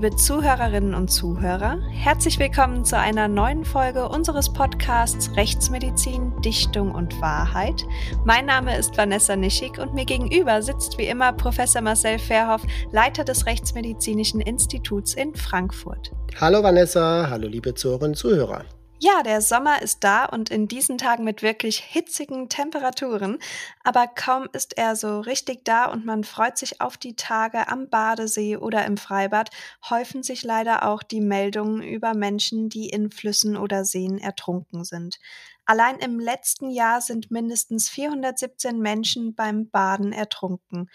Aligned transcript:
Liebe 0.00 0.16
Zuhörerinnen 0.16 0.94
und 0.94 1.10
Zuhörer, 1.10 1.78
herzlich 1.90 2.38
willkommen 2.38 2.86
zu 2.86 2.96
einer 2.96 3.28
neuen 3.28 3.66
Folge 3.66 4.08
unseres 4.08 4.50
Podcasts 4.50 5.36
Rechtsmedizin, 5.36 6.32
Dichtung 6.40 6.94
und 6.94 7.20
Wahrheit. 7.20 7.84
Mein 8.24 8.46
Name 8.46 8.78
ist 8.78 8.96
Vanessa 8.96 9.36
Nischig 9.36 9.78
und 9.78 9.92
mir 9.92 10.06
gegenüber 10.06 10.62
sitzt 10.62 10.96
wie 10.96 11.04
immer 11.04 11.34
Professor 11.34 11.82
Marcel 11.82 12.18
Verhoff, 12.18 12.62
Leiter 12.92 13.24
des 13.24 13.44
Rechtsmedizinischen 13.44 14.40
Instituts 14.40 15.12
in 15.12 15.34
Frankfurt. 15.34 16.12
Hallo 16.40 16.62
Vanessa, 16.62 17.28
hallo 17.28 17.46
liebe 17.46 17.74
Zuhörerinnen 17.74 18.12
und 18.12 18.16
Zuhörer. 18.16 18.64
Ja, 19.02 19.22
der 19.22 19.40
Sommer 19.40 19.80
ist 19.80 20.04
da 20.04 20.26
und 20.26 20.50
in 20.50 20.68
diesen 20.68 20.98
Tagen 20.98 21.24
mit 21.24 21.40
wirklich 21.42 21.78
hitzigen 21.78 22.50
Temperaturen, 22.50 23.38
aber 23.82 24.06
kaum 24.06 24.46
ist 24.52 24.76
er 24.76 24.94
so 24.94 25.20
richtig 25.20 25.64
da 25.64 25.86
und 25.86 26.04
man 26.04 26.22
freut 26.22 26.58
sich 26.58 26.82
auf 26.82 26.98
die 26.98 27.16
Tage 27.16 27.68
am 27.68 27.88
Badesee 27.88 28.58
oder 28.58 28.84
im 28.84 28.98
Freibad, 28.98 29.48
häufen 29.88 30.22
sich 30.22 30.42
leider 30.42 30.86
auch 30.86 31.02
die 31.02 31.22
Meldungen 31.22 31.82
über 31.82 32.12
Menschen, 32.12 32.68
die 32.68 32.90
in 32.90 33.10
Flüssen 33.10 33.56
oder 33.56 33.86
Seen 33.86 34.18
ertrunken 34.18 34.84
sind. 34.84 35.18
Allein 35.64 35.96
im 35.98 36.20
letzten 36.20 36.68
Jahr 36.68 37.00
sind 37.00 37.30
mindestens 37.30 37.88
417 37.88 38.78
Menschen 38.78 39.34
beim 39.34 39.70
Baden 39.70 40.12
ertrunken. 40.12 40.90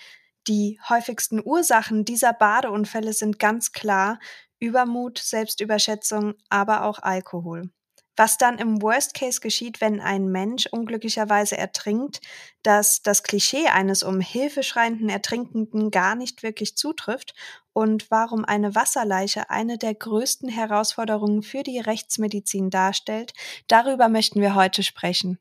Die 0.48 0.80
häufigsten 0.90 1.42
Ursachen 1.44 2.06
dieser 2.06 2.34
Badeunfälle 2.34 3.14
sind 3.14 3.40
ganz 3.40 3.72
klar 3.72 4.20
Übermut, 4.60 5.18
Selbstüberschätzung, 5.18 6.36
aber 6.50 6.84
auch 6.84 7.00
Alkohol. 7.00 7.72
Was 8.18 8.38
dann 8.38 8.58
im 8.58 8.82
Worst 8.82 9.14
Case 9.14 9.42
geschieht, 9.42 9.82
wenn 9.82 10.00
ein 10.00 10.28
Mensch 10.28 10.68
unglücklicherweise 10.68 11.58
ertrinkt, 11.58 12.22
dass 12.64 13.02
das 13.02 13.24
Klischee 13.24 13.68
eines 13.68 14.04
um 14.04 14.22
Hilfe 14.22 14.64
schreienden 14.64 15.10
Ertrinkenden 15.10 15.92
gar 15.92 16.16
nicht 16.16 16.42
wirklich 16.42 16.78
zutrifft 16.78 17.34
und 17.74 18.10
warum 18.10 18.46
eine 18.46 18.74
Wasserleiche 18.74 19.50
eine 19.50 19.78
der 19.78 19.94
größten 19.94 20.48
Herausforderungen 20.48 21.44
für 21.44 21.64
die 21.64 21.80
Rechtsmedizin 21.80 22.70
darstellt, 22.70 23.34
darüber 23.68 24.08
möchten 24.08 24.40
wir 24.40 24.56
heute 24.56 24.82
sprechen. 24.82 25.40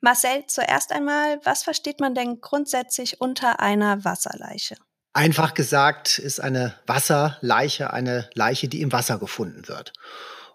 Marcel, 0.00 0.44
zuerst 0.48 0.90
einmal, 0.90 1.38
was 1.44 1.62
versteht 1.62 2.00
man 2.00 2.16
denn 2.16 2.40
grundsätzlich 2.40 3.20
unter 3.20 3.60
einer 3.60 4.04
Wasserleiche? 4.04 4.74
Einfach 5.12 5.54
gesagt 5.54 6.18
ist 6.18 6.40
eine 6.40 6.74
Wasserleiche 6.86 7.92
eine 7.92 8.28
Leiche, 8.34 8.66
die 8.66 8.80
im 8.80 8.90
Wasser 8.90 9.18
gefunden 9.18 9.68
wird. 9.68 9.92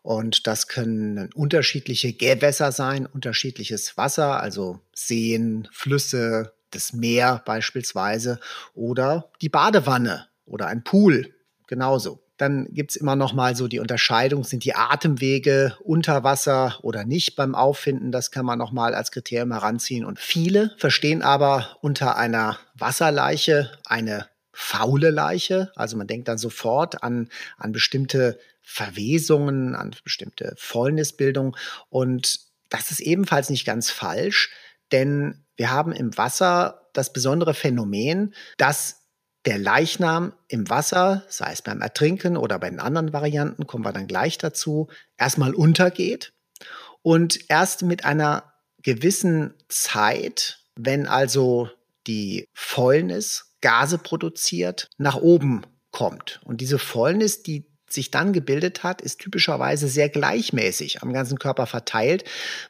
Und 0.08 0.48
das 0.48 0.70
können 0.70 1.30
unterschiedliche 1.34 2.14
Gewässer 2.14 2.72
sein, 2.72 3.08
unterschiedliches 3.08 3.98
Wasser, 3.98 4.40
also 4.40 4.80
Seen, 4.94 5.68
Flüsse, 5.74 6.54
das 6.72 6.94
Meer 6.94 7.42
beispielsweise 7.46 8.40
oder 8.74 9.30
die 9.42 9.50
Badewanne 9.50 10.28
oder 10.46 10.68
ein 10.68 10.86
Pool 10.86 11.34
genauso. 11.68 12.24
Dann 12.38 12.70
gibt's 12.72 12.96
immer 12.96 13.18
noch 13.18 13.34
mal 13.34 13.58
so 13.58 13.68
die 13.68 13.82
Unterscheidung, 13.82 14.46
sind 14.46 14.64
die 14.64 14.76
Atemwege 14.76 15.76
unter 15.84 16.24
Wasser 16.24 16.80
oder 16.84 17.04
nicht 17.04 17.36
beim 17.36 17.54
Auffinden. 17.54 18.14
Das 18.14 18.32
kann 18.32 18.46
man 18.46 18.60
noch 18.60 18.72
mal 18.72 18.96
als 18.96 19.12
Kriterium 19.12 19.52
heranziehen. 19.52 20.06
Und 20.06 20.20
viele 20.20 20.74
verstehen 20.78 21.22
aber 21.22 21.76
unter 21.82 22.16
einer 22.16 22.58
Wasserleiche 22.76 23.74
eine 23.84 24.30
faule 24.54 25.10
Leiche. 25.10 25.70
Also 25.76 25.98
man 25.98 26.08
denkt 26.08 26.30
dann 26.30 26.38
sofort 26.38 27.04
an, 27.04 27.28
an 27.58 27.74
bestimmte 27.74 28.40
Verwesungen, 28.70 29.76
an 29.76 29.96
bestimmte 30.04 30.54
Fäulnisbildung. 30.58 31.56
Und 31.90 32.42
das 32.70 32.92
ist 32.92 33.00
ebenfalls 33.00 33.50
nicht 33.50 33.66
ganz 33.66 33.90
falsch, 33.90 34.52
denn 34.92 35.46
wir 35.56 35.72
haben 35.72 35.94
im 35.94 36.18
Wasser 36.18 36.90
das 36.92 37.14
besondere 37.14 37.54
Phänomen, 37.54 38.36
dass 38.58 39.08
der 39.46 39.58
Leichnam 39.58 40.34
im 40.50 40.70
Wasser, 40.70 41.24
sei 41.30 41.54
es 41.54 41.62
beim 41.62 41.82
Ertrinken 41.82 42.36
oder 42.36 42.60
bei 42.60 42.70
den 42.70 42.82
anderen 42.82 43.14
Varianten, 43.14 43.68
kommen 43.68 43.86
wir 43.86 43.94
dann 43.94 44.08
gleich 44.08 44.38
dazu, 44.38 44.90
erstmal 45.18 45.56
untergeht 45.56 46.34
und 47.02 47.50
erst 47.50 47.84
mit 47.84 48.04
einer 48.04 48.52
gewissen 48.84 49.54
Zeit, 49.70 50.60
wenn 50.76 51.08
also 51.08 51.70
die 52.06 52.46
Fäulnis 52.54 53.56
Gase 53.62 53.98
produziert, 53.98 54.90
nach 54.98 55.16
oben 55.16 55.66
kommt. 55.92 56.42
Und 56.44 56.60
diese 56.60 56.80
Fäulnis, 56.80 57.44
die 57.44 57.66
sich 57.90 58.12
dann 58.12 58.34
gebildet 58.34 58.84
hat, 58.84 59.02
ist 59.02 59.20
typischerweise 59.20 59.88
sehr 59.88 60.10
gleichmäßig 60.10 61.02
am 61.02 61.14
ganzen 61.14 61.40
Körper 61.40 61.66
verteilt, 61.66 62.24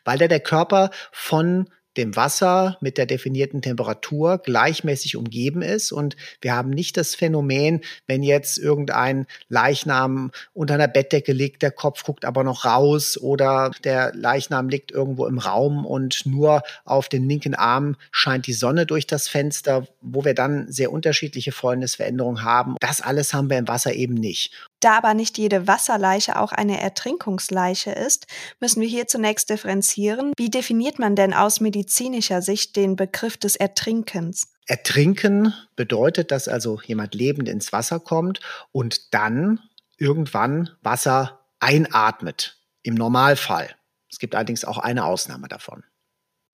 weil 0.05 0.17
da 0.17 0.27
der 0.27 0.39
Körper 0.39 0.91
von 1.11 1.67
dem 1.97 2.15
Wasser 2.15 2.77
mit 2.79 2.97
der 2.97 3.05
definierten 3.05 3.61
Temperatur 3.61 4.37
gleichmäßig 4.37 5.15
umgeben 5.17 5.61
ist. 5.61 5.91
Und 5.91 6.15
wir 6.41 6.55
haben 6.55 6.69
nicht 6.69 6.95
das 6.95 7.15
Phänomen, 7.15 7.81
wenn 8.05 8.23
jetzt 8.23 8.57
irgendein 8.57 9.25
Leichnam 9.49 10.31
unter 10.53 10.75
einer 10.75 10.87
Bettdecke 10.87 11.33
liegt, 11.33 11.63
der 11.63 11.71
Kopf 11.71 12.03
guckt 12.03 12.23
aber 12.23 12.43
noch 12.43 12.65
raus 12.65 13.17
oder 13.17 13.71
der 13.83 14.13
Leichnam 14.13 14.69
liegt 14.69 14.91
irgendwo 14.91 15.25
im 15.25 15.39
Raum 15.39 15.85
und 15.85 16.25
nur 16.25 16.61
auf 16.85 17.09
den 17.09 17.27
linken 17.27 17.55
Arm 17.55 17.95
scheint 18.11 18.47
die 18.47 18.53
Sonne 18.53 18.85
durch 18.85 19.07
das 19.07 19.27
Fenster, 19.27 19.87
wo 20.01 20.23
wir 20.23 20.33
dann 20.33 20.71
sehr 20.71 20.91
unterschiedliche 20.91 21.51
Fäulnisveränderungen 21.51 22.43
haben. 22.43 22.75
Das 22.79 23.01
alles 23.01 23.33
haben 23.33 23.49
wir 23.49 23.57
im 23.57 23.67
Wasser 23.67 23.93
eben 23.93 24.13
nicht. 24.13 24.53
Da 24.79 24.97
aber 24.97 25.13
nicht 25.13 25.37
jede 25.37 25.67
Wasserleiche 25.67 26.39
auch 26.39 26.51
eine 26.51 26.79
Ertrinkungsleiche 26.79 27.91
ist, 27.91 28.27
müssen 28.59 28.81
wir 28.81 28.87
hier 28.87 29.07
zunächst 29.07 29.49
differenzieren. 29.49 30.33
Wie 30.37 30.49
definiert 30.49 30.99
man 30.99 31.15
denn 31.15 31.33
aus 31.33 31.61
medizinischer 31.61 32.41
Sicht 32.41 32.75
den 32.75 32.95
Begriff 32.95 33.37
des 33.37 33.55
Ertrinkens? 33.55 34.53
Ertrinken 34.67 35.53
bedeutet, 35.75 36.31
dass 36.31 36.47
also 36.47 36.79
jemand 36.85 37.15
lebend 37.15 37.49
ins 37.49 37.73
Wasser 37.73 37.99
kommt 37.99 38.41
und 38.71 39.13
dann 39.13 39.59
irgendwann 39.97 40.69
Wasser 40.81 41.39
einatmet. 41.59 42.57
Im 42.83 42.95
Normalfall. 42.95 43.75
Es 44.09 44.19
gibt 44.19 44.35
allerdings 44.35 44.63
auch 44.63 44.77
eine 44.77 45.03
Ausnahme 45.03 45.49
davon. 45.49 45.83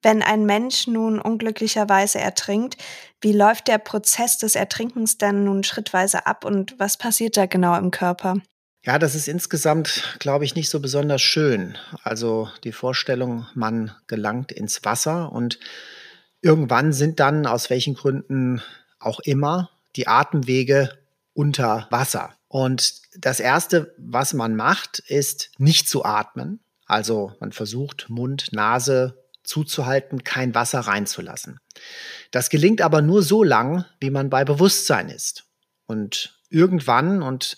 Wenn 0.02 0.20
ein 0.20 0.44
Mensch 0.44 0.86
nun 0.86 1.18
unglücklicherweise 1.18 2.18
ertrinkt, 2.18 2.76
wie 3.24 3.32
läuft 3.32 3.68
der 3.68 3.78
Prozess 3.78 4.38
des 4.38 4.54
Ertrinkens 4.54 5.18
dann 5.18 5.44
nun 5.44 5.64
schrittweise 5.64 6.26
ab 6.26 6.44
und 6.44 6.78
was 6.78 6.98
passiert 6.98 7.36
da 7.36 7.46
genau 7.46 7.76
im 7.76 7.90
Körper? 7.90 8.36
Ja, 8.84 8.98
das 8.98 9.14
ist 9.14 9.28
insgesamt, 9.28 10.16
glaube 10.18 10.44
ich, 10.44 10.54
nicht 10.54 10.68
so 10.68 10.78
besonders 10.78 11.22
schön. 11.22 11.78
Also 12.02 12.50
die 12.64 12.72
Vorstellung, 12.72 13.46
man 13.54 13.92
gelangt 14.08 14.52
ins 14.52 14.84
Wasser 14.84 15.32
und 15.32 15.58
irgendwann 16.42 16.92
sind 16.92 17.18
dann, 17.18 17.46
aus 17.46 17.70
welchen 17.70 17.94
Gründen 17.94 18.60
auch 18.98 19.20
immer, 19.20 19.70
die 19.96 20.06
Atemwege 20.06 20.90
unter 21.32 21.86
Wasser. 21.90 22.34
Und 22.48 23.00
das 23.16 23.40
Erste, 23.40 23.94
was 23.96 24.34
man 24.34 24.54
macht, 24.54 24.98
ist 24.98 25.50
nicht 25.56 25.88
zu 25.88 26.04
atmen. 26.04 26.60
Also 26.84 27.32
man 27.40 27.52
versucht 27.52 28.10
Mund, 28.10 28.48
Nase, 28.52 29.23
zuzuhalten, 29.44 30.24
kein 30.24 30.54
Wasser 30.54 30.80
reinzulassen. 30.80 31.60
Das 32.30 32.50
gelingt 32.50 32.80
aber 32.80 33.02
nur 33.02 33.22
so 33.22 33.44
lang, 33.44 33.84
wie 34.00 34.10
man 34.10 34.30
bei 34.30 34.44
Bewusstsein 34.44 35.08
ist. 35.08 35.44
Und 35.86 36.40
irgendwann, 36.48 37.22
und 37.22 37.56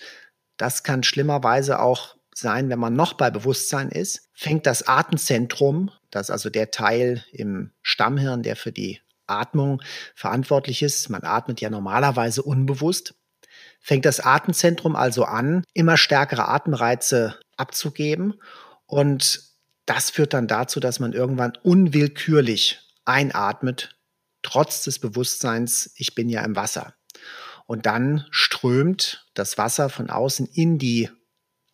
das 0.57 0.83
kann 0.83 1.03
schlimmerweise 1.03 1.81
auch 1.81 2.17
sein, 2.35 2.69
wenn 2.69 2.79
man 2.79 2.95
noch 2.95 3.15
bei 3.15 3.31
Bewusstsein 3.31 3.89
ist, 3.89 4.29
fängt 4.35 4.67
das 4.67 4.87
Atemzentrum, 4.87 5.91
das 6.11 6.27
ist 6.27 6.31
also 6.31 6.51
der 6.51 6.71
Teil 6.71 7.25
im 7.33 7.73
Stammhirn, 7.83 8.43
der 8.43 8.57
für 8.57 8.73
die 8.73 9.01
Atmung 9.27 9.83
verantwortlich 10.15 10.83
ist, 10.83 11.09
man 11.09 11.25
atmet 11.25 11.61
ja 11.61 11.71
normalerweise 11.71 12.43
unbewusst, 12.43 13.15
fängt 13.81 14.05
das 14.05 14.21
Atemzentrum 14.21 14.97
also 14.97 15.25
an, 15.25 15.65
immer 15.73 15.97
stärkere 15.97 16.49
Atemreize 16.49 17.39
abzugeben 17.57 18.35
und 18.87 19.43
das 19.87 20.11
führt 20.11 20.35
dann 20.35 20.49
dazu, 20.49 20.81
dass 20.81 21.01
man 21.01 21.13
irgendwann 21.13 21.57
unwillkürlich 21.63 22.81
einatmet, 23.05 23.97
trotz 24.43 24.83
des 24.83 24.99
Bewusstseins, 24.99 25.93
ich 25.97 26.15
bin 26.15 26.29
ja 26.29 26.43
im 26.43 26.57
Wasser. 26.57 26.95
Und 27.67 27.87
dann 27.87 28.27
strömt 28.31 29.27
das 29.35 29.59
Wasser 29.59 29.89
von 29.89 30.11
außen 30.11 30.47
in 30.47 30.79
die 30.79 31.09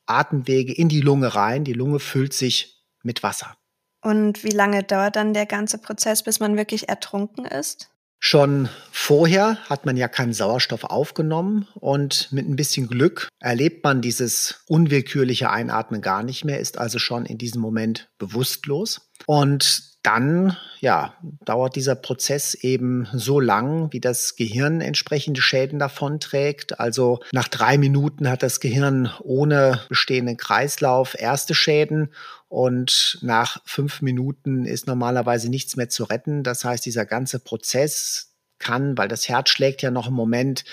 Atemwege, 0.06 0.72
in 0.72 0.88
die 0.88 1.00
Lunge 1.00 1.34
rein. 1.34 1.64
Die 1.64 1.72
Lunge 1.72 1.98
füllt 1.98 2.32
sich 2.32 2.82
mit 3.02 3.22
Wasser. 3.22 3.56
Und 4.02 4.42
wie 4.42 4.50
lange 4.50 4.82
dauert 4.82 5.16
dann 5.16 5.34
der 5.34 5.46
ganze 5.46 5.78
Prozess, 5.78 6.22
bis 6.22 6.40
man 6.40 6.56
wirklich 6.56 6.88
ertrunken 6.88 7.44
ist? 7.44 7.90
Schon 8.24 8.68
vorher 8.92 9.58
hat 9.68 9.84
man 9.84 9.96
ja 9.96 10.06
keinen 10.06 10.32
Sauerstoff 10.32 10.84
aufgenommen 10.84 11.66
und 11.74 12.28
mit 12.30 12.48
ein 12.48 12.54
bisschen 12.54 12.86
Glück 12.86 13.26
erlebt 13.40 13.82
man 13.82 14.00
dieses 14.00 14.62
unwillkürliche 14.68 15.50
Einatmen 15.50 16.00
gar 16.00 16.22
nicht 16.22 16.44
mehr, 16.44 16.60
ist 16.60 16.78
also 16.78 17.00
schon 17.00 17.26
in 17.26 17.36
diesem 17.36 17.60
Moment 17.60 18.10
bewusstlos. 18.18 19.10
Und 19.26 19.91
dann, 20.02 20.56
ja, 20.80 21.14
dauert 21.44 21.76
dieser 21.76 21.94
Prozess 21.94 22.54
eben 22.54 23.06
so 23.12 23.38
lang, 23.38 23.92
wie 23.92 24.00
das 24.00 24.34
Gehirn 24.34 24.80
entsprechende 24.80 25.40
Schäden 25.40 25.78
davonträgt. 25.78 26.80
Also 26.80 27.20
nach 27.30 27.46
drei 27.46 27.78
Minuten 27.78 28.28
hat 28.28 28.42
das 28.42 28.58
Gehirn 28.58 29.12
ohne 29.20 29.80
bestehenden 29.88 30.36
Kreislauf 30.36 31.14
erste 31.18 31.54
Schäden 31.54 32.12
und 32.48 33.18
nach 33.22 33.62
fünf 33.64 34.02
Minuten 34.02 34.64
ist 34.64 34.88
normalerweise 34.88 35.48
nichts 35.48 35.76
mehr 35.76 35.88
zu 35.88 36.04
retten. 36.04 36.42
Das 36.42 36.64
heißt, 36.64 36.84
dieser 36.84 37.06
ganze 37.06 37.38
Prozess 37.38 38.32
kann, 38.58 38.98
weil 38.98 39.08
das 39.08 39.28
Herz 39.28 39.50
schlägt 39.50 39.82
ja 39.82 39.92
noch 39.92 40.08
im 40.08 40.14
Moment, 40.14 40.64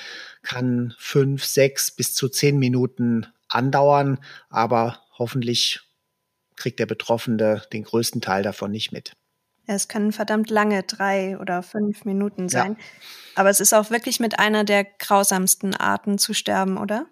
kann 0.42 0.96
fünf, 0.98 1.46
sechs 1.46 1.92
bis 1.92 2.16
zu 2.16 2.30
zehn 2.30 2.58
Minuten 2.58 3.28
andauern, 3.48 4.20
aber 4.50 5.04
hoffentlich 5.18 5.82
kriegt 6.56 6.80
der 6.80 6.86
Betroffene 6.86 7.62
den 7.72 7.84
größten 7.84 8.22
Teil 8.22 8.44
davon 8.44 8.72
nicht 8.72 8.92
mit. 8.92 9.14
Es 9.72 9.88
können 9.88 10.12
verdammt 10.12 10.50
lange, 10.50 10.82
drei 10.82 11.38
oder 11.38 11.62
fünf 11.62 12.04
Minuten 12.04 12.50
sein. 12.50 12.76
Ja. 12.80 12.86
Aber 13.36 13.52
es 13.52 13.60
ist 13.60 13.72
auch 13.72 13.92
wirklich 13.92 14.20
mit 14.20 14.40
einer 14.40 14.64
der 14.64 14.84
grausamsten 14.84 15.76
Arten 15.76 16.18
zu 16.18 16.34
sterben, 16.34 16.80
oder? 16.80 17.06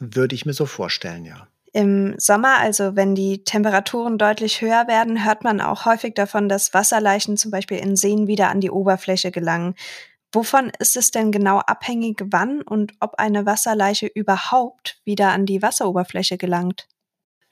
Würde 0.00 0.34
ich 0.34 0.44
mir 0.44 0.52
so 0.52 0.66
vorstellen, 0.66 1.24
ja. 1.24 1.46
Im 1.72 2.16
Sommer, 2.18 2.58
also 2.58 2.96
wenn 2.96 3.14
die 3.14 3.44
Temperaturen 3.44 4.18
deutlich 4.18 4.60
höher 4.60 4.88
werden, 4.88 5.24
hört 5.24 5.44
man 5.44 5.60
auch 5.60 5.84
häufig 5.84 6.14
davon, 6.14 6.48
dass 6.48 6.74
Wasserleichen 6.74 7.36
zum 7.36 7.52
Beispiel 7.52 7.78
in 7.78 7.94
Seen 7.94 8.26
wieder 8.26 8.50
an 8.50 8.60
die 8.60 8.72
Oberfläche 8.72 9.30
gelangen. 9.30 9.76
Wovon 10.32 10.72
ist 10.80 10.96
es 10.96 11.12
denn 11.12 11.30
genau 11.30 11.58
abhängig, 11.60 12.20
wann 12.24 12.62
und 12.62 12.94
ob 12.98 13.14
eine 13.20 13.46
Wasserleiche 13.46 14.08
überhaupt 14.08 15.00
wieder 15.04 15.30
an 15.30 15.46
die 15.46 15.62
Wasseroberfläche 15.62 16.36
gelangt? 16.36 16.88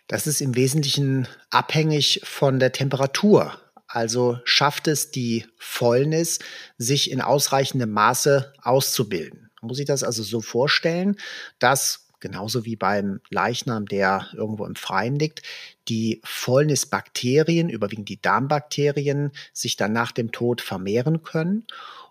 Das 0.08 0.26
ist 0.26 0.40
im 0.40 0.56
Wesentlichen 0.56 1.28
abhängig 1.50 2.20
von 2.24 2.58
der 2.58 2.72
Temperatur. 2.72 3.56
Also 3.92 4.38
schafft 4.44 4.86
es 4.86 5.10
die 5.10 5.46
Fäulnis, 5.58 6.38
sich 6.78 7.10
in 7.10 7.20
ausreichendem 7.20 7.90
Maße 7.90 8.52
auszubilden. 8.62 9.50
Man 9.60 9.68
muss 9.68 9.78
sich 9.78 9.86
das 9.86 10.04
also 10.04 10.22
so 10.22 10.40
vorstellen, 10.40 11.16
dass 11.58 12.06
genauso 12.20 12.64
wie 12.64 12.76
beim 12.76 13.20
Leichnam, 13.30 13.86
der 13.86 14.28
irgendwo 14.32 14.64
im 14.64 14.76
Freien 14.76 15.18
liegt, 15.18 15.42
die 15.88 16.20
Fäulnisbakterien, 16.22 17.68
überwiegend 17.68 18.08
die 18.08 18.22
Darmbakterien, 18.22 19.32
sich 19.52 19.76
dann 19.76 19.92
nach 19.92 20.12
dem 20.12 20.30
Tod 20.30 20.60
vermehren 20.60 21.24
können. 21.24 21.66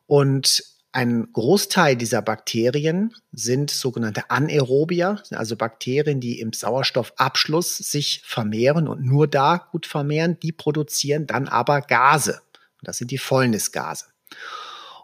Und 0.06 0.64
ein 0.92 1.32
Großteil 1.34 1.96
dieser 1.96 2.22
Bakterien 2.22 3.14
sind 3.32 3.70
sogenannte 3.70 4.32
Anaerobier, 4.32 5.22
also 5.32 5.56
Bakterien, 5.56 6.20
die 6.20 6.40
im 6.40 6.52
Sauerstoffabschluss 6.52 7.78
sich 7.78 8.24
vermehren 8.26 8.88
und 8.88 9.06
nur 9.06 9.28
da 9.28 9.68
gut 9.72 9.86
vermehren. 9.86 10.40
Die 10.40 10.52
produzieren 10.52 11.28
dann 11.28 11.48
aber 11.48 11.82
Gase. 11.82 12.42
Und 12.54 12.88
das 12.88 12.98
sind 12.98 13.12
die 13.12 13.20
Fäulnisgase. 13.20 14.06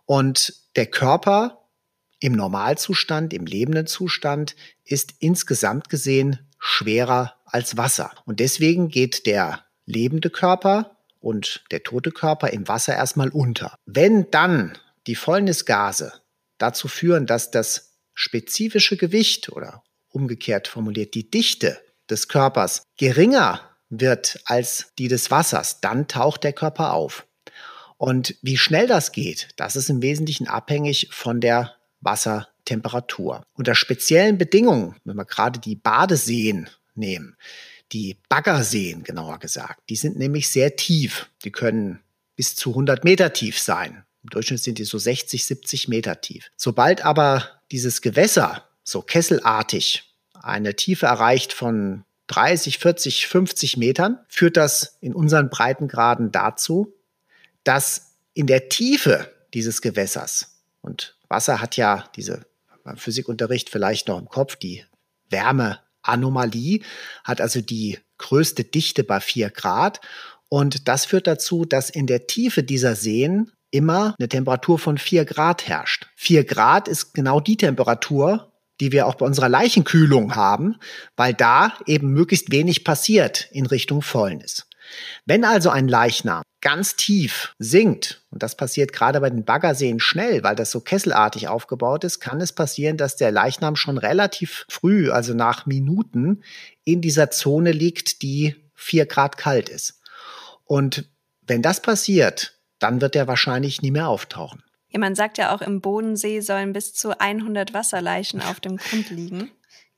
Und 0.06 0.54
der 0.76 0.88
Körper 0.88 1.68
im 2.20 2.34
Normalzustand, 2.34 3.34
im 3.34 3.46
lebenden 3.46 3.86
Zustand, 3.86 4.56
ist 4.86 5.14
insgesamt 5.20 5.90
gesehen 5.90 6.40
schwerer 6.58 7.36
als 7.46 7.78
Wasser. 7.78 8.12
Und 8.26 8.40
deswegen 8.40 8.88
geht 8.88 9.28
der 9.28 9.66
lebende 9.86 10.32
Körper 10.32 10.98
und 11.20 11.64
der 11.70 11.84
tote 11.84 12.12
Körper 12.12 12.50
im 12.50 12.68
Wasser 12.68 12.96
erstmal 12.96 13.30
unter. 13.30 13.78
Wenn 13.86 14.32
dann 14.32 14.78
die 15.08 15.16
Fäulnisgase 15.16 16.14
dazu 16.58 16.88
führen, 16.88 17.26
dass 17.26 17.52
das 17.52 17.94
spezifische 18.14 18.98
Gewicht 18.98 19.50
oder 19.50 19.84
umgekehrt 20.10 20.68
formuliert 20.68 21.14
die 21.14 21.30
Dichte 21.30 21.80
des 22.10 22.28
Körpers 22.28 22.84
geringer 22.98 23.62
wird 23.90 24.40
als 24.46 24.94
die 24.98 25.08
des 25.08 25.32
Wassers, 25.32 25.82
dann 25.82 26.08
taucht 26.08 26.44
der 26.44 26.54
Körper 26.54 26.94
auf. 26.94 27.28
Und 27.98 28.36
wie 28.42 28.58
schnell 28.58 28.88
das 28.88 29.12
geht, 29.12 29.50
das 29.58 29.76
ist 29.76 29.90
im 29.90 30.02
Wesentlichen 30.02 30.48
abhängig 30.48 31.10
von 31.12 31.40
der 31.40 31.76
Wassertemperatur. 32.02 33.44
Unter 33.54 33.76
speziellen 33.76 34.38
Bedingungen, 34.38 34.96
wenn 35.06 35.16
wir 35.16 35.26
gerade 35.26 35.60
die 35.60 35.76
Badeseen 35.76 36.70
nehmen, 36.94 37.36
die 37.92 38.18
Baggerseen 38.30 39.04
genauer 39.04 39.40
gesagt, 39.40 39.82
die 39.90 39.96
sind 39.96 40.18
nämlich 40.18 40.50
sehr 40.50 40.76
tief. 40.76 41.30
Die 41.44 41.52
können 41.52 42.00
bis 42.36 42.56
zu 42.56 42.72
100 42.72 43.04
Meter 43.04 43.32
tief 43.32 43.60
sein. 43.60 44.06
Im 44.26 44.30
Durchschnitt 44.32 44.64
sind 44.64 44.80
die 44.80 44.86
so 44.86 44.98
60, 44.98 45.46
70 45.46 45.88
Meter 45.88 46.20
tief. 46.20 46.50
Sobald 46.58 47.06
aber 47.06 47.48
dieses 47.72 48.02
Gewässer 48.02 48.68
so 48.84 49.04
kesselartig 49.04 50.16
eine 50.34 50.76
Tiefe 50.76 51.06
erreicht 51.06 51.54
von 51.54 52.06
30, 52.26 52.80
40, 52.80 53.28
50 53.28 53.78
Metern, 53.78 54.18
führt 54.28 54.58
das 54.58 54.98
in 55.00 55.14
unseren 55.14 55.52
Breitengraden 55.52 56.32
dazu, 56.32 56.92
dass 57.64 58.16
in 58.34 58.48
der 58.48 58.68
Tiefe 58.68 59.32
dieses 59.54 59.84
Gewässers 59.84 60.60
und 60.82 61.16
Wasser 61.30 61.62
hat 61.62 61.78
ja 61.78 62.10
diese 62.16 62.48
beim 62.84 62.98
Physikunterricht 62.98 63.70
vielleicht 63.70 64.08
noch 64.08 64.18
im 64.18 64.28
Kopf 64.28 64.56
die 64.56 64.86
Wärmeanomalie, 65.30 66.82
hat 67.24 67.42
also 67.42 67.62
die 67.62 68.00
größte 68.18 68.64
Dichte 68.64 69.04
bei 69.04 69.20
vier 69.20 69.52
Grad. 69.52 70.02
Und 70.50 70.88
das 70.88 71.06
führt 71.06 71.28
dazu, 71.28 71.66
dass 71.66 71.90
in 71.92 72.08
der 72.08 72.26
Tiefe 72.26 72.64
dieser 72.64 72.96
Seen 72.96 73.52
immer 73.76 74.16
eine 74.18 74.30
Temperatur 74.30 74.80
von 74.80 74.98
vier 74.98 75.26
Grad 75.26 75.68
herrscht. 75.68 76.08
Vier 76.16 76.44
Grad 76.44 76.88
ist 76.88 77.14
genau 77.14 77.40
die 77.40 77.58
Temperatur, 77.58 78.52
die 78.80 78.92
wir 78.92 79.08
auch 79.08 79.16
bei 79.16 79.26
unserer 79.26 79.50
Leichenkühlung 79.50 80.36
haben, 80.36 80.78
weil 81.16 81.34
da 81.34 81.74
eben 81.86 82.12
möglichst 82.12 82.52
wenig 82.52 82.84
passiert 82.84 83.50
in 83.52 83.66
Richtung 83.66 84.02
Fäulnis. 84.02 84.68
Wenn 85.26 85.46
also 85.46 85.70
ein 85.70 85.88
Leichnam 85.88 86.44
ganz 86.62 86.96
tief 86.96 87.54
sinkt, 87.60 88.24
und 88.32 88.44
das 88.44 88.58
passiert 88.58 88.92
gerade 88.92 89.22
bei 89.22 89.30
den 89.30 89.46
Baggerseen 89.46 90.00
schnell, 90.00 90.44
weil 90.44 90.56
das 90.56 90.72
so 90.72 90.82
kesselartig 90.82 91.48
aufgebaut 91.48 92.04
ist, 92.04 92.20
kann 92.20 92.42
es 92.42 92.54
passieren, 92.54 92.98
dass 92.98 93.16
der 93.16 93.32
Leichnam 93.32 93.76
schon 93.76 93.98
relativ 93.98 94.66
früh, 94.70 95.12
also 95.12 95.34
nach 95.34 95.66
Minuten, 95.66 96.44
in 96.84 97.02
dieser 97.02 97.32
Zone 97.32 97.72
liegt, 97.72 98.22
die 98.22 98.56
vier 98.74 99.06
Grad 99.06 99.38
kalt 99.38 99.70
ist. 99.70 100.02
Und 100.66 101.10
wenn 101.42 101.62
das 101.62 101.82
passiert, 101.82 102.55
dann 102.86 103.02
wird 103.02 103.16
er 103.16 103.28
wahrscheinlich 103.28 103.82
nie 103.82 103.90
mehr 103.90 104.08
auftauchen. 104.08 104.62
Ja, 104.90 105.00
man 105.00 105.16
sagt 105.16 105.40
ja 105.40 105.54
auch, 105.54 105.62
im 105.62 105.82
Bodensee 105.82 106.40
sollen 106.42 106.72
bis 106.72 106.94
zu 106.94 107.20
100 107.20 107.74
Wasserleichen 107.74 108.42
auf 108.42 108.60
dem 108.60 108.78
Grund 108.78 109.10
liegen 109.10 109.50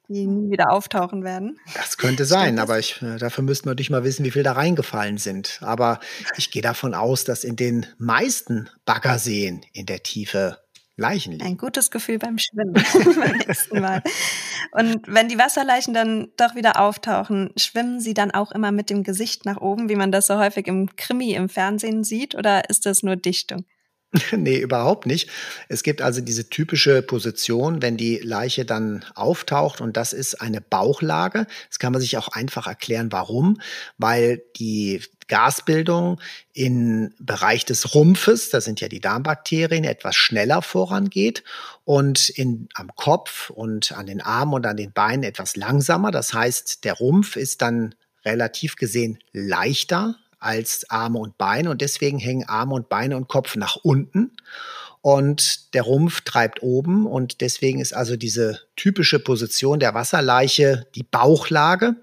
die 0.10 0.26
nie 0.26 0.52
wieder 0.52 0.72
auftauchen 0.72 1.24
werden. 1.24 1.60
Das 1.74 1.98
könnte 1.98 2.24
sein, 2.24 2.60
aber 2.60 2.80
ich, 2.80 3.02
äh, 3.02 3.18
dafür 3.18 3.44
müssten 3.44 3.66
wir 3.66 3.72
natürlich 3.72 3.90
mal 3.90 4.04
wissen, 4.04 4.24
wie 4.24 4.32
viel 4.32 4.44
da 4.44 4.54
reingefallen 4.54 5.18
sind. 5.18 5.60
Aber 5.62 6.00
ich 6.38 6.50
gehe 6.50 6.62
davon 6.62 6.94
aus, 6.94 7.26
dass 7.26 7.44
in 7.44 7.58
den 7.58 7.86
meisten 7.98 8.70
Baggerseen 8.86 9.66
in 9.74 9.86
der 9.86 10.04
Tiefe 10.04 10.60
Leichen 10.98 11.34
liegen. 11.34 11.46
Ein 11.46 11.58
gutes 11.58 11.92
Gefühl 11.92 12.18
beim 12.18 12.38
Schwimmen 12.40 12.74
beim 13.20 13.38
nächsten 13.38 13.80
Mal. 13.80 14.02
Und 14.72 15.02
wenn 15.08 15.30
die 15.30 15.38
Wasserleichen 15.38 15.94
dann 15.94 16.30
doch 16.38 16.56
wieder 16.56 16.82
auftauchen, 16.82 17.52
schwimmen 17.56 18.02
sie 18.02 18.16
dann 18.16 18.32
auch 18.32 18.52
immer 18.52 18.72
mit 18.72 18.90
dem 18.90 19.04
Gesicht 19.04 19.46
nach 19.46 19.62
oben, 19.62 19.90
wie 19.90 19.96
man 19.96 20.12
das 20.12 20.28
so 20.28 20.38
häufig 20.38 20.68
im 20.68 20.96
Krimi 20.96 21.34
im 21.34 21.50
Fernsehen 21.50 22.04
sieht, 22.04 22.36
oder 22.36 22.70
ist 22.70 22.86
das 22.88 23.04
nur 23.04 23.16
Dichtung? 23.16 23.66
nee, 24.38 24.58
überhaupt 24.58 25.06
nicht. 25.06 25.30
Es 25.70 25.84
gibt 25.84 26.02
also 26.02 26.22
diese 26.22 26.50
typische 26.50 27.02
Position, 27.02 27.82
wenn 27.82 27.98
die 27.98 28.18
Leiche 28.18 28.66
dann 28.66 29.06
auftaucht 29.16 29.82
und 29.82 29.98
das 29.98 30.14
ist 30.14 30.42
eine 30.42 30.62
Bauchlage. 30.62 31.48
Das 31.70 31.80
kann 31.80 31.94
man 31.94 32.02
sich 32.02 32.18
auch 32.18 32.30
einfach 32.30 32.68
erklären, 32.68 33.12
warum. 33.12 33.60
Weil 33.98 34.42
die 34.58 35.02
Gasbildung 35.28 36.22
im 36.54 37.14
Bereich 37.20 37.66
des 37.66 37.94
Rumpfes, 37.94 38.50
da 38.50 38.62
sind 38.62 38.80
ja 38.80 38.88
die 38.88 39.02
Darmbakterien, 39.02 39.84
etwas 39.84 40.16
schneller 40.16 40.62
vorangeht 40.62 41.44
und 41.84 42.30
in, 42.30 42.70
am 42.76 42.90
Kopf 42.96 43.50
und 43.50 43.92
an 43.92 44.06
den 44.06 44.22
Armen 44.22 44.54
und 44.54 44.66
an 44.66 44.78
den 44.78 44.94
Beinen 44.94 45.24
etwas 45.24 45.56
langsamer. 45.56 46.12
Das 46.12 46.34
heißt, 46.34 46.84
der 46.86 46.94
Rumpf 46.94 47.36
ist 47.36 47.62
dann 47.62 47.96
relativ 48.24 48.76
gesehen 48.76 49.20
leichter 49.34 50.16
als 50.40 50.90
Arme 50.90 51.20
und 51.20 51.38
Beine 51.38 51.70
und 51.70 51.82
deswegen 51.82 52.20
hängen 52.20 52.48
Arme 52.48 52.76
und 52.76 52.90
Beine 52.90 53.18
und 53.18 53.28
Kopf 53.28 53.56
nach 53.56 53.76
unten 53.78 54.32
und 55.02 55.74
der 55.74 55.84
Rumpf 55.84 56.22
treibt 56.22 56.62
oben 56.62 57.06
und 57.08 57.42
deswegen 57.42 57.80
ist 57.80 57.94
also 57.94 58.18
diese 58.18 58.60
typische 58.76 59.20
Position 59.20 59.80
der 59.80 59.94
Wasserleiche 59.94 60.88
die 60.96 61.04
Bauchlage. 61.04 61.96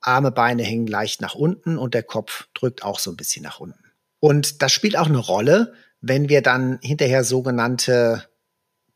Arme, 0.00 0.30
Beine 0.30 0.62
hängen 0.62 0.86
leicht 0.86 1.20
nach 1.20 1.34
unten 1.34 1.78
und 1.78 1.94
der 1.94 2.02
Kopf 2.02 2.48
drückt 2.54 2.82
auch 2.82 2.98
so 2.98 3.10
ein 3.10 3.16
bisschen 3.16 3.42
nach 3.42 3.60
unten. 3.60 3.84
Und 4.20 4.62
das 4.62 4.72
spielt 4.72 4.96
auch 4.96 5.06
eine 5.06 5.18
Rolle, 5.18 5.74
wenn 6.00 6.28
wir 6.28 6.42
dann 6.42 6.78
hinterher 6.82 7.24
sogenannte 7.24 8.24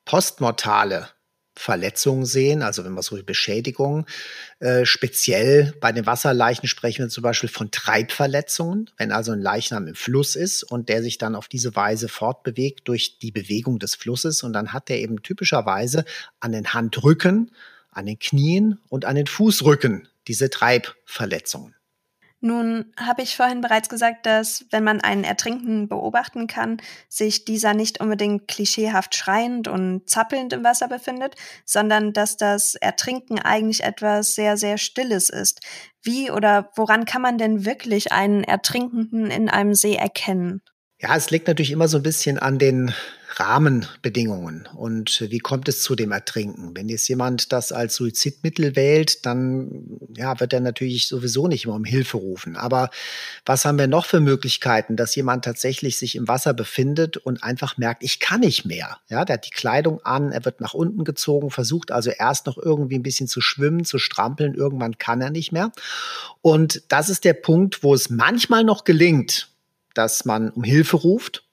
postmortale 0.05 1.09
Verletzungen 1.55 2.25
sehen, 2.25 2.63
also 2.63 2.85
wenn 2.85 2.95
wir 2.95 3.03
so 3.03 3.23
Beschädigungen, 3.23 4.07
äh, 4.61 4.85
speziell 4.87 5.75
bei 5.81 5.93
den 5.93 6.07
Wasserleichen 6.07 6.67
sprechen 6.67 7.05
wir 7.05 7.09
zum 7.11 7.23
Beispiel 7.23 7.49
von 7.49 7.71
Treibverletzungen, 7.71 8.91
wenn 8.97 9.13
also 9.13 9.33
ein 9.33 9.41
Leichnam 9.41 9.87
im 9.87 9.95
Fluss 9.95 10.35
ist 10.35 10.63
und 10.63 10.89
der 10.89 11.03
sich 11.03 11.19
dann 11.19 11.35
auf 11.35 11.49
diese 11.49 11.77
Weise 11.77 12.09
fortbewegt 12.09 12.89
durch 12.89 13.19
die 13.19 13.33
Bewegung 13.33 13.79
des 13.79 13.95
Flusses 13.95 14.43
und 14.43 14.53
dann 14.55 14.73
hat 14.73 14.89
er 14.89 14.99
eben 14.99 15.23
typischerweise 15.23 16.05
an 16.41 16.53
den 16.53 16.73
Handrücken, 16.73 17.51
an 17.91 18.07
den 18.07 18.19
Knien 18.19 18.79
und 18.89 19.05
an 19.05 19.17
den 19.17 19.27
Fußrücken 19.27 20.09
diese 20.27 20.49
Treibverletzungen. 20.49 21.75
Nun 22.45 22.93
habe 22.99 23.23
ich 23.23 23.37
vorhin 23.37 23.61
bereits 23.61 23.89
gesagt, 23.89 24.27
dass 24.27 24.67
wenn 24.73 24.83
man 24.83 25.01
einen 25.01 25.23
Ertrinkenden 25.23 25.87
beobachten 25.89 26.49
kann, 26.49 26.79
sich 27.09 27.45
dieser 27.45 27.73
nicht 27.73 28.01
unbedingt 28.01 28.49
klischeehaft 28.49 29.15
schreiend 29.15 29.69
und 29.69 30.11
zappelnd 30.11 30.53
im 30.53 30.65
Wasser 30.65 30.89
befindet, 30.89 31.37
sondern 31.65 32.13
dass 32.13 32.37
das 32.37 32.75
Ertrinken 32.75 33.39
eigentlich 33.39 33.85
etwas 33.85 34.35
sehr, 34.35 34.57
sehr 34.57 34.77
Stilles 34.77 35.31
ist. 35.31 35.61
Wie 36.03 36.33
oder 36.33 36.71
woran 36.75 37.05
kann 37.05 37.23
man 37.23 37.39
denn 37.39 37.65
wirklich 37.65 38.11
einen 38.11 38.43
Ertrinkenden 38.43 39.31
in 39.31 39.49
einem 39.49 39.75
See 39.75 39.95
erkennen? 39.95 40.63
Ja, 41.03 41.17
es 41.17 41.31
liegt 41.31 41.49
natürlich 41.49 41.73
immer 41.73 41.89
so 41.89 41.97
ein 41.97 42.05
bisschen 42.05 42.39
an 42.39 42.61
den 42.61 42.95
Rahmenbedingungen 43.35 44.69
und 44.77 45.27
wie 45.31 45.41
kommt 45.41 45.69
es 45.69 45.83
zu 45.83 45.97
dem 45.97 46.13
Ertrinken? 46.13 46.77
Wenn 46.77 46.89
jetzt 46.89 47.09
jemand 47.09 47.53
das 47.53 47.73
als 47.73 47.97
Suizidmittel 47.97 48.77
wählt, 48.77 49.27
dann 49.27 49.99
ja, 50.17 50.39
wird 50.39 50.53
er 50.53 50.61
natürlich 50.61 51.09
sowieso 51.09 51.49
nicht 51.49 51.65
immer 51.65 51.75
um 51.75 51.85
Hilfe 51.85 52.19
rufen. 52.19 52.57
Aber 52.57 52.91
was 53.45 53.65
haben 53.65 53.79
wir 53.79 53.89
noch 53.89 54.07
für 54.07 54.21
Möglichkeiten, 54.21 54.95
dass 54.95 55.17
jemand 55.17 55.45
tatsächlich 55.45 55.97
sich 55.97 56.15
im 56.15 56.29
Wasser 56.29 56.55
befindet 56.55 57.17
und 57.17 57.43
einfach 57.43 57.79
merkt, 57.79 58.05
ich 58.05 58.21
kann 58.21 58.41
nicht 58.41 58.65
mehr. 58.65 58.99
Ja, 59.09 59.25
der 59.25 59.35
hat 59.35 59.47
die 59.47 59.51
Kleidung 59.51 60.05
an, 60.05 60.31
er 60.31 60.45
wird 60.45 60.61
nach 60.61 60.75
unten 60.75 61.03
gezogen, 61.03 61.51
versucht 61.51 61.91
also 61.91 62.11
erst 62.11 62.47
noch 62.47 62.59
irgendwie 62.59 62.97
ein 62.97 63.03
bisschen 63.03 63.27
zu 63.27 63.41
schwimmen, 63.41 63.85
zu 63.85 63.99
strampeln, 63.99 64.55
irgendwann 64.55 64.99
kann 64.99 65.21
er 65.21 65.31
nicht 65.31 65.51
mehr. 65.51 65.73
Und 66.43 66.83
das 66.89 67.09
ist 67.09 67.25
der 67.25 67.35
Punkt, 67.35 67.83
wo 67.83 67.93
es 67.93 68.09
manchmal 68.09 68.63
noch 68.63 68.85
gelingt, 68.85 69.52
dass 69.95 70.25
man 70.25 70.51
um 70.51 70.65
Hilfe 70.65 70.97
ruft 70.97 71.45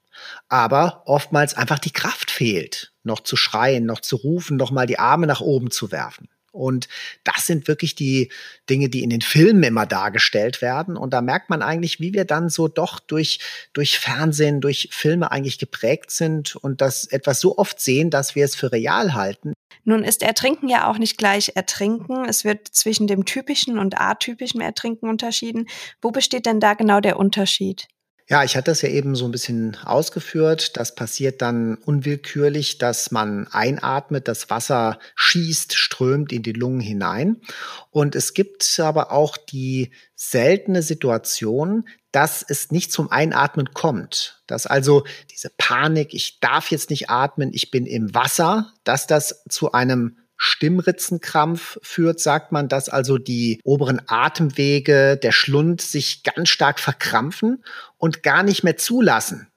aber 0.48 1.03
oftmals 1.05 1.55
einfach 1.55 1.79
die 1.79 1.91
Kraft 1.91 2.31
fehlt, 2.31 2.91
noch 3.03 3.22
zu 3.22 3.36
schreien, 3.36 3.86
noch 3.86 4.01
zu 4.01 4.15
rufen, 4.15 4.58
noch 4.58 4.72
mal 4.72 4.88
die 4.88 5.00
Arme 5.00 5.27
nach 5.27 5.41
oben 5.41 5.72
zu 5.72 5.91
werfen. 5.91 6.29
Und 6.51 6.89
das 7.24 7.46
sind 7.46 7.67
wirklich 7.67 7.93
die 7.93 8.31
Dinge, 8.69 8.89
die 8.89 9.03
in 9.03 9.12
den 9.12 9.22
Filmen 9.22 9.62
immer 9.62 9.86
dargestellt 9.86 10.63
werden. 10.63 10.98
Und 10.98 11.13
da 11.13 11.22
merkt 11.22 11.51
man 11.51 11.62
eigentlich, 11.62 12.00
wie 12.00 12.13
wir 12.13 12.25
dann 12.25 12.50
so 12.50 12.67
doch 12.67 13.00
durch, 13.00 13.39
durch 13.74 14.00
Fernsehen, 14.00 14.60
durch 14.60 14.89
Filme 14.91 15.31
eigentlich 15.31 15.60
geprägt 15.60 16.10
sind 16.10 16.55
und 16.55 16.81
das 16.81 17.05
etwas 17.05 17.39
so 17.39 17.60
oft 17.60 17.79
sehen, 17.79 18.10
dass 18.10 18.34
wir 18.34 18.46
es 18.46 18.55
für 18.55 18.72
real 18.72 19.13
halten. 19.13 19.53
Nun 19.84 20.03
ist 20.03 20.24
Ertrinken 20.24 20.67
ja 20.69 20.89
auch 20.89 20.98
nicht 20.98 21.19
gleich 21.19 21.51
Ertrinken. 21.55 22.25
Es 22.25 22.43
wird 22.43 22.67
zwischen 22.67 23.05
dem 23.05 23.25
typischen 23.25 23.77
und 23.77 24.01
atypischen 24.01 24.60
Ertrinken 24.60 25.08
unterschieden. 25.08 25.67
Wo 26.01 26.10
besteht 26.10 26.48
denn 26.48 26.60
da 26.60 26.74
genau 26.74 27.00
der 27.00 27.17
Unterschied? 27.17 27.88
Ja, 28.31 28.43
ich 28.43 28.55
hatte 28.55 28.69
das 28.69 28.83
ja 28.83 28.89
eben 28.89 29.15
so 29.15 29.25
ein 29.25 29.31
bisschen 29.31 29.75
ausgeführt. 29.83 30.77
Das 30.77 30.93
passiert 30.93 31.41
dann 31.41 31.74
unwillkürlich, 31.77 32.77
dass 32.77 33.09
man 33.09 33.48
einatmet, 33.48 34.27
das 34.27 34.51
Wasser 34.51 35.00
schießt, 35.15 35.74
strömt 35.74 36.31
in 36.31 36.43
die 36.43 36.53
Lungen 36.53 36.79
hinein. 36.79 37.38
Und 37.89 38.15
es 38.15 38.36
gibt 38.36 38.79
aber 38.79 39.12
auch 39.12 39.36
die 39.36 39.89
seltene 40.13 40.83
Situation, 40.83 41.89
dass 42.12 42.45
es 42.48 42.69
nicht 42.69 42.91
zum 42.91 43.12
Einatmen 43.12 43.74
kommt. 43.74 44.43
Dass 44.45 44.67
also 44.67 45.05
diese 45.31 45.50
Panik, 45.57 46.13
ich 46.13 46.39
darf 46.39 46.69
jetzt 46.69 46.91
nicht 46.91 47.09
atmen, 47.09 47.50
ich 47.51 47.71
bin 47.71 47.88
im 47.88 48.13
Wasser, 48.13 48.71
dass 48.83 49.07
das 49.07 49.43
zu 49.50 49.71
einem 49.71 50.18
Stimmritzenkrampf 50.39 51.77
führt, 51.84 52.19
sagt 52.19 52.51
man, 52.51 52.69
dass 52.69 52.89
also 52.89 53.17
die 53.17 53.60
oberen 53.63 54.01
Atemwege, 54.08 55.17
der 55.17 55.34
Schlund 55.34 55.81
sich 55.81 56.24
ganz 56.24 56.50
stark 56.50 56.79
verkrampfen 56.79 57.63
und 57.98 58.24
gar 58.24 58.41
nicht 58.43 58.63
mehr 58.63 58.77
zulassen, 58.77 59.50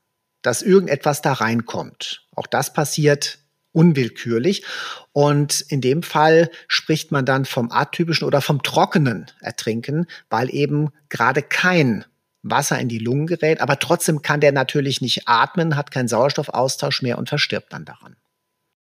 dass 0.43 0.61
irgendetwas 0.61 1.23
da 1.23 1.35
reinkommt. 1.35 2.27
Auch 2.35 2.49
das 2.49 2.73
passiert 2.73 3.39
unwillkürlich. 3.71 4.65
Und 5.13 5.61
in 5.61 5.81
dem 5.81 6.03
Fall 6.03 6.51
spricht 6.69 7.13
man 7.13 7.25
dann 7.25 7.45
vom 7.45 7.71
atypischen 7.71 8.27
oder 8.27 8.43
vom 8.43 8.63
trockenen 8.63 9.27
Ertrinken, 9.41 10.07
weil 10.29 10.53
eben 10.53 10.91
gerade 11.09 11.43
kein 11.43 12.05
Wasser 12.43 12.79
in 12.81 12.89
die 12.89 12.99
Lungen 12.99 13.29
gerät, 13.29 13.61
aber 13.61 13.79
trotzdem 13.79 14.21
kann 14.21 14.41
der 14.41 14.51
natürlich 14.51 15.01
nicht 15.01 15.29
atmen, 15.29 15.77
hat 15.77 15.93
keinen 15.93 16.09
Sauerstoffaustausch 16.09 17.03
mehr 17.03 17.19
und 17.19 17.29
verstirbt 17.29 17.73
dann 17.73 17.85
daran. 17.85 18.17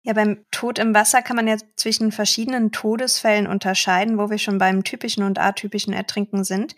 Ja, 0.04 0.14
beim 0.14 0.44
Tod 0.50 0.80
im 0.80 0.94
Wasser 0.94 1.22
kann 1.22 1.36
man 1.36 1.46
ja 1.46 1.56
zwischen 1.76 2.10
verschiedenen 2.10 2.72
Todesfällen 2.72 3.46
unterscheiden, 3.46 4.18
wo 4.18 4.30
wir 4.30 4.38
schon 4.38 4.58
beim 4.58 4.82
typischen 4.82 5.22
und 5.22 5.38
atypischen 5.38 5.92
Ertrinken 5.92 6.42
sind. 6.42 6.74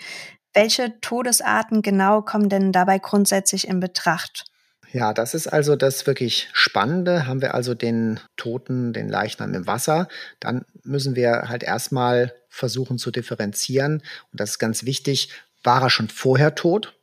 Welche 0.52 1.00
Todesarten 1.00 1.80
genau 1.80 2.20
kommen 2.20 2.48
denn 2.48 2.70
dabei 2.70 2.98
grundsätzlich 2.98 3.66
in 3.66 3.80
Betracht? 3.80 4.44
Ja, 4.92 5.12
das 5.12 5.34
ist 5.34 5.48
also 5.48 5.74
das 5.74 6.06
wirklich 6.06 6.48
Spannende. 6.52 7.26
Haben 7.26 7.40
wir 7.40 7.54
also 7.54 7.74
den 7.74 8.20
Toten, 8.36 8.92
den 8.92 9.08
Leichnam 9.08 9.52
im 9.54 9.66
Wasser, 9.66 10.06
dann 10.38 10.64
müssen 10.84 11.16
wir 11.16 11.48
halt 11.48 11.64
erstmal 11.64 12.32
versuchen 12.48 12.98
zu 12.98 13.10
differenzieren. 13.10 14.02
Und 14.30 14.40
das 14.40 14.50
ist 14.50 14.58
ganz 14.60 14.84
wichtig. 14.84 15.30
War 15.64 15.82
er 15.82 15.90
schon 15.90 16.08
vorher 16.08 16.54
tot? 16.54 16.94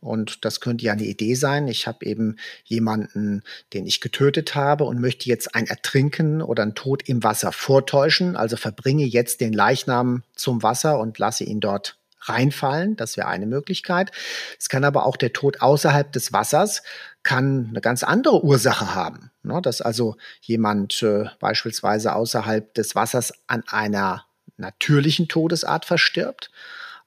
Und 0.00 0.44
das 0.44 0.60
könnte 0.60 0.84
ja 0.84 0.92
eine 0.92 1.04
Idee 1.04 1.34
sein. 1.34 1.68
Ich 1.68 1.86
habe 1.86 2.06
eben 2.06 2.36
jemanden, 2.64 3.42
den 3.74 3.86
ich 3.86 4.00
getötet 4.00 4.54
habe 4.54 4.84
und 4.84 5.00
möchte 5.00 5.28
jetzt 5.28 5.54
ein 5.54 5.66
Ertrinken 5.66 6.40
oder 6.40 6.62
ein 6.62 6.74
Tod 6.74 7.06
im 7.08 7.22
Wasser 7.22 7.52
vortäuschen. 7.52 8.34
Also 8.34 8.56
verbringe 8.56 9.04
jetzt 9.04 9.40
den 9.40 9.52
Leichnam 9.52 10.22
zum 10.34 10.62
Wasser 10.62 10.98
und 10.98 11.18
lasse 11.18 11.44
ihn 11.44 11.60
dort 11.60 11.98
reinfallen. 12.22 12.96
Das 12.96 13.16
wäre 13.16 13.28
eine 13.28 13.46
Möglichkeit. 13.46 14.10
Es 14.58 14.68
kann 14.68 14.84
aber 14.84 15.04
auch 15.04 15.16
der 15.16 15.32
Tod 15.32 15.60
außerhalb 15.60 16.12
des 16.12 16.32
Wassers 16.32 16.82
kann 17.22 17.66
eine 17.70 17.80
ganz 17.80 18.02
andere 18.02 18.42
Ursache 18.42 18.94
haben. 18.94 19.30
Ne? 19.42 19.60
Dass 19.62 19.82
also 19.82 20.16
jemand 20.40 21.02
äh, 21.02 21.26
beispielsweise 21.38 22.14
außerhalb 22.14 22.72
des 22.74 22.94
Wassers 22.94 23.32
an 23.46 23.64
einer 23.68 24.24
natürlichen 24.56 25.28
Todesart 25.28 25.84
verstirbt 25.84 26.50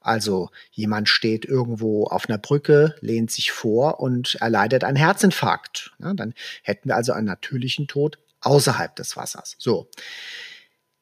also 0.04 0.50
jemand 0.70 1.08
steht 1.08 1.44
irgendwo 1.46 2.04
auf 2.04 2.28
einer 2.28 2.38
Brücke, 2.38 2.94
lehnt 3.00 3.30
sich 3.30 3.52
vor 3.52 4.00
und 4.00 4.36
erleidet 4.36 4.84
einen 4.84 4.96
Herzinfarkt. 4.96 5.92
Ja, 5.98 6.12
dann 6.12 6.34
hätten 6.62 6.90
wir 6.90 6.96
also 6.96 7.12
einen 7.12 7.26
natürlichen 7.26 7.88
Tod 7.88 8.18
außerhalb 8.40 8.94
des 8.96 9.16
Wassers. 9.16 9.56
So. 9.58 9.88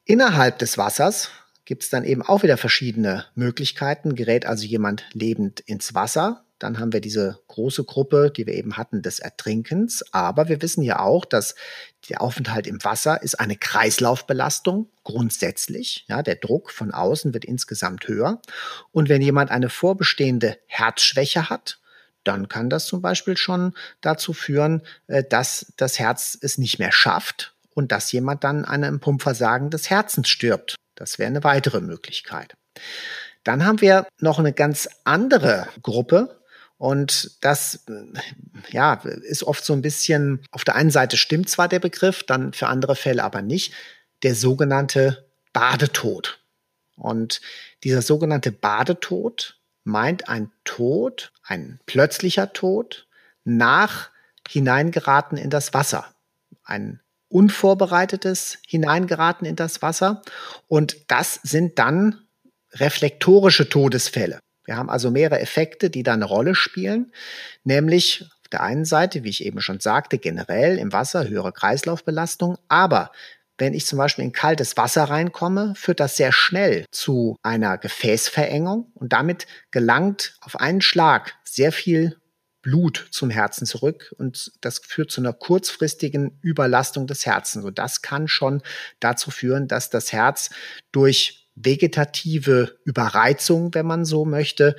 Innerhalb 0.05 0.57
des 0.59 0.77
Wassers 0.77 1.29
gibt 1.65 1.83
es 1.83 1.89
dann 1.89 2.05
eben 2.05 2.21
auch 2.21 2.43
wieder 2.43 2.57
verschiedene 2.57 3.25
Möglichkeiten. 3.35 4.15
Gerät 4.15 4.45
also 4.45 4.65
jemand 4.65 5.05
lebend 5.11 5.59
ins 5.59 5.93
Wasser, 5.93 6.45
dann 6.63 6.79
haben 6.79 6.93
wir 6.93 7.01
diese 7.01 7.39
große 7.49 7.83
Gruppe, 7.83 8.31
die 8.31 8.47
wir 8.47 8.53
eben 8.53 8.77
hatten, 8.77 9.01
des 9.01 9.19
Ertrinkens. 9.19 10.01
Aber 10.13 10.47
wir 10.47 10.61
wissen 10.61 10.81
ja 10.81 10.99
auch, 10.99 11.25
dass 11.25 11.55
der 12.07 12.21
Aufenthalt 12.21 12.67
im 12.67 12.81
Wasser 12.85 13.21
ist 13.21 13.37
eine 13.37 13.57
Kreislaufbelastung 13.57 14.89
grundsätzlich. 15.03 16.05
Ja, 16.07 16.23
der 16.23 16.35
Druck 16.35 16.71
von 16.71 16.91
außen 16.91 17.33
wird 17.33 17.43
insgesamt 17.43 18.07
höher. 18.07 18.41
Und 18.93 19.09
wenn 19.09 19.21
jemand 19.21 19.51
eine 19.51 19.69
vorbestehende 19.69 20.57
Herzschwäche 20.67 21.49
hat, 21.49 21.79
dann 22.23 22.47
kann 22.47 22.69
das 22.69 22.85
zum 22.85 23.01
Beispiel 23.01 23.35
schon 23.35 23.73
dazu 23.99 24.31
führen, 24.31 24.83
äh, 25.07 25.21
dass 25.21 25.73
das 25.75 25.99
Herz 25.99 26.37
es 26.39 26.57
nicht 26.57 26.79
mehr 26.79 26.93
schafft 26.93 27.55
und 27.73 27.91
dass 27.91 28.09
jemand 28.13 28.45
dann 28.45 28.63
an 28.63 28.85
einem 28.85 29.01
Pumpversagen 29.01 29.69
des 29.69 29.89
Herzens 29.89 30.29
stirbt. 30.29 30.75
Das 30.95 31.19
wäre 31.19 31.27
eine 31.27 31.43
weitere 31.43 31.81
Möglichkeit. 31.81 32.53
Dann 33.43 33.65
haben 33.65 33.81
wir 33.81 34.07
noch 34.21 34.39
eine 34.39 34.53
ganz 34.53 34.87
andere 35.03 35.67
Gruppe 35.81 36.39
und 36.83 37.37
das, 37.39 37.85
ja, 38.71 38.95
ist 38.95 39.45
oft 39.45 39.63
so 39.63 39.71
ein 39.71 39.81
bisschen, 39.81 40.45
auf 40.51 40.65
der 40.65 40.75
einen 40.75 40.91
Seite 40.91 41.15
stimmt 41.15 41.49
zwar 41.49 41.69
der 41.69 41.79
Begriff, 41.79 42.23
dann 42.23 42.51
für 42.51 42.67
andere 42.67 42.97
Fälle 42.97 43.23
aber 43.23 43.41
nicht, 43.41 43.73
der 44.21 44.35
sogenannte 44.35 45.29
Badetod. 45.53 46.41
Und 46.97 47.39
dieser 47.85 48.01
sogenannte 48.01 48.51
Badetod 48.51 49.61
meint 49.85 50.27
ein 50.27 50.51
Tod, 50.65 51.31
ein 51.43 51.79
plötzlicher 51.85 52.51
Tod 52.51 53.07
nach 53.45 54.09
Hineingeraten 54.49 55.37
in 55.37 55.49
das 55.49 55.73
Wasser. 55.73 56.13
Ein 56.65 56.99
unvorbereitetes 57.29 58.57
Hineingeraten 58.67 59.47
in 59.47 59.55
das 59.55 59.81
Wasser. 59.81 60.21
Und 60.67 61.09
das 61.09 61.39
sind 61.43 61.79
dann 61.79 62.27
reflektorische 62.73 63.69
Todesfälle. 63.69 64.41
Wir 64.65 64.77
haben 64.77 64.89
also 64.89 65.11
mehrere 65.11 65.39
Effekte, 65.39 65.89
die 65.89 66.03
da 66.03 66.13
eine 66.13 66.25
Rolle 66.25 66.55
spielen, 66.55 67.11
nämlich 67.63 68.25
auf 68.41 68.47
der 68.49 68.61
einen 68.61 68.85
Seite, 68.85 69.23
wie 69.23 69.29
ich 69.29 69.45
eben 69.45 69.61
schon 69.61 69.79
sagte, 69.79 70.17
generell 70.17 70.77
im 70.77 70.93
Wasser 70.93 71.27
höhere 71.27 71.51
Kreislaufbelastung, 71.51 72.57
aber 72.67 73.11
wenn 73.57 73.73
ich 73.73 73.85
zum 73.85 73.97
Beispiel 73.97 74.25
in 74.25 74.31
kaltes 74.31 74.77
Wasser 74.77 75.05
reinkomme, 75.05 75.73
führt 75.75 75.99
das 75.99 76.17
sehr 76.17 76.31
schnell 76.31 76.85
zu 76.91 77.37
einer 77.43 77.77
Gefäßverengung. 77.77 78.91
Und 78.95 79.13
damit 79.13 79.45
gelangt 79.71 80.35
auf 80.41 80.59
einen 80.59 80.81
Schlag 80.81 81.35
sehr 81.43 81.71
viel 81.71 82.17
Blut 82.61 83.07
zum 83.11 83.29
Herzen 83.29 83.67
zurück. 83.67 84.13
Und 84.17 84.53
das 84.61 84.79
führt 84.79 85.11
zu 85.11 85.21
einer 85.21 85.33
kurzfristigen 85.33 86.39
Überlastung 86.41 87.05
des 87.05 87.25
Herzens. 87.25 87.63
Und 87.63 87.77
das 87.77 88.01
kann 88.01 88.27
schon 88.27 88.63
dazu 88.99 89.29
führen, 89.29 89.67
dass 89.67 89.89
das 89.89 90.11
Herz 90.11 90.49
durch 90.91 91.42
vegetative 91.55 92.79
Überreizung, 92.83 93.73
wenn 93.73 93.85
man 93.85 94.05
so 94.05 94.25
möchte, 94.25 94.75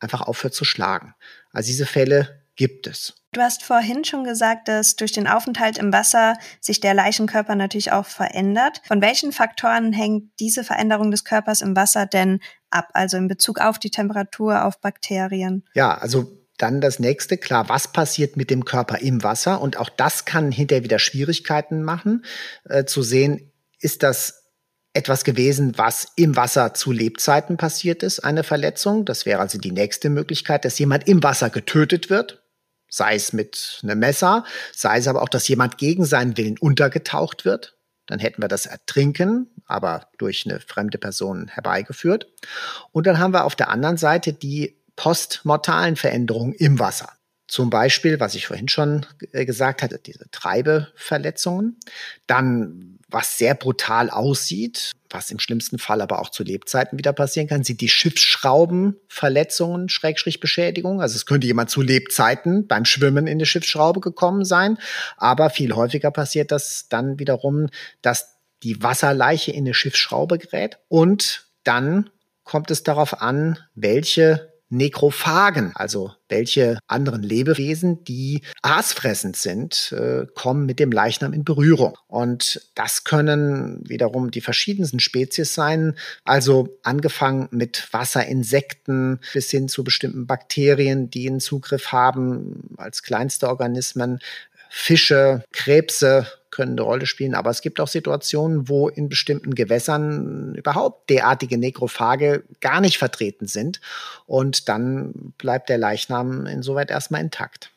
einfach 0.00 0.22
aufhört 0.22 0.54
zu 0.54 0.64
schlagen. 0.64 1.14
Also 1.52 1.68
diese 1.68 1.86
Fälle 1.86 2.42
gibt 2.56 2.86
es. 2.86 3.14
Du 3.32 3.42
hast 3.42 3.62
vorhin 3.62 4.04
schon 4.04 4.24
gesagt, 4.24 4.68
dass 4.68 4.96
durch 4.96 5.12
den 5.12 5.26
Aufenthalt 5.28 5.76
im 5.76 5.92
Wasser 5.92 6.36
sich 6.60 6.80
der 6.80 6.94
Leichenkörper 6.94 7.54
natürlich 7.54 7.92
auch 7.92 8.06
verändert. 8.06 8.80
Von 8.86 9.02
welchen 9.02 9.32
Faktoren 9.32 9.92
hängt 9.92 10.30
diese 10.40 10.64
Veränderung 10.64 11.10
des 11.10 11.24
Körpers 11.24 11.60
im 11.60 11.76
Wasser 11.76 12.06
denn 12.06 12.40
ab? 12.70 12.88
Also 12.94 13.16
in 13.18 13.28
Bezug 13.28 13.60
auf 13.60 13.78
die 13.78 13.90
Temperatur, 13.90 14.64
auf 14.64 14.80
Bakterien? 14.80 15.64
Ja, 15.74 15.96
also 15.98 16.38
dann 16.56 16.80
das 16.80 16.98
nächste, 16.98 17.36
klar, 17.36 17.68
was 17.68 17.92
passiert 17.92 18.36
mit 18.36 18.50
dem 18.50 18.64
Körper 18.64 18.98
im 18.98 19.22
Wasser? 19.22 19.60
Und 19.60 19.76
auch 19.76 19.90
das 19.90 20.24
kann 20.24 20.50
hinterher 20.50 20.84
wieder 20.84 20.98
Schwierigkeiten 20.98 21.82
machen, 21.82 22.24
äh, 22.64 22.84
zu 22.84 23.02
sehen, 23.02 23.52
ist 23.78 24.02
das 24.02 24.37
etwas 24.98 25.24
gewesen, 25.24 25.78
was 25.78 26.08
im 26.16 26.36
Wasser 26.36 26.74
zu 26.74 26.92
Lebzeiten 26.92 27.56
passiert 27.56 28.02
ist, 28.02 28.20
eine 28.20 28.44
Verletzung. 28.44 29.04
Das 29.04 29.24
wäre 29.24 29.40
also 29.40 29.56
die 29.56 29.72
nächste 29.72 30.10
Möglichkeit, 30.10 30.64
dass 30.64 30.78
jemand 30.78 31.08
im 31.08 31.22
Wasser 31.22 31.48
getötet 31.50 32.10
wird. 32.10 32.42
sei 32.90 33.14
es 33.14 33.32
mit 33.32 33.80
einem 33.82 33.98
Messer, 33.98 34.44
sei 34.72 34.98
es 34.98 35.08
aber 35.08 35.22
auch, 35.22 35.28
dass 35.28 35.46
jemand 35.46 35.76
gegen 35.78 36.04
seinen 36.04 36.36
Willen 36.36 36.58
untergetaucht 36.58 37.44
wird. 37.44 37.76
Dann 38.06 38.18
hätten 38.18 38.42
wir 38.42 38.48
das 38.48 38.64
Ertrinken, 38.64 39.50
aber 39.66 40.08
durch 40.16 40.46
eine 40.46 40.60
fremde 40.60 40.96
Person 40.96 41.48
herbeigeführt. 41.48 42.26
Und 42.90 43.06
dann 43.06 43.18
haben 43.18 43.34
wir 43.34 43.44
auf 43.44 43.56
der 43.56 43.68
anderen 43.68 43.98
Seite 43.98 44.32
die 44.32 44.80
postmortalen 44.96 45.96
Veränderungen 45.96 46.54
im 46.54 46.78
Wasser. 46.78 47.12
Zum 47.46 47.70
Beispiel, 47.70 48.20
was 48.20 48.34
ich 48.34 48.46
vorhin 48.46 48.68
schon 48.68 49.06
äh, 49.32 49.46
gesagt 49.46 49.82
hatte, 49.82 49.98
diese 49.98 50.30
Treibeverletzungen. 50.30 51.78
Dann, 52.26 52.97
was 53.08 53.38
sehr 53.38 53.54
brutal 53.54 54.10
aussieht, 54.10 54.92
was 55.08 55.30
im 55.30 55.38
schlimmsten 55.38 55.78
Fall 55.78 56.02
aber 56.02 56.20
auch 56.20 56.30
zu 56.30 56.42
Lebzeiten 56.42 56.98
wieder 56.98 57.14
passieren 57.14 57.48
kann, 57.48 57.64
sind 57.64 57.80
die 57.80 57.88
Schiffsschraubenverletzungen, 57.88 59.88
Schrägstrich 59.88 60.40
Beschädigung. 60.40 61.00
Also 61.00 61.16
es 61.16 61.24
könnte 61.24 61.46
jemand 61.46 61.70
zu 61.70 61.80
Lebzeiten 61.80 62.66
beim 62.66 62.84
Schwimmen 62.84 63.26
in 63.26 63.38
die 63.38 63.46
Schiffsschraube 63.46 64.00
gekommen 64.00 64.44
sein. 64.44 64.76
Aber 65.16 65.48
viel 65.48 65.74
häufiger 65.74 66.10
passiert 66.10 66.52
das 66.52 66.88
dann 66.88 67.18
wiederum, 67.18 67.68
dass 68.02 68.38
die 68.62 68.82
Wasserleiche 68.82 69.52
in 69.52 69.64
eine 69.64 69.74
Schiffsschraube 69.74 70.38
gerät 70.38 70.78
und 70.88 71.46
dann 71.64 72.10
kommt 72.44 72.70
es 72.70 72.82
darauf 72.82 73.20
an, 73.20 73.58
welche 73.74 74.52
Nekrophagen, 74.70 75.72
also 75.74 76.12
welche 76.28 76.78
anderen 76.86 77.22
Lebewesen, 77.22 78.04
die 78.04 78.42
aasfressend 78.62 79.36
sind, 79.36 79.92
äh, 79.92 80.26
kommen 80.34 80.66
mit 80.66 80.78
dem 80.78 80.92
Leichnam 80.92 81.32
in 81.32 81.44
Berührung. 81.44 81.96
Und 82.06 82.60
das 82.74 83.04
können 83.04 83.82
wiederum 83.88 84.30
die 84.30 84.40
verschiedensten 84.42 85.00
Spezies 85.00 85.54
sein, 85.54 85.96
also 86.24 86.78
angefangen 86.82 87.48
mit 87.50 87.88
Wasserinsekten 87.92 89.20
bis 89.32 89.50
hin 89.50 89.68
zu 89.68 89.84
bestimmten 89.84 90.26
Bakterien, 90.26 91.10
die 91.10 91.28
einen 91.28 91.40
Zugriff 91.40 91.92
haben 91.92 92.74
als 92.76 93.02
kleinste 93.02 93.48
Organismen, 93.48 94.18
Fische, 94.70 95.44
Krebse, 95.52 96.26
können 96.50 96.72
eine 96.72 96.82
Rolle 96.82 97.06
spielen, 97.06 97.34
aber 97.34 97.50
es 97.50 97.60
gibt 97.60 97.80
auch 97.80 97.88
Situationen, 97.88 98.68
wo 98.68 98.88
in 98.88 99.08
bestimmten 99.08 99.54
Gewässern 99.54 100.54
überhaupt 100.54 101.10
derartige 101.10 101.58
Nekrophage 101.58 102.44
gar 102.60 102.80
nicht 102.80 102.98
vertreten 102.98 103.46
sind 103.46 103.80
und 104.26 104.68
dann 104.68 105.32
bleibt 105.38 105.68
der 105.68 105.78
Leichnam 105.78 106.46
insoweit 106.46 106.90
erstmal 106.90 107.20
intakt. 107.20 107.72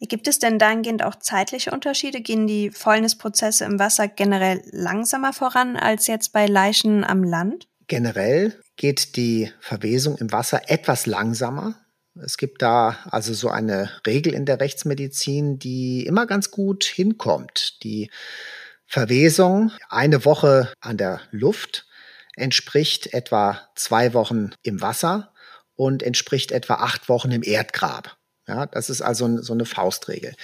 Gibt 0.00 0.28
es 0.28 0.38
denn 0.38 0.58
dahingehend 0.58 1.04
auch 1.04 1.16
zeitliche 1.16 1.72
Unterschiede? 1.72 2.22
Gehen 2.22 2.46
die 2.46 2.70
Fäulnisprozesse 2.70 3.66
im 3.66 3.78
Wasser 3.78 4.08
generell 4.08 4.62
langsamer 4.70 5.34
voran 5.34 5.76
als 5.76 6.06
jetzt 6.06 6.32
bei 6.32 6.46
Leichen 6.46 7.04
am 7.04 7.22
Land? 7.22 7.68
Generell 7.86 8.58
geht 8.76 9.16
die 9.16 9.52
Verwesung 9.60 10.16
im 10.16 10.32
Wasser 10.32 10.70
etwas 10.70 11.04
langsamer. 11.04 11.74
Es 12.14 12.36
gibt 12.36 12.62
da 12.62 12.98
also 13.10 13.34
so 13.34 13.48
eine 13.48 13.90
Regel 14.06 14.34
in 14.34 14.44
der 14.44 14.60
Rechtsmedizin, 14.60 15.58
die 15.58 16.06
immer 16.06 16.26
ganz 16.26 16.50
gut 16.50 16.84
hinkommt. 16.84 17.82
Die 17.82 18.10
Verwesung 18.86 19.70
eine 19.88 20.24
Woche 20.24 20.72
an 20.80 20.96
der 20.96 21.20
Luft 21.30 21.86
entspricht 22.34 23.14
etwa 23.14 23.60
zwei 23.76 24.14
Wochen 24.14 24.50
im 24.62 24.80
Wasser 24.80 25.32
und 25.76 26.02
entspricht 26.02 26.52
etwa 26.52 26.74
acht 26.74 27.08
Wochen 27.08 27.30
im 27.30 27.42
Erdgrab. 27.42 28.16
Ja, 28.48 28.66
das 28.66 28.90
ist 28.90 29.02
also 29.02 29.40
so 29.42 29.52
eine 29.52 29.64
Faustregel. 29.64 30.34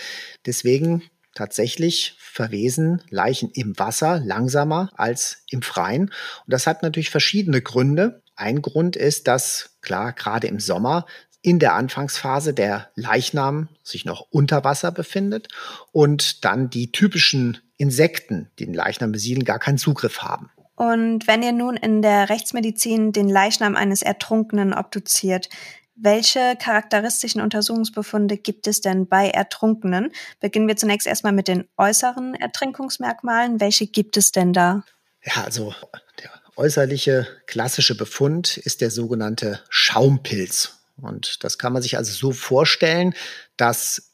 Deswegen 0.44 1.02
tatsächlich 1.35 2.16
verwesen 2.18 3.02
Leichen 3.11 3.50
im 3.50 3.78
Wasser 3.78 4.20
langsamer 4.20 4.90
als 4.94 5.42
im 5.50 5.62
Freien. 5.62 6.04
Und 6.04 6.52
das 6.52 6.66
hat 6.66 6.82
natürlich 6.82 7.11
verschiedene 7.11 7.62
Gründe. 7.62 8.23
Ein 8.37 8.62
Grund 8.62 8.96
ist, 8.96 9.26
dass 9.26 9.76
klar, 9.80 10.12
gerade 10.12 10.46
im 10.46 10.61
Sommer 10.61 11.06
in 11.46 11.60
der 11.60 11.75
Anfangsphase 11.75 12.52
der 12.52 12.90
Leichnam 12.97 13.68
sich 13.84 14.04
noch 14.04 14.26
unter 14.30 14.64
Wasser 14.64 14.90
befindet 14.90 15.47
und 15.92 16.44
dann 16.44 16.71
die 16.71 16.90
typischen 16.90 17.58
Insekten, 17.76 18.50
die 18.58 18.64
den 18.64 18.75
Leichnam 18.75 19.12
besiedeln, 19.12 19.44
gar 19.44 19.60
keinen 19.60 19.78
Zugriff 19.78 20.23
haben. 20.23 20.50
Und 20.75 21.28
wenn 21.28 21.44
ihr 21.44 21.52
nun 21.52 21.76
in 21.76 22.02
der 22.02 22.30
Rechtsmedizin 22.30 23.12
den 23.12 23.28
Leichnam 23.28 23.76
eines 23.76 24.02
Ertrunkenen 24.02 24.75
obduziert, 24.75 25.49
welche 25.94 26.56
charakteristischen 26.60 27.40
Untersuchungsbefunde 27.40 28.38
gibt 28.38 28.66
es 28.66 28.80
denn 28.80 29.06
bei 29.06 29.30
Ertrunkenen? 29.30 30.10
Beginnen 30.40 30.66
wir 30.66 30.76
zunächst 30.76 31.06
erstmal 31.06 31.32
mit 31.32 31.47
den 31.47 31.68
äußeren 31.76 32.34
Ertrinkungsmerkmalen. 32.34 33.60
Welche 33.60 33.86
gibt 33.86 34.16
es 34.16 34.32
denn 34.32 34.52
da? 34.52 34.82
Ja, 35.23 35.44
also 35.44 35.73
der 36.21 36.30
äußerliche 36.56 37.28
klassische 37.47 37.97
Befund 37.97 38.56
ist 38.56 38.80
der 38.80 38.90
sogenannte 38.90 39.60
Schaumpilz 39.71 40.75
und 40.97 41.45
das 41.45 41.59
kann 41.59 41.73
man 41.73 41.82
sich 41.82 41.97
also 41.97 42.13
so 42.13 42.32
vorstellen, 42.32 43.15
dass 43.56 44.13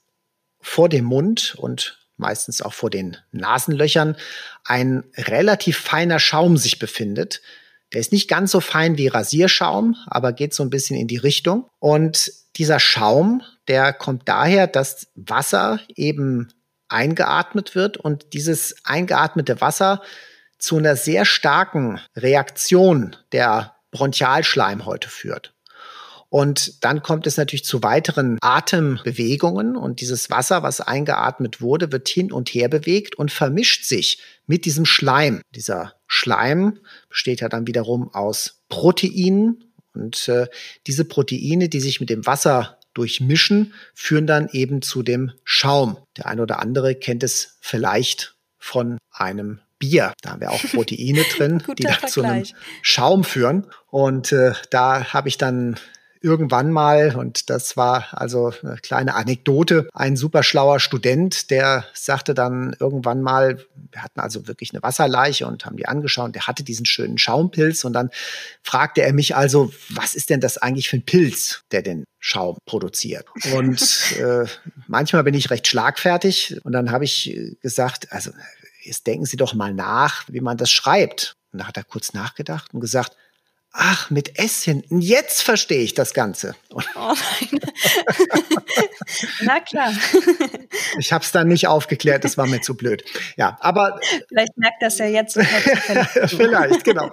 vor 0.60 0.88
dem 0.88 1.04
Mund 1.04 1.54
und 1.56 1.98
meistens 2.16 2.62
auch 2.62 2.72
vor 2.72 2.90
den 2.90 3.16
Nasenlöchern 3.32 4.16
ein 4.64 5.04
relativ 5.16 5.78
feiner 5.78 6.18
Schaum 6.18 6.56
sich 6.56 6.78
befindet. 6.78 7.42
Der 7.92 8.00
ist 8.00 8.12
nicht 8.12 8.28
ganz 8.28 8.52
so 8.52 8.60
fein 8.60 8.96
wie 8.96 9.08
Rasierschaum, 9.08 9.96
aber 10.06 10.32
geht 10.32 10.54
so 10.54 10.62
ein 10.62 10.70
bisschen 10.70 10.96
in 10.96 11.08
die 11.08 11.16
Richtung. 11.16 11.68
Und 11.78 12.32
dieser 12.56 12.80
Schaum, 12.80 13.42
der 13.68 13.92
kommt 13.92 14.28
daher, 14.28 14.66
dass 14.66 15.08
Wasser 15.14 15.80
eben 15.94 16.52
eingeatmet 16.88 17.74
wird 17.74 17.96
und 17.96 18.32
dieses 18.34 18.76
eingeatmete 18.84 19.60
Wasser 19.60 20.02
zu 20.58 20.78
einer 20.78 20.96
sehr 20.96 21.24
starken 21.24 22.00
Reaktion 22.16 23.16
der 23.32 23.74
Bronchialschleimhäute 23.90 25.08
führt. 25.08 25.51
Und 26.32 26.82
dann 26.82 27.02
kommt 27.02 27.26
es 27.26 27.36
natürlich 27.36 27.66
zu 27.66 27.82
weiteren 27.82 28.38
Atembewegungen 28.40 29.76
und 29.76 30.00
dieses 30.00 30.30
Wasser, 30.30 30.62
was 30.62 30.80
eingeatmet 30.80 31.60
wurde, 31.60 31.92
wird 31.92 32.08
hin 32.08 32.32
und 32.32 32.48
her 32.48 32.70
bewegt 32.70 33.16
und 33.16 33.30
vermischt 33.30 33.84
sich 33.84 34.18
mit 34.46 34.64
diesem 34.64 34.86
Schleim. 34.86 35.42
Dieser 35.54 35.92
Schleim 36.06 36.78
besteht 37.10 37.42
ja 37.42 37.50
dann 37.50 37.66
wiederum 37.66 38.08
aus 38.14 38.62
Proteinen 38.70 39.74
und 39.92 40.26
äh, 40.28 40.46
diese 40.86 41.04
Proteine, 41.04 41.68
die 41.68 41.80
sich 41.80 42.00
mit 42.00 42.08
dem 42.08 42.24
Wasser 42.24 42.78
durchmischen, 42.94 43.74
führen 43.92 44.26
dann 44.26 44.48
eben 44.52 44.80
zu 44.80 45.02
dem 45.02 45.32
Schaum. 45.44 45.98
Der 46.16 46.28
eine 46.28 46.40
oder 46.40 46.60
andere 46.60 46.94
kennt 46.94 47.22
es 47.24 47.58
vielleicht 47.60 48.36
von 48.56 48.96
einem 49.10 49.60
Bier. 49.78 50.14
Da 50.22 50.30
haben 50.30 50.40
wir 50.40 50.52
auch 50.52 50.62
Proteine 50.62 51.24
drin, 51.36 51.62
die 51.78 51.82
dann 51.82 52.08
zu 52.08 52.22
einem 52.22 52.46
Schaum 52.80 53.22
führen. 53.22 53.66
Und 53.90 54.32
äh, 54.32 54.54
da 54.70 55.12
habe 55.12 55.28
ich 55.28 55.36
dann 55.36 55.76
irgendwann 56.22 56.70
mal, 56.70 57.16
und 57.16 57.50
das 57.50 57.76
war 57.76 58.06
also 58.12 58.52
eine 58.62 58.76
kleine 58.76 59.14
Anekdote, 59.14 59.88
ein 59.92 60.16
super 60.16 60.42
schlauer 60.42 60.80
Student, 60.80 61.50
der 61.50 61.84
sagte 61.94 62.34
dann 62.34 62.74
irgendwann 62.78 63.22
mal, 63.22 63.64
wir 63.90 64.02
hatten 64.02 64.20
also 64.20 64.46
wirklich 64.46 64.72
eine 64.72 64.82
Wasserleiche 64.82 65.46
und 65.46 65.66
haben 65.66 65.76
die 65.76 65.86
angeschaut, 65.86 66.34
der 66.34 66.46
hatte 66.46 66.64
diesen 66.64 66.86
schönen 66.86 67.18
Schaumpilz 67.18 67.84
und 67.84 67.92
dann 67.92 68.10
fragte 68.62 69.02
er 69.02 69.12
mich 69.12 69.36
also, 69.36 69.72
was 69.90 70.14
ist 70.14 70.30
denn 70.30 70.40
das 70.40 70.58
eigentlich 70.58 70.88
für 70.88 70.96
ein 70.96 71.04
Pilz, 71.04 71.62
der 71.72 71.82
den 71.82 72.04
Schaum 72.18 72.58
produziert? 72.66 73.26
Und 73.52 73.80
äh, 74.18 74.46
manchmal 74.86 75.24
bin 75.24 75.34
ich 75.34 75.50
recht 75.50 75.66
schlagfertig 75.66 76.60
und 76.64 76.72
dann 76.72 76.90
habe 76.90 77.04
ich 77.04 77.56
gesagt, 77.60 78.12
also 78.12 78.30
jetzt 78.84 79.06
denken 79.06 79.26
Sie 79.26 79.36
doch 79.36 79.54
mal 79.54 79.74
nach, 79.74 80.24
wie 80.28 80.40
man 80.40 80.56
das 80.56 80.70
schreibt. 80.70 81.34
Und 81.52 81.60
da 81.60 81.66
hat 81.66 81.76
er 81.76 81.84
kurz 81.84 82.14
nachgedacht 82.14 82.72
und 82.72 82.80
gesagt, 82.80 83.16
Ach, 83.74 84.10
mit 84.10 84.38
S 84.38 84.62
hinten. 84.62 85.00
Jetzt 85.00 85.42
verstehe 85.42 85.80
ich 85.80 85.94
das 85.94 86.12
Ganze. 86.12 86.54
Oh 86.74 86.80
nein. 86.94 87.60
Na 89.42 89.60
klar. 89.60 89.92
ich 90.98 91.10
habe 91.12 91.24
es 91.24 91.32
dann 91.32 91.48
nicht 91.48 91.66
aufgeklärt, 91.68 92.24
das 92.24 92.36
war 92.36 92.46
mir 92.46 92.60
zu 92.60 92.76
blöd. 92.76 93.02
Ja, 93.36 93.56
aber. 93.60 93.98
Vielleicht 94.28 94.56
merkt 94.58 94.82
das 94.82 94.98
ja 94.98 95.06
jetzt. 95.06 95.38
Vielleicht, 96.26 96.84
genau. 96.84 97.10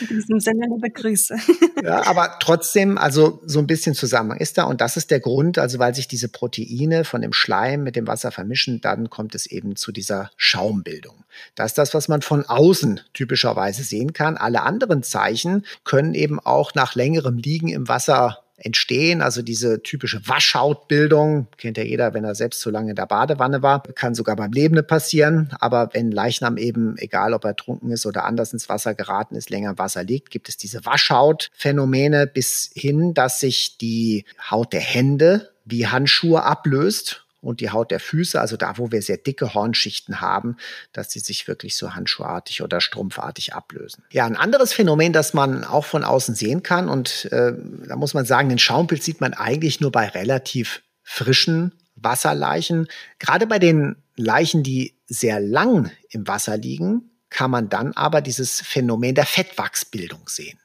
In 0.00 0.08
diesem 0.08 0.40
Sinne 0.40 0.66
liebe 0.74 0.90
Grüße. 0.90 1.34
ja, 1.82 2.06
aber 2.06 2.36
trotzdem, 2.40 2.98
also 2.98 3.40
so 3.46 3.60
ein 3.60 3.66
bisschen 3.66 3.94
Zusammenhang 3.94 4.38
ist 4.38 4.58
da. 4.58 4.64
Und 4.64 4.82
das 4.82 4.98
ist 4.98 5.10
der 5.10 5.20
Grund, 5.20 5.56
also 5.56 5.78
weil 5.78 5.94
sich 5.94 6.08
diese 6.08 6.28
Proteine 6.28 7.04
von 7.04 7.22
dem 7.22 7.32
Schleim 7.32 7.84
mit 7.84 7.96
dem 7.96 8.06
Wasser 8.06 8.32
vermischen, 8.32 8.82
dann 8.82 9.08
kommt 9.08 9.34
es 9.34 9.46
eben 9.46 9.76
zu 9.76 9.92
dieser 9.92 10.30
Schaumbildung. 10.36 11.24
Das 11.54 11.72
ist 11.72 11.78
das, 11.78 11.94
was 11.94 12.08
man 12.08 12.22
von 12.22 12.44
außen 12.44 13.00
typischerweise 13.14 13.82
sehen 13.82 14.12
kann. 14.12 14.36
Alle 14.36 14.62
anderen 14.62 15.02
Zeichen 15.02 15.64
können 15.84 16.01
können 16.02 16.14
eben 16.14 16.40
auch 16.40 16.74
nach 16.74 16.96
längerem 16.96 17.38
Liegen 17.38 17.68
im 17.68 17.86
Wasser 17.86 18.38
entstehen. 18.56 19.22
Also 19.22 19.42
diese 19.42 19.82
typische 19.82 20.26
Waschhautbildung, 20.26 21.46
kennt 21.58 21.78
ja 21.78 21.84
jeder, 21.84 22.12
wenn 22.12 22.24
er 22.24 22.34
selbst 22.34 22.60
zu 22.60 22.70
lange 22.70 22.90
in 22.90 22.96
der 22.96 23.06
Badewanne 23.06 23.62
war, 23.62 23.82
kann 23.82 24.14
sogar 24.14 24.34
beim 24.34 24.52
Lebenden 24.52 24.86
passieren. 24.86 25.54
Aber 25.60 25.90
wenn 25.92 26.10
Leichnam 26.10 26.56
eben, 26.56 26.96
egal 26.98 27.34
ob 27.34 27.44
er 27.44 27.54
trunken 27.54 27.90
ist 27.90 28.04
oder 28.04 28.24
anders 28.24 28.52
ins 28.52 28.68
Wasser 28.68 28.94
geraten 28.94 29.36
ist, 29.36 29.50
länger 29.50 29.70
im 29.70 29.78
Wasser 29.78 30.02
liegt, 30.02 30.30
gibt 30.30 30.48
es 30.48 30.56
diese 30.56 30.84
Waschhautphänomene 30.84 32.26
bis 32.26 32.70
hin, 32.74 33.14
dass 33.14 33.38
sich 33.38 33.78
die 33.78 34.24
Haut 34.50 34.72
der 34.72 34.80
Hände 34.80 35.50
wie 35.64 35.86
Handschuhe 35.86 36.42
ablöst 36.42 37.24
und 37.42 37.60
die 37.60 37.70
Haut 37.70 37.90
der 37.90 38.00
Füße, 38.00 38.40
also 38.40 38.56
da, 38.56 38.78
wo 38.78 38.92
wir 38.92 39.02
sehr 39.02 39.18
dicke 39.18 39.52
Hornschichten 39.52 40.20
haben, 40.20 40.56
dass 40.92 41.10
sie 41.10 41.18
sich 41.18 41.48
wirklich 41.48 41.76
so 41.76 41.94
handschuhartig 41.94 42.62
oder 42.62 42.80
strumpfartig 42.80 43.52
ablösen. 43.52 44.04
Ja, 44.10 44.24
ein 44.24 44.36
anderes 44.36 44.72
Phänomen, 44.72 45.12
das 45.12 45.34
man 45.34 45.64
auch 45.64 45.84
von 45.84 46.04
außen 46.04 46.34
sehen 46.34 46.62
kann, 46.62 46.88
und 46.88 47.26
äh, 47.32 47.52
da 47.86 47.96
muss 47.96 48.14
man 48.14 48.24
sagen, 48.24 48.48
den 48.48 48.58
Schaumpilz 48.58 49.04
sieht 49.04 49.20
man 49.20 49.34
eigentlich 49.34 49.80
nur 49.80 49.92
bei 49.92 50.08
relativ 50.08 50.82
frischen 51.02 51.72
Wasserleichen. 51.96 52.88
Gerade 53.18 53.46
bei 53.46 53.58
den 53.58 53.96
Leichen, 54.16 54.62
die 54.62 54.96
sehr 55.06 55.40
lang 55.40 55.90
im 56.10 56.26
Wasser 56.26 56.56
liegen, 56.56 57.10
kann 57.28 57.50
man 57.50 57.68
dann 57.68 57.92
aber 57.92 58.20
dieses 58.20 58.60
Phänomen 58.60 59.14
der 59.14 59.26
Fettwachsbildung 59.26 60.28
sehen. 60.28 60.58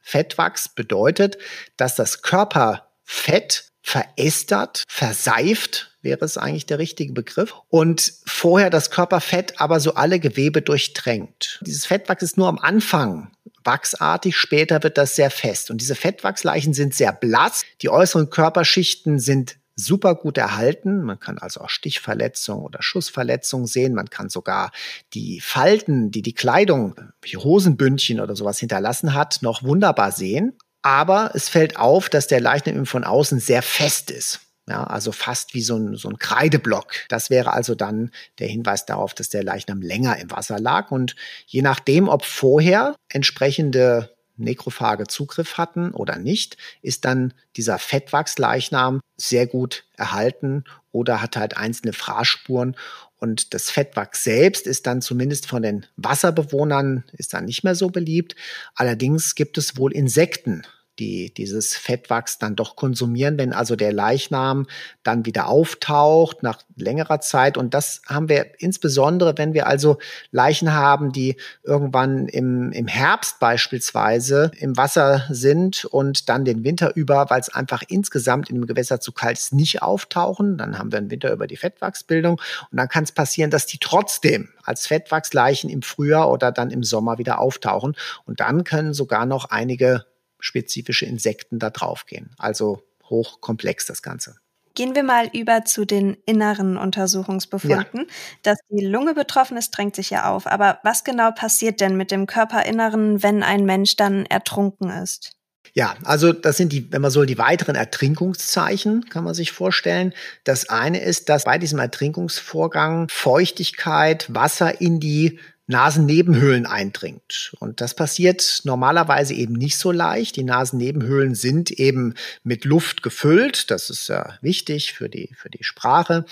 Fettwachs 0.00 0.68
bedeutet, 0.68 1.38
dass 1.76 1.94
das 1.94 2.22
Körperfett 2.22 3.70
verästert, 3.82 4.84
verseift, 4.88 5.91
wäre 6.02 6.24
es 6.24 6.36
eigentlich 6.36 6.66
der 6.66 6.78
richtige 6.78 7.12
Begriff, 7.12 7.54
und 7.68 8.12
vorher 8.26 8.70
das 8.70 8.90
Körperfett 8.90 9.60
aber 9.60 9.80
so 9.80 9.94
alle 9.94 10.20
Gewebe 10.20 10.62
durchdrängt. 10.62 11.60
Dieses 11.64 11.86
Fettwachs 11.86 12.22
ist 12.22 12.36
nur 12.36 12.48
am 12.48 12.58
Anfang 12.58 13.30
wachsartig, 13.64 14.36
später 14.36 14.82
wird 14.82 14.98
das 14.98 15.16
sehr 15.16 15.30
fest. 15.30 15.70
Und 15.70 15.80
diese 15.80 15.94
Fettwachsleichen 15.94 16.74
sind 16.74 16.94
sehr 16.94 17.12
blass, 17.12 17.64
die 17.80 17.88
äußeren 17.88 18.30
Körperschichten 18.30 19.18
sind 19.18 19.56
super 19.74 20.14
gut 20.14 20.38
erhalten. 20.38 21.02
Man 21.02 21.18
kann 21.18 21.38
also 21.38 21.60
auch 21.60 21.70
Stichverletzungen 21.70 22.64
oder 22.64 22.82
Schussverletzungen 22.82 23.66
sehen. 23.66 23.94
Man 23.94 24.10
kann 24.10 24.28
sogar 24.28 24.70
die 25.14 25.40
Falten, 25.40 26.10
die 26.10 26.22
die 26.22 26.34
Kleidung, 26.34 26.94
wie 27.22 27.36
Hosenbündchen 27.36 28.20
oder 28.20 28.36
sowas 28.36 28.58
hinterlassen 28.58 29.14
hat, 29.14 29.38
noch 29.40 29.62
wunderbar 29.62 30.12
sehen. 30.12 30.58
Aber 30.82 31.30
es 31.34 31.48
fällt 31.48 31.76
auf, 31.76 32.08
dass 32.08 32.26
der 32.26 32.40
Leichnam 32.40 32.86
von 32.86 33.04
außen 33.04 33.40
sehr 33.40 33.62
fest 33.62 34.10
ist. 34.10 34.40
Ja, 34.72 34.84
also 34.84 35.12
fast 35.12 35.52
wie 35.52 35.60
so 35.60 35.76
ein, 35.76 35.96
so 35.96 36.08
ein 36.08 36.16
Kreideblock. 36.16 36.94
Das 37.10 37.28
wäre 37.28 37.52
also 37.52 37.74
dann 37.74 38.10
der 38.38 38.48
Hinweis 38.48 38.86
darauf, 38.86 39.12
dass 39.12 39.28
der 39.28 39.44
Leichnam 39.44 39.82
länger 39.82 40.18
im 40.18 40.30
Wasser 40.30 40.58
lag. 40.58 40.90
Und 40.90 41.14
je 41.46 41.60
nachdem, 41.60 42.08
ob 42.08 42.24
vorher 42.24 42.96
entsprechende 43.10 44.16
Nekrophage 44.38 45.06
Zugriff 45.08 45.58
hatten 45.58 45.90
oder 45.90 46.16
nicht, 46.16 46.56
ist 46.80 47.04
dann 47.04 47.34
dieser 47.54 47.78
Fettwachsleichnam 47.78 49.02
sehr 49.18 49.46
gut 49.46 49.84
erhalten 49.98 50.64
oder 50.90 51.20
hat 51.20 51.36
halt 51.36 51.54
einzelne 51.54 51.92
Fraßspuren. 51.92 52.74
Und 53.18 53.52
das 53.52 53.68
Fettwachs 53.68 54.24
selbst 54.24 54.66
ist 54.66 54.86
dann 54.86 55.02
zumindest 55.02 55.48
von 55.48 55.62
den 55.62 55.84
Wasserbewohnern 55.96 57.04
ist 57.12 57.34
dann 57.34 57.44
nicht 57.44 57.62
mehr 57.62 57.74
so 57.74 57.90
beliebt. 57.90 58.36
Allerdings 58.74 59.34
gibt 59.34 59.58
es 59.58 59.76
wohl 59.76 59.92
Insekten, 59.92 60.62
die 61.02 61.34
dieses 61.34 61.74
Fettwachs 61.74 62.38
dann 62.38 62.54
doch 62.54 62.76
konsumieren, 62.76 63.36
wenn 63.36 63.52
also 63.52 63.74
der 63.74 63.92
Leichnam 63.92 64.66
dann 65.02 65.26
wieder 65.26 65.48
auftaucht 65.48 66.42
nach 66.42 66.62
längerer 66.76 67.20
Zeit. 67.20 67.56
Und 67.56 67.74
das 67.74 68.02
haben 68.06 68.28
wir 68.28 68.60
insbesondere, 68.60 69.36
wenn 69.36 69.52
wir 69.52 69.66
also 69.66 69.98
Leichen 70.30 70.72
haben, 70.72 71.12
die 71.12 71.36
irgendwann 71.64 72.28
im, 72.28 72.70
im 72.70 72.86
Herbst 72.86 73.40
beispielsweise 73.40 74.52
im 74.58 74.76
Wasser 74.76 75.24
sind 75.28 75.84
und 75.86 76.28
dann 76.28 76.44
den 76.44 76.62
Winter 76.62 76.94
über, 76.94 77.26
weil 77.30 77.40
es 77.40 77.48
einfach 77.48 77.82
insgesamt 77.88 78.48
in 78.48 78.56
dem 78.56 78.66
Gewässer 78.66 79.00
zu 79.00 79.10
kalt 79.10 79.38
ist, 79.38 79.52
nicht 79.52 79.82
auftauchen. 79.82 80.56
Dann 80.56 80.78
haben 80.78 80.92
wir 80.92 81.00
den 81.00 81.10
Winter 81.10 81.32
über 81.32 81.48
die 81.48 81.56
Fettwachsbildung. 81.56 82.34
Und 82.70 82.76
dann 82.76 82.88
kann 82.88 83.04
es 83.04 83.12
passieren, 83.12 83.50
dass 83.50 83.66
die 83.66 83.78
trotzdem 83.78 84.50
als 84.62 84.86
Fettwachsleichen 84.86 85.68
im 85.68 85.82
Frühjahr 85.82 86.30
oder 86.30 86.52
dann 86.52 86.70
im 86.70 86.84
Sommer 86.84 87.18
wieder 87.18 87.40
auftauchen. 87.40 87.96
Und 88.24 88.38
dann 88.38 88.62
können 88.62 88.94
sogar 88.94 89.26
noch 89.26 89.46
einige 89.50 90.04
spezifische 90.42 91.06
Insekten 91.06 91.58
da 91.58 91.70
draufgehen. 91.70 92.34
Also 92.36 92.82
hochkomplex 93.08 93.86
das 93.86 94.02
Ganze. 94.02 94.36
Gehen 94.74 94.94
wir 94.94 95.02
mal 95.02 95.28
über 95.32 95.64
zu 95.64 95.84
den 95.84 96.16
inneren 96.26 96.76
Untersuchungsbefunden. 96.76 98.00
Ja. 98.00 98.14
Dass 98.42 98.58
die 98.70 98.84
Lunge 98.84 99.14
betroffen 99.14 99.56
ist, 99.56 99.70
drängt 99.70 99.94
sich 99.94 100.10
ja 100.10 100.30
auf. 100.30 100.46
Aber 100.46 100.78
was 100.82 101.04
genau 101.04 101.30
passiert 101.30 101.80
denn 101.80 101.96
mit 101.96 102.10
dem 102.10 102.26
Körperinneren, 102.26 103.22
wenn 103.22 103.42
ein 103.42 103.64
Mensch 103.64 103.96
dann 103.96 104.26
ertrunken 104.26 104.90
ist? 104.90 105.36
Ja, 105.74 105.94
also 106.04 106.32
das 106.32 106.58
sind 106.58 106.72
die, 106.72 106.92
wenn 106.92 107.00
man 107.00 107.10
so 107.10 107.24
die 107.24 107.38
weiteren 107.38 107.76
Ertrinkungszeichen, 107.76 109.08
kann 109.08 109.24
man 109.24 109.34
sich 109.34 109.52
vorstellen. 109.52 110.12
Das 110.44 110.68
eine 110.68 111.00
ist, 111.00 111.28
dass 111.28 111.44
bei 111.44 111.56
diesem 111.56 111.78
Ertrinkungsvorgang 111.78 113.08
Feuchtigkeit, 113.10 114.34
Wasser 114.34 114.80
in 114.82 115.00
die 115.00 115.38
Nasennebenhöhlen 115.66 116.66
eindringt. 116.66 117.54
Und 117.60 117.80
das 117.80 117.94
passiert 117.94 118.60
normalerweise 118.64 119.34
eben 119.34 119.54
nicht 119.54 119.78
so 119.78 119.92
leicht. 119.92 120.36
Die 120.36 120.42
Nasennebenhöhlen 120.42 121.34
sind 121.34 121.70
eben 121.70 122.14
mit 122.42 122.64
Luft 122.64 123.02
gefüllt. 123.02 123.70
Das 123.70 123.88
ist 123.88 124.08
ja 124.08 124.38
wichtig 124.40 124.92
für 124.92 125.08
die, 125.08 125.30
für 125.34 125.50
die 125.50 125.64
Sprache. 125.64 126.24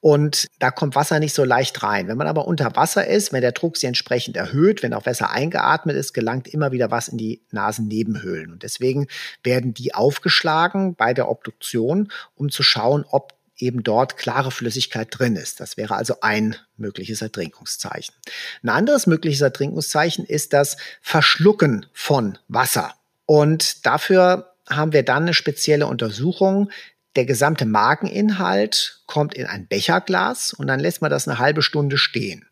Und 0.00 0.46
da 0.58 0.70
kommt 0.70 0.94
Wasser 0.94 1.20
nicht 1.20 1.34
so 1.34 1.44
leicht 1.44 1.82
rein. 1.82 2.08
Wenn 2.08 2.16
man 2.16 2.26
aber 2.26 2.48
unter 2.48 2.74
Wasser 2.74 3.06
ist, 3.06 3.34
wenn 3.34 3.42
der 3.42 3.52
Druck 3.52 3.76
sich 3.76 3.86
entsprechend 3.86 4.34
erhöht, 4.34 4.82
wenn 4.82 4.94
auch 4.94 5.04
Wasser 5.04 5.30
eingeatmet 5.30 5.94
ist, 5.94 6.14
gelangt 6.14 6.48
immer 6.48 6.72
wieder 6.72 6.90
was 6.90 7.08
in 7.08 7.18
die 7.18 7.42
Nasennebenhöhlen. 7.50 8.50
Und 8.50 8.62
deswegen 8.62 9.08
werden 9.44 9.74
die 9.74 9.94
aufgeschlagen 9.94 10.94
bei 10.94 11.12
der 11.12 11.28
Obduktion, 11.28 12.10
um 12.34 12.48
zu 12.48 12.62
schauen, 12.62 13.04
ob 13.10 13.34
eben 13.62 13.82
dort 13.82 14.16
klare 14.16 14.50
Flüssigkeit 14.50 15.08
drin 15.10 15.36
ist. 15.36 15.60
Das 15.60 15.76
wäre 15.76 15.94
also 15.94 16.20
ein 16.20 16.56
mögliches 16.76 17.22
Ertrinkungszeichen. 17.22 18.14
Ein 18.62 18.68
anderes 18.70 19.06
mögliches 19.06 19.40
Ertrinkungszeichen 19.40 20.24
ist 20.24 20.52
das 20.52 20.76
Verschlucken 21.00 21.86
von 21.92 22.38
Wasser. 22.48 22.94
Und 23.26 23.86
dafür 23.86 24.54
haben 24.68 24.92
wir 24.92 25.02
dann 25.02 25.24
eine 25.24 25.34
spezielle 25.34 25.86
Untersuchung. 25.86 26.70
Der 27.16 27.24
gesamte 27.24 27.66
Mageninhalt 27.66 29.02
kommt 29.06 29.34
in 29.34 29.46
ein 29.46 29.66
Becherglas 29.66 30.52
und 30.52 30.66
dann 30.66 30.80
lässt 30.80 31.02
man 31.02 31.10
das 31.10 31.26
eine 31.26 31.38
halbe 31.38 31.62
Stunde 31.62 31.98
stehen. 31.98 32.46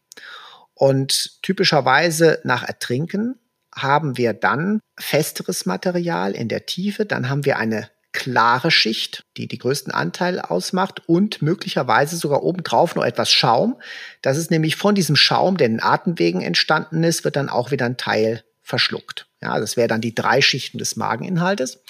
Und 0.75 1.43
typischerweise 1.43 2.41
nach 2.45 2.63
Ertrinken 2.63 3.39
haben 3.75 4.17
wir 4.17 4.33
dann 4.33 4.81
festeres 4.99 5.67
Material 5.67 6.33
in 6.33 6.49
der 6.49 6.67
Tiefe, 6.67 7.07
dann 7.07 7.29
haben 7.29 7.45
wir 7.45 7.59
eine 7.59 7.89
klare 8.19 8.73
Schicht, 8.73 9.23
die 9.37 9.47
die 9.47 9.59
größten 9.59 9.93
Anteil 9.93 10.41
ausmacht 10.41 11.03
und 11.07 11.41
möglicherweise 11.41 12.17
sogar 12.17 12.43
obendrauf 12.43 12.97
noch 12.97 13.05
etwas 13.05 13.31
Schaum. 13.31 13.81
Das 14.23 14.37
ist 14.37 14.51
nämlich 14.51 14.75
von 14.75 14.97
diesem 14.97 15.15
Schaum, 15.15 15.57
der 15.57 15.69
in 15.69 15.75
den 15.75 15.83
Atemwegen 15.83 16.43
entstanden 16.43 17.05
ist, 17.05 17.23
wird 17.23 17.37
dann 17.37 17.49
auch 17.49 17.71
wieder 17.71 17.87
ein 17.87 17.97
Teil 17.97 18.43
verschluckt. 18.61 19.29
Ja, 19.41 19.61
das 19.61 19.77
wäre 19.77 19.87
dann 19.87 20.01
die 20.01 20.17
drei 20.17 20.43
Schichten 20.43 20.79
des 20.79 20.97
Mageninhaltes. 20.97 21.81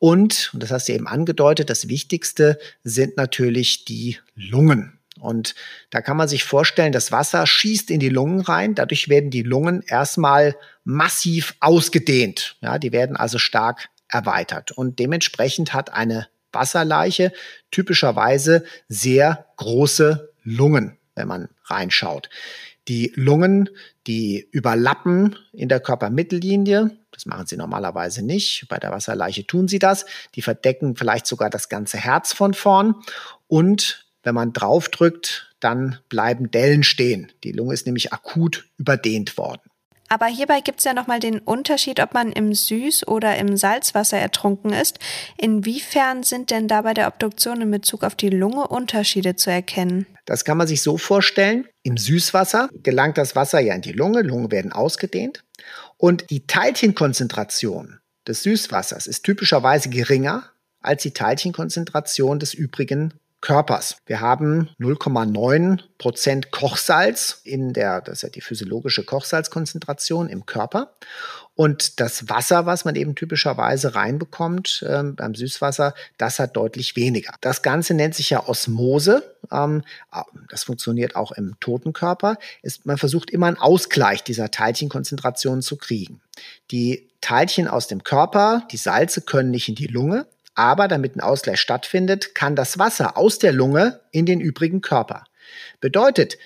Und, 0.00 0.50
und 0.52 0.60
das 0.60 0.72
hast 0.72 0.88
du 0.88 0.92
eben 0.92 1.06
angedeutet, 1.06 1.70
das 1.70 1.88
Wichtigste 1.88 2.58
sind 2.82 3.16
natürlich 3.16 3.84
die 3.84 4.18
Lungen. 4.34 4.98
Und 5.20 5.54
da 5.90 6.00
kann 6.00 6.16
man 6.16 6.26
sich 6.26 6.42
vorstellen, 6.42 6.90
das 6.90 7.12
Wasser 7.12 7.46
schießt 7.46 7.92
in 7.92 8.00
die 8.00 8.08
Lungen 8.08 8.40
rein. 8.40 8.74
Dadurch 8.74 9.08
werden 9.08 9.30
die 9.30 9.44
Lungen 9.44 9.84
erstmal 9.86 10.56
massiv 10.82 11.54
ausgedehnt. 11.60 12.56
Ja, 12.60 12.78
die 12.78 12.90
werden 12.90 13.16
also 13.16 13.38
stark 13.38 13.88
erweitert. 14.10 14.72
Und 14.72 14.98
dementsprechend 14.98 15.72
hat 15.72 15.92
eine 15.92 16.28
Wasserleiche 16.52 17.32
typischerweise 17.70 18.64
sehr 18.88 19.46
große 19.56 20.32
Lungen, 20.42 20.98
wenn 21.14 21.28
man 21.28 21.48
reinschaut. 21.64 22.28
Die 22.88 23.12
Lungen, 23.14 23.70
die 24.06 24.48
überlappen 24.50 25.36
in 25.52 25.68
der 25.68 25.80
Körpermittellinie. 25.80 26.90
Das 27.12 27.26
machen 27.26 27.46
sie 27.46 27.56
normalerweise 27.56 28.22
nicht. 28.22 28.66
Bei 28.68 28.78
der 28.78 28.90
Wasserleiche 28.90 29.46
tun 29.46 29.68
sie 29.68 29.78
das. 29.78 30.06
Die 30.34 30.42
verdecken 30.42 30.96
vielleicht 30.96 31.26
sogar 31.26 31.50
das 31.50 31.68
ganze 31.68 31.98
Herz 31.98 32.32
von 32.32 32.54
vorn. 32.54 32.96
Und 33.46 34.06
wenn 34.22 34.34
man 34.34 34.52
draufdrückt, 34.52 35.54
dann 35.60 35.98
bleiben 36.08 36.50
Dellen 36.50 36.82
stehen. 36.82 37.32
Die 37.44 37.52
Lunge 37.52 37.74
ist 37.74 37.86
nämlich 37.86 38.12
akut 38.12 38.66
überdehnt 38.78 39.36
worden. 39.36 39.69
Aber 40.12 40.26
hierbei 40.26 40.60
gibt 40.60 40.80
es 40.80 40.84
ja 40.84 40.92
nochmal 40.92 41.20
den 41.20 41.38
Unterschied, 41.38 42.00
ob 42.00 42.14
man 42.14 42.32
im 42.32 42.50
Süß- 42.50 43.06
oder 43.06 43.38
im 43.38 43.56
Salzwasser 43.56 44.18
ertrunken 44.18 44.72
ist. 44.72 44.98
Inwiefern 45.38 46.24
sind 46.24 46.50
denn 46.50 46.66
da 46.66 46.82
bei 46.82 46.94
der 46.94 47.06
Obduktion 47.06 47.60
in 47.60 47.70
Bezug 47.70 48.02
auf 48.02 48.16
die 48.16 48.28
Lunge 48.28 48.66
Unterschiede 48.66 49.36
zu 49.36 49.52
erkennen? 49.52 50.06
Das 50.24 50.44
kann 50.44 50.58
man 50.58 50.66
sich 50.66 50.82
so 50.82 50.98
vorstellen. 50.98 51.68
Im 51.84 51.96
Süßwasser 51.96 52.70
gelangt 52.82 53.18
das 53.18 53.36
Wasser 53.36 53.60
ja 53.60 53.72
in 53.72 53.82
die 53.82 53.92
Lunge, 53.92 54.22
Lungen 54.22 54.50
werden 54.50 54.72
ausgedehnt 54.72 55.44
und 55.96 56.28
die 56.30 56.44
Teilchenkonzentration 56.44 58.00
des 58.26 58.42
Süßwassers 58.42 59.06
ist 59.06 59.22
typischerweise 59.22 59.90
geringer 59.90 60.50
als 60.80 61.02
die 61.02 61.12
Teilchenkonzentration 61.12 62.40
des 62.40 62.52
übrigen 62.52 63.14
Körpers. 63.40 63.96
Wir 64.06 64.20
haben 64.20 64.68
0,9 64.78 65.80
Prozent 65.96 66.50
Kochsalz 66.50 67.40
in 67.44 67.72
der, 67.72 68.02
das 68.02 68.18
ist 68.18 68.22
ja 68.22 68.28
die 68.28 68.42
physiologische 68.42 69.04
Kochsalzkonzentration 69.04 70.28
im 70.28 70.44
Körper. 70.44 70.92
Und 71.54 72.00
das 72.00 72.28
Wasser, 72.28 72.64
was 72.64 72.84
man 72.84 72.96
eben 72.96 73.14
typischerweise 73.14 73.94
reinbekommt 73.94 74.84
ähm, 74.88 75.16
beim 75.16 75.34
Süßwasser, 75.34 75.94
das 76.16 76.38
hat 76.38 76.56
deutlich 76.56 76.96
weniger. 76.96 77.34
Das 77.40 77.62
Ganze 77.62 77.94
nennt 77.94 78.14
sich 78.14 78.30
ja 78.30 78.46
Osmose. 78.46 79.36
Ähm, 79.50 79.82
das 80.50 80.64
funktioniert 80.64 81.16
auch 81.16 81.32
im 81.32 81.58
toten 81.60 81.92
Körper. 81.92 82.36
Man 82.84 82.98
versucht 82.98 83.30
immer 83.30 83.46
einen 83.46 83.58
Ausgleich 83.58 84.22
dieser 84.22 84.50
Teilchenkonzentration 84.50 85.60
zu 85.60 85.76
kriegen. 85.76 86.20
Die 86.70 87.10
Teilchen 87.20 87.68
aus 87.68 87.88
dem 87.88 88.04
Körper, 88.04 88.66
die 88.70 88.78
Salze 88.78 89.20
können 89.20 89.50
nicht 89.50 89.68
in 89.68 89.74
die 89.74 89.86
Lunge, 89.86 90.26
aber 90.60 90.88
damit 90.88 91.16
ein 91.16 91.20
Ausgleich 91.20 91.58
stattfindet, 91.58 92.34
kann 92.34 92.54
das 92.54 92.78
Wasser 92.78 93.16
aus 93.16 93.38
der 93.38 93.52
Lunge 93.52 94.00
in 94.12 94.26
den 94.26 94.40
übrigen 94.40 94.82
Körper. 94.82 95.24
Bedeutet, 95.80 96.36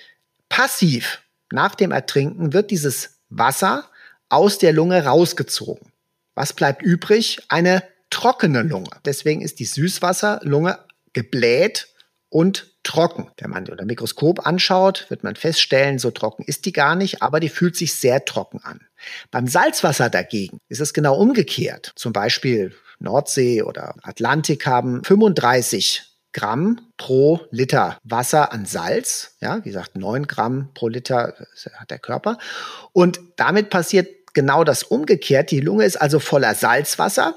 passiv 0.47 1.21
nach 1.51 1.75
dem 1.75 1.91
Ertrinken 1.91 2.53
wird 2.53 2.71
dieses 2.71 3.19
Wasser 3.29 3.89
aus 4.29 4.57
der 4.57 4.71
Lunge 4.71 5.03
rausgezogen. 5.03 5.91
Was 6.33 6.53
bleibt 6.53 6.81
übrig? 6.81 7.39
Eine 7.49 7.83
trockene 8.09 8.61
Lunge. 8.61 8.89
Deswegen 9.03 9.41
ist 9.41 9.59
die 9.59 9.65
Süßwasserlunge 9.65 10.79
gebläht 11.11 11.89
und 12.29 12.73
trocken. 12.83 13.31
Wenn 13.37 13.49
man 13.49 13.67
unter 13.67 13.83
Mikroskop 13.83 14.47
anschaut, 14.47 15.07
wird 15.09 15.23
man 15.23 15.35
feststellen, 15.35 15.99
so 15.99 16.11
trocken 16.11 16.43
ist 16.45 16.65
die 16.65 16.71
gar 16.71 16.95
nicht, 16.95 17.21
aber 17.21 17.41
die 17.41 17.49
fühlt 17.49 17.75
sich 17.75 17.95
sehr 17.95 18.23
trocken 18.23 18.61
an. 18.63 18.79
Beim 19.29 19.47
Salzwasser 19.47 20.09
dagegen 20.09 20.59
ist 20.69 20.79
es 20.79 20.93
genau 20.93 21.15
umgekehrt. 21.17 21.91
Zum 21.95 22.13
Beispiel 22.13 22.73
Nordsee 22.99 23.61
oder 23.61 23.95
Atlantik 24.03 24.65
haben 24.65 25.03
35 25.03 26.03
Gramm 26.33 26.81
pro 26.97 27.39
Liter 27.49 27.97
Wasser 28.03 28.51
an 28.51 28.65
Salz. 28.65 29.35
Ja, 29.39 29.63
wie 29.63 29.69
gesagt, 29.69 29.95
9 29.95 30.27
Gramm 30.27 30.69
pro 30.73 30.89
Liter 30.89 31.33
hat 31.75 31.91
der 31.91 31.99
Körper. 31.99 32.37
Und 32.91 33.19
damit 33.37 33.69
passiert 33.69 34.09
genau 34.33 34.63
das 34.65 34.83
umgekehrt. 34.83 35.51
Die 35.51 35.61
Lunge 35.61 35.85
ist 35.85 35.95
also 35.95 36.19
voller 36.19 36.53
Salzwasser. 36.53 37.35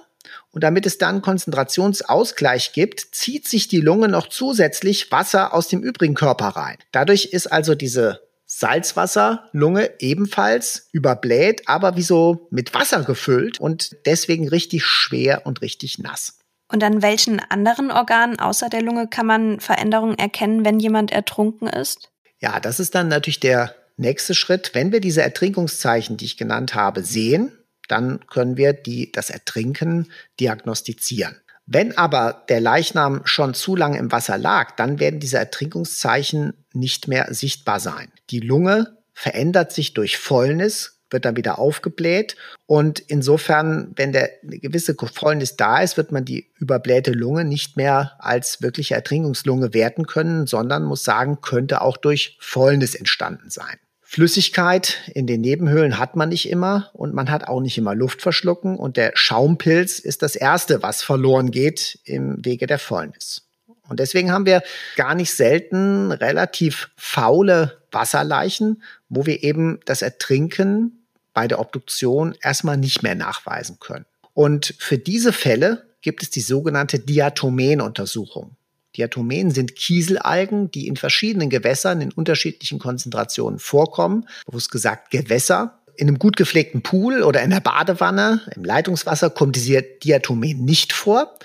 Und 0.51 0.64
damit 0.64 0.85
es 0.85 0.99
dann 0.99 1.23
Konzentrationsausgleich 1.23 2.73
gibt, 2.73 3.14
zieht 3.14 3.47
sich 3.47 3.68
die 3.68 3.81
Lunge 3.81 4.09
noch 4.09 4.29
zusätzlich 4.29 5.12
Wasser 5.12 5.55
aus 5.55 5.68
dem 5.68 5.83
übrigen 5.83 6.14
Körper 6.14 6.49
rein. 6.49 6.79
Dadurch 6.90 7.27
ist 7.27 7.47
also 7.47 7.75
diese 7.75 8.28
Salzwasserlunge 8.49 9.91
ebenfalls 10.01 10.89
überbläht, 10.93 11.69
aber 11.69 11.97
wie 11.97 12.03
so 12.03 12.49
mit 12.51 12.75
Wasser 12.75 13.05
gefüllt 13.05 13.61
und 13.61 13.95
deswegen 14.07 14.49
richtig 14.49 14.85
schwer 14.85 15.47
und 15.47 15.61
richtig 15.61 15.99
nass. 15.99 16.39
Und 16.71 16.83
an 16.83 17.03
welchen 17.03 17.41
anderen 17.41 17.91
Organen 17.91 18.39
außer 18.39 18.69
der 18.69 18.83
Lunge 18.83 19.07
kann 19.07 19.27
man 19.27 19.61
Veränderungen 19.61 20.19
erkennen, 20.19 20.65
wenn 20.65 20.81
jemand 20.81 21.13
ertrunken 21.13 21.69
ist? 21.69 22.11
Ja, 22.41 22.59
das 22.59 22.81
ist 22.81 22.95
dann 22.95 23.09
natürlich 23.09 23.41
der 23.41 23.75
nächste 23.97 24.35
Schritt. 24.35 24.71
Wenn 24.75 24.93
wir 24.93 25.01
diese 25.01 25.23
Ertrinkungszeichen, 25.23 26.17
die 26.17 26.25
ich 26.25 26.37
genannt 26.37 26.75
habe, 26.75 27.03
sehen, 27.03 27.53
dann 27.87 28.27
können 28.29 28.57
wir 28.57 28.73
die, 28.73 29.13
das 29.13 29.31
Ertrinken 29.31 30.11
diagnostizieren. 30.41 31.37
Wenn 31.67 31.97
aber 31.99 32.45
der 32.49 32.63
Leichnam 32.63 33.21
schon 33.25 33.53
zu 33.53 33.77
lange 33.77 33.99
im 33.99 34.11
Wasser 34.11 34.39
lag, 34.39 34.77
dann 34.77 35.01
werden 35.01 35.21
diese 35.21 35.37
Ertrinkungszeichen 35.37 36.65
nicht 36.73 37.09
mehr 37.09 37.33
sichtbar 37.35 37.79
sein. 37.79 38.11
Die 38.31 38.41
Lunge 38.41 38.99
verändert 39.14 39.73
sich 39.73 39.95
durch 39.95 40.19
Fäulnis, 40.19 40.99
wird 41.11 41.25
dann 41.25 41.37
wieder 41.37 41.59
aufgebläht. 41.59 42.37
Und 42.67 43.01
insofern, 43.01 43.93
wenn 43.97 44.12
der 44.12 44.31
eine 44.43 44.59
gewisse 44.59 44.95
Fäulnis 44.95 45.57
da 45.57 45.81
ist, 45.81 45.97
wird 45.97 46.12
man 46.12 46.25
die 46.25 46.51
überblähte 46.59 47.12
Lunge 47.12 47.45
nicht 47.45 47.77
mehr 47.77 48.12
als 48.19 48.62
wirkliche 48.62 48.95
Ertrinkungslunge 48.95 49.75
werten 49.75 50.07
können, 50.07 50.47
sondern 50.47 50.85
muss 50.85 51.05
sagen, 51.05 51.41
könnte 51.41 51.81
auch 51.81 51.97
durch 51.97 52.37
Fäulnis 52.41 52.95
entstanden 52.95 53.51
sein. 53.51 53.77
Flüssigkeit 54.11 54.97
in 55.14 55.27
den 55.27 55.43
Nebenhöhlen 55.43 55.99
hat 55.99 56.17
man 56.17 56.31
nicht 56.31 56.49
immer 56.49 56.91
und 56.95 57.12
man 57.12 57.31
hat 57.31 57.47
auch 57.47 57.61
nicht 57.61 57.77
immer 57.77 57.95
Luft 57.95 58.23
verschlucken 58.23 58.79
und 58.79 58.97
der 58.97 59.12
Schaumpilz 59.14 59.99
ist 59.99 60.23
das 60.23 60.35
erste, 60.35 60.83
was 60.83 61.03
verloren 61.03 61.51
geht 61.51 61.99
im 62.05 62.43
Wege 62.43 62.67
der 62.67 62.79
Fäulnis. 62.79 63.48
Und 63.88 64.01
deswegen 64.01 64.31
haben 64.31 64.46
wir 64.46 64.62
gar 64.96 65.14
nicht 65.14 65.33
selten 65.33 66.12
relativ 66.12 66.90
faule 66.96 67.79
Wasserleichen, 67.90 68.83
wo 69.09 69.27
wir 69.27 69.42
eben 69.42 69.81
das 69.87 70.03
Ertrinken 70.03 71.07
bei 71.33 71.48
der 71.48 71.61
Obduktion 71.61 72.35
erstmal 72.42 72.77
nicht 72.77 73.03
mehr 73.03 73.14
nachweisen 73.14 73.79
können. 73.81 74.05
Und 74.35 74.74
für 74.79 74.98
diese 74.98 75.33
Fälle 75.33 75.87
gibt 76.01 76.22
es 76.22 76.31
die 76.31 76.40
sogenannte 76.40 76.98
Diatomenuntersuchung. 76.98 78.57
Diatomen 78.96 79.51
sind 79.51 79.77
Kieselalgen, 79.77 80.70
die 80.70 80.87
in 80.88 80.96
verschiedenen 80.96 81.51
Gewässern 81.51 82.01
in 82.01 82.12
unterschiedlichen 82.12 82.79
Konzentrationen 82.79 83.59
vorkommen. 83.59 84.27
Bewusst 84.46 84.70
gesagt 84.70 85.11
Gewässer. 85.11 85.79
In 85.96 86.09
einem 86.09 86.18
gut 86.18 86.37
gepflegten 86.37 86.83
Pool 86.83 87.22
oder 87.22 87.42
in 87.42 87.51
der 87.51 87.61
Badewanne, 87.61 88.42
im 88.55 88.64
Leitungswasser 88.64 89.31
kommt 89.31 89.57
diese 89.57 89.83
Diatomen 89.83 90.64
nicht 90.64 90.92
vor. 90.92 91.37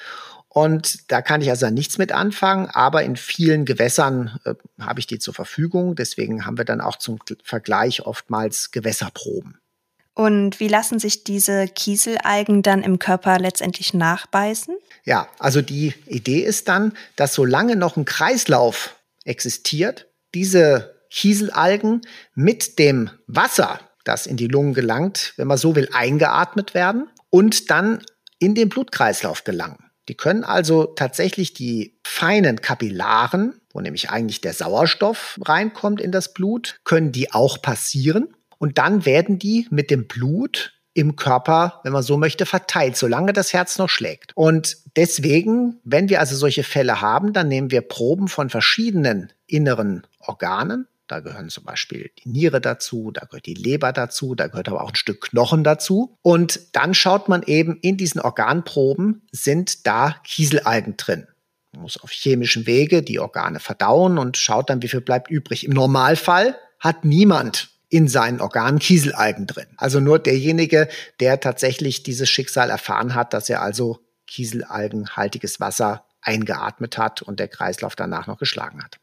Und 0.53 1.11
da 1.11 1.23
kann 1.23 1.41
ich 1.41 1.49
also 1.49 1.67
nichts 1.71 1.97
mit 1.97 2.11
anfangen, 2.11 2.67
aber 2.67 3.01
in 3.03 3.15
vielen 3.15 3.65
Gewässern 3.65 4.39
äh, 4.45 4.53
habe 4.79 4.99
ich 4.99 5.07
die 5.07 5.17
zur 5.17 5.33
Verfügung. 5.33 5.95
Deswegen 5.95 6.45
haben 6.45 6.59
wir 6.59 6.65
dann 6.65 6.79
auch 6.79 6.97
zum 6.97 7.17
Vergleich 7.43 8.05
oftmals 8.05 8.69
Gewässerproben. 8.69 9.57
Und 10.13 10.59
wie 10.59 10.67
lassen 10.67 10.99
sich 10.99 11.23
diese 11.23 11.67
Kieselalgen 11.67 12.61
dann 12.61 12.83
im 12.83 12.99
Körper 12.99 13.39
letztendlich 13.39 13.95
nachbeißen? 13.95 14.75
Ja, 15.05 15.27
also 15.39 15.63
die 15.63 15.95
Idee 16.05 16.41
ist 16.41 16.67
dann, 16.67 16.93
dass 17.15 17.33
solange 17.33 17.75
noch 17.75 17.97
ein 17.97 18.05
Kreislauf 18.05 18.95
existiert, 19.25 20.05
diese 20.35 20.93
Kieselalgen 21.09 22.01
mit 22.35 22.77
dem 22.77 23.09
Wasser, 23.25 23.79
das 24.03 24.27
in 24.27 24.37
die 24.37 24.47
Lungen 24.47 24.75
gelangt, 24.75 25.33
wenn 25.37 25.47
man 25.47 25.57
so 25.57 25.75
will, 25.75 25.89
eingeatmet 25.93 26.75
werden 26.75 27.09
und 27.31 27.71
dann 27.71 28.03
in 28.37 28.53
den 28.53 28.69
Blutkreislauf 28.69 29.43
gelangen. 29.43 29.89
Die 30.09 30.15
können 30.15 30.43
also 30.43 30.85
tatsächlich 30.85 31.53
die 31.53 31.97
feinen 32.03 32.61
Kapillaren, 32.61 33.59
wo 33.71 33.79
nämlich 33.79 34.09
eigentlich 34.09 34.41
der 34.41 34.53
Sauerstoff 34.53 35.39
reinkommt 35.43 36.01
in 36.01 36.11
das 36.11 36.33
Blut, 36.33 36.79
können 36.83 37.11
die 37.11 37.31
auch 37.31 37.61
passieren 37.61 38.35
und 38.57 38.77
dann 38.77 39.05
werden 39.05 39.39
die 39.39 39.67
mit 39.71 39.91
dem 39.91 40.07
Blut 40.07 40.73
im 40.93 41.15
Körper, 41.15 41.81
wenn 41.83 41.93
man 41.93 42.03
so 42.03 42.17
möchte, 42.17 42.45
verteilt, 42.45 42.95
solange 42.97 43.33
das 43.33 43.51
Herz 43.51 43.77
noch 43.77 43.89
schlägt. 43.89 44.31
Und 44.35 44.77
deswegen, 44.95 45.79
wenn 45.83 46.09
wir 46.09 46.19
also 46.19 46.35
solche 46.35 46.63
Fälle 46.63 47.01
haben, 47.01 47.33
dann 47.33 47.47
nehmen 47.47 47.71
wir 47.71 47.81
Proben 47.81 48.27
von 48.27 48.49
verschiedenen 48.49 49.33
inneren 49.47 50.05
Organen. 50.19 50.87
Da 51.07 51.19
gehören 51.19 51.49
zum 51.49 51.65
Beispiel 51.65 52.11
die 52.23 52.29
Niere 52.29 52.61
dazu, 52.61 53.11
da 53.11 53.25
gehört 53.25 53.45
die 53.45 53.53
Leber 53.53 53.91
dazu, 53.91 54.35
da 54.35 54.47
gehört 54.47 54.69
aber 54.69 54.81
auch 54.81 54.89
ein 54.89 54.95
Stück 54.95 55.21
Knochen 55.21 55.63
dazu. 55.63 56.17
Und 56.21 56.59
dann 56.75 56.93
schaut 56.93 57.27
man 57.29 57.43
eben 57.43 57.77
in 57.81 57.97
diesen 57.97 58.21
Organproben, 58.21 59.27
sind 59.31 59.85
da 59.85 60.15
Kieselalgen 60.23 60.95
drin. 60.95 61.27
Man 61.73 61.81
muss 61.81 62.01
auf 62.01 62.11
chemischen 62.11 62.67
Wege 62.67 63.01
die 63.01 63.19
Organe 63.19 63.59
verdauen 63.59 64.17
und 64.17 64.37
schaut 64.37 64.69
dann, 64.69 64.81
wie 64.81 64.87
viel 64.87 65.01
bleibt 65.01 65.29
übrig. 65.29 65.65
Im 65.65 65.73
Normalfall 65.73 66.57
hat 66.79 67.03
niemand 67.03 67.69
in 67.89 68.07
seinen 68.07 68.41
Organen 68.41 68.79
Kieselalgen 68.79 69.45
drin. 69.45 69.67
Also 69.77 69.99
nur 69.99 70.19
derjenige, 70.19 70.87
der 71.19 71.39
tatsächlich 71.39 72.03
dieses 72.03 72.29
Schicksal 72.29 72.69
erfahren 72.69 73.13
hat, 73.13 73.33
dass 73.33 73.49
er 73.49 73.61
also 73.61 73.99
Kieselalgenhaltiges 74.25 75.59
Wasser 75.59 76.05
eingeatmet 76.21 76.97
hat 76.97 77.21
und 77.21 77.39
der 77.39 77.49
Kreislauf 77.49 77.95
danach 77.95 78.27
noch 78.27 78.39
geschlagen 78.39 78.83
hat. 78.83 78.97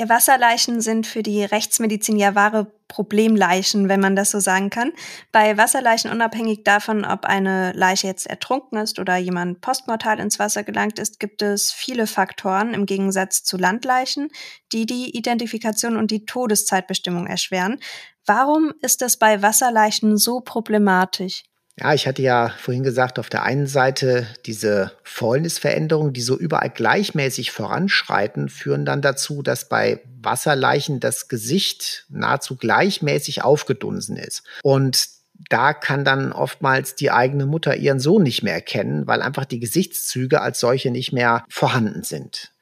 Ja, 0.00 0.08
Wasserleichen 0.08 0.80
sind 0.80 1.06
für 1.06 1.22
die 1.22 1.44
Rechtsmedizin 1.44 2.16
ja 2.16 2.34
wahre 2.34 2.72
Problemleichen, 2.88 3.90
wenn 3.90 4.00
man 4.00 4.16
das 4.16 4.30
so 4.30 4.40
sagen 4.40 4.70
kann. 4.70 4.92
Bei 5.30 5.58
Wasserleichen 5.58 6.10
unabhängig 6.10 6.64
davon, 6.64 7.04
ob 7.04 7.26
eine 7.26 7.72
Leiche 7.72 8.06
jetzt 8.06 8.26
ertrunken 8.26 8.78
ist 8.78 8.98
oder 8.98 9.18
jemand 9.18 9.60
postmortal 9.60 10.18
ins 10.18 10.38
Wasser 10.38 10.64
gelangt 10.64 10.98
ist, 10.98 11.20
gibt 11.20 11.42
es 11.42 11.70
viele 11.70 12.06
Faktoren 12.06 12.72
im 12.72 12.86
Gegensatz 12.86 13.44
zu 13.44 13.58
Landleichen, 13.58 14.30
die 14.72 14.86
die 14.86 15.14
Identifikation 15.14 15.98
und 15.98 16.10
die 16.10 16.24
Todeszeitbestimmung 16.24 17.26
erschweren. 17.26 17.78
Warum 18.24 18.72
ist 18.80 19.02
es 19.02 19.18
bei 19.18 19.42
Wasserleichen 19.42 20.16
so 20.16 20.40
problematisch? 20.40 21.42
Ja, 21.78 21.94
ich 21.94 22.06
hatte 22.06 22.20
ja 22.20 22.52
vorhin 22.58 22.82
gesagt, 22.82 23.18
auf 23.18 23.30
der 23.30 23.42
einen 23.42 23.66
Seite 23.66 24.26
diese 24.44 24.92
Fäulnisveränderungen, 25.02 26.12
die 26.12 26.20
so 26.20 26.36
überall 26.38 26.68
gleichmäßig 26.68 27.52
voranschreiten, 27.52 28.48
führen 28.48 28.84
dann 28.84 29.00
dazu, 29.00 29.42
dass 29.42 29.68
bei 29.68 30.00
Wasserleichen 30.20 31.00
das 31.00 31.28
Gesicht 31.28 32.04
nahezu 32.10 32.56
gleichmäßig 32.56 33.42
aufgedunsen 33.42 34.16
ist. 34.16 34.42
Und 34.62 35.08
da 35.48 35.72
kann 35.72 36.04
dann 36.04 36.32
oftmals 36.32 36.96
die 36.96 37.10
eigene 37.10 37.46
Mutter 37.46 37.76
ihren 37.76 38.00
Sohn 38.00 38.22
nicht 38.22 38.42
mehr 38.42 38.54
erkennen, 38.54 39.06
weil 39.06 39.22
einfach 39.22 39.46
die 39.46 39.60
Gesichtszüge 39.60 40.42
als 40.42 40.60
solche 40.60 40.90
nicht 40.90 41.12
mehr 41.12 41.44
vorhanden 41.48 42.02
sind. 42.02 42.52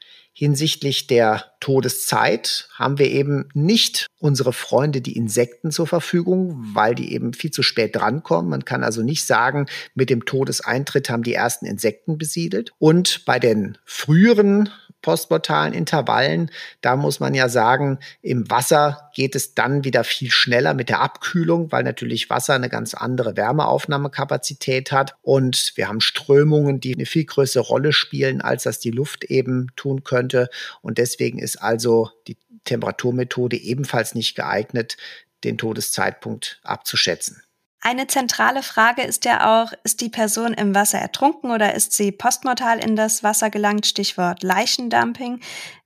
Hinsichtlich 0.40 1.08
der 1.08 1.46
Todeszeit 1.58 2.68
haben 2.74 3.00
wir 3.00 3.10
eben 3.10 3.48
nicht 3.54 4.06
unsere 4.20 4.52
Freunde, 4.52 5.00
die 5.00 5.16
Insekten 5.16 5.72
zur 5.72 5.88
Verfügung, 5.88 6.56
weil 6.74 6.94
die 6.94 7.12
eben 7.12 7.32
viel 7.32 7.50
zu 7.50 7.64
spät 7.64 7.96
drankommen. 7.96 8.48
Man 8.48 8.64
kann 8.64 8.84
also 8.84 9.02
nicht 9.02 9.24
sagen, 9.24 9.66
mit 9.96 10.10
dem 10.10 10.26
Todeseintritt 10.26 11.10
haben 11.10 11.24
die 11.24 11.34
ersten 11.34 11.66
Insekten 11.66 12.18
besiedelt. 12.18 12.70
Und 12.78 13.24
bei 13.24 13.40
den 13.40 13.78
früheren 13.84 14.68
postmortalen 15.08 15.72
Intervallen. 15.72 16.50
Da 16.82 16.94
muss 16.94 17.18
man 17.18 17.32
ja 17.32 17.48
sagen, 17.48 17.98
im 18.20 18.50
Wasser 18.50 19.10
geht 19.14 19.34
es 19.34 19.54
dann 19.54 19.82
wieder 19.82 20.04
viel 20.04 20.30
schneller 20.30 20.74
mit 20.74 20.90
der 20.90 21.00
Abkühlung, 21.00 21.72
weil 21.72 21.82
natürlich 21.82 22.28
Wasser 22.28 22.52
eine 22.52 22.68
ganz 22.68 22.92
andere 22.92 23.34
Wärmeaufnahmekapazität 23.34 24.92
hat. 24.92 25.16
Und 25.22 25.72
wir 25.76 25.88
haben 25.88 26.02
Strömungen, 26.02 26.78
die 26.78 26.94
eine 26.94 27.06
viel 27.06 27.24
größere 27.24 27.62
Rolle 27.62 27.94
spielen, 27.94 28.42
als 28.42 28.64
das 28.64 28.80
die 28.80 28.90
Luft 28.90 29.24
eben 29.24 29.68
tun 29.76 30.04
könnte. 30.04 30.50
Und 30.82 30.98
deswegen 30.98 31.38
ist 31.38 31.56
also 31.56 32.10
die 32.26 32.36
Temperaturmethode 32.64 33.56
ebenfalls 33.56 34.14
nicht 34.14 34.34
geeignet, 34.34 34.98
den 35.42 35.56
Todeszeitpunkt 35.56 36.60
abzuschätzen. 36.64 37.42
Eine 37.80 38.08
zentrale 38.08 38.62
Frage 38.62 39.02
ist 39.02 39.24
ja 39.24 39.62
auch, 39.62 39.72
ist 39.84 40.00
die 40.00 40.08
Person 40.08 40.52
im 40.52 40.74
Wasser 40.74 40.98
ertrunken 40.98 41.50
oder 41.50 41.74
ist 41.74 41.92
sie 41.92 42.10
postmortal 42.10 42.84
in 42.84 42.96
das 42.96 43.22
Wasser 43.22 43.50
gelangt? 43.50 43.86
Stichwort 43.86 44.42
Leichendumping. 44.42 45.40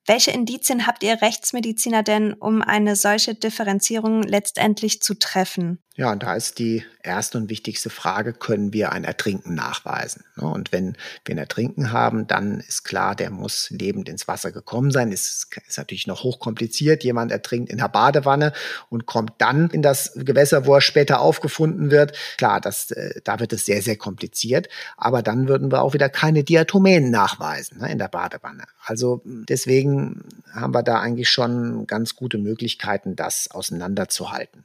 Welche 0.07 0.33
Indizien 0.33 0.87
habt 0.87 1.05
ihr 1.05 1.23
Rechtsmediziner 1.23 2.03
denn, 2.03 2.33
um 2.33 2.61
eine 2.61 2.97
solche 2.97 3.37
Differenzierung 3.37 4.25
letztendlich 4.25 5.01
zu 5.01 5.15
treffen? 5.15 5.79
Ja, 5.95 6.11
und 6.11 6.23
da 6.23 6.35
ist 6.35 6.59
die 6.59 6.85
erste 7.03 7.37
und 7.37 7.51
wichtigste 7.51 7.91
Frage, 7.91 8.33
können 8.33 8.73
wir 8.73 8.93
ein 8.93 9.05
Ertrinken 9.05 9.55
nachweisen? 9.55 10.25
Ne? 10.37 10.49
Und 10.49 10.73
wenn 10.73 10.97
wir 11.27 11.35
ein 11.35 11.39
Ertrinken 11.39 11.93
haben, 11.93 12.27
dann 12.27 12.61
ist 12.61 12.85
klar, 12.85 13.15
der 13.15 13.31
muss 13.31 13.69
lebend 13.69 14.09
ins 14.09 14.27
Wasser 14.27 14.53
gekommen 14.53 14.91
sein. 14.91 15.13
Es 15.13 15.27
ist 15.27 15.77
natürlich 15.77 16.07
noch 16.07 16.23
hochkompliziert. 16.23 17.05
Jemand 17.05 17.31
ertrinkt 17.31 17.71
in 17.71 17.77
der 17.77 17.89
Badewanne 17.89 18.55
und 18.89 19.05
kommt 19.05 19.35
dann 19.37 19.69
in 19.69 19.83
das 19.83 20.13
Gewässer, 20.17 20.65
wo 20.65 20.75
er 20.75 20.81
später 20.81 21.21
aufgefunden 21.21 21.91
wird. 21.91 22.17
Klar, 22.39 22.63
das, 22.63 22.91
äh, 22.93 23.21
da 23.23 23.39
wird 23.39 23.53
es 23.53 23.67
sehr, 23.67 23.83
sehr 23.83 23.97
kompliziert. 23.97 24.71
Aber 24.97 25.23
dann 25.23 25.47
würden 25.47 25.71
wir 25.71 25.83
auch 25.83 25.93
wieder 25.93 26.09
keine 26.09 26.43
Diatomeen 26.43 27.11
nachweisen 27.11 27.81
ne, 27.81 27.93
in 27.93 27.99
der 27.99 28.09
Badewanne. 28.09 28.65
Also 28.85 29.23
deswegen 29.25 30.25
haben 30.53 30.75
wir 30.75 30.83
da 30.83 31.01
eigentlich 31.01 31.31
schon 31.31 31.87
ganz 31.87 32.17
gute 32.17 32.39
Möglichkeiten, 32.39 33.17
das 33.17 33.51
auseinanderzuhalten. 33.51 34.65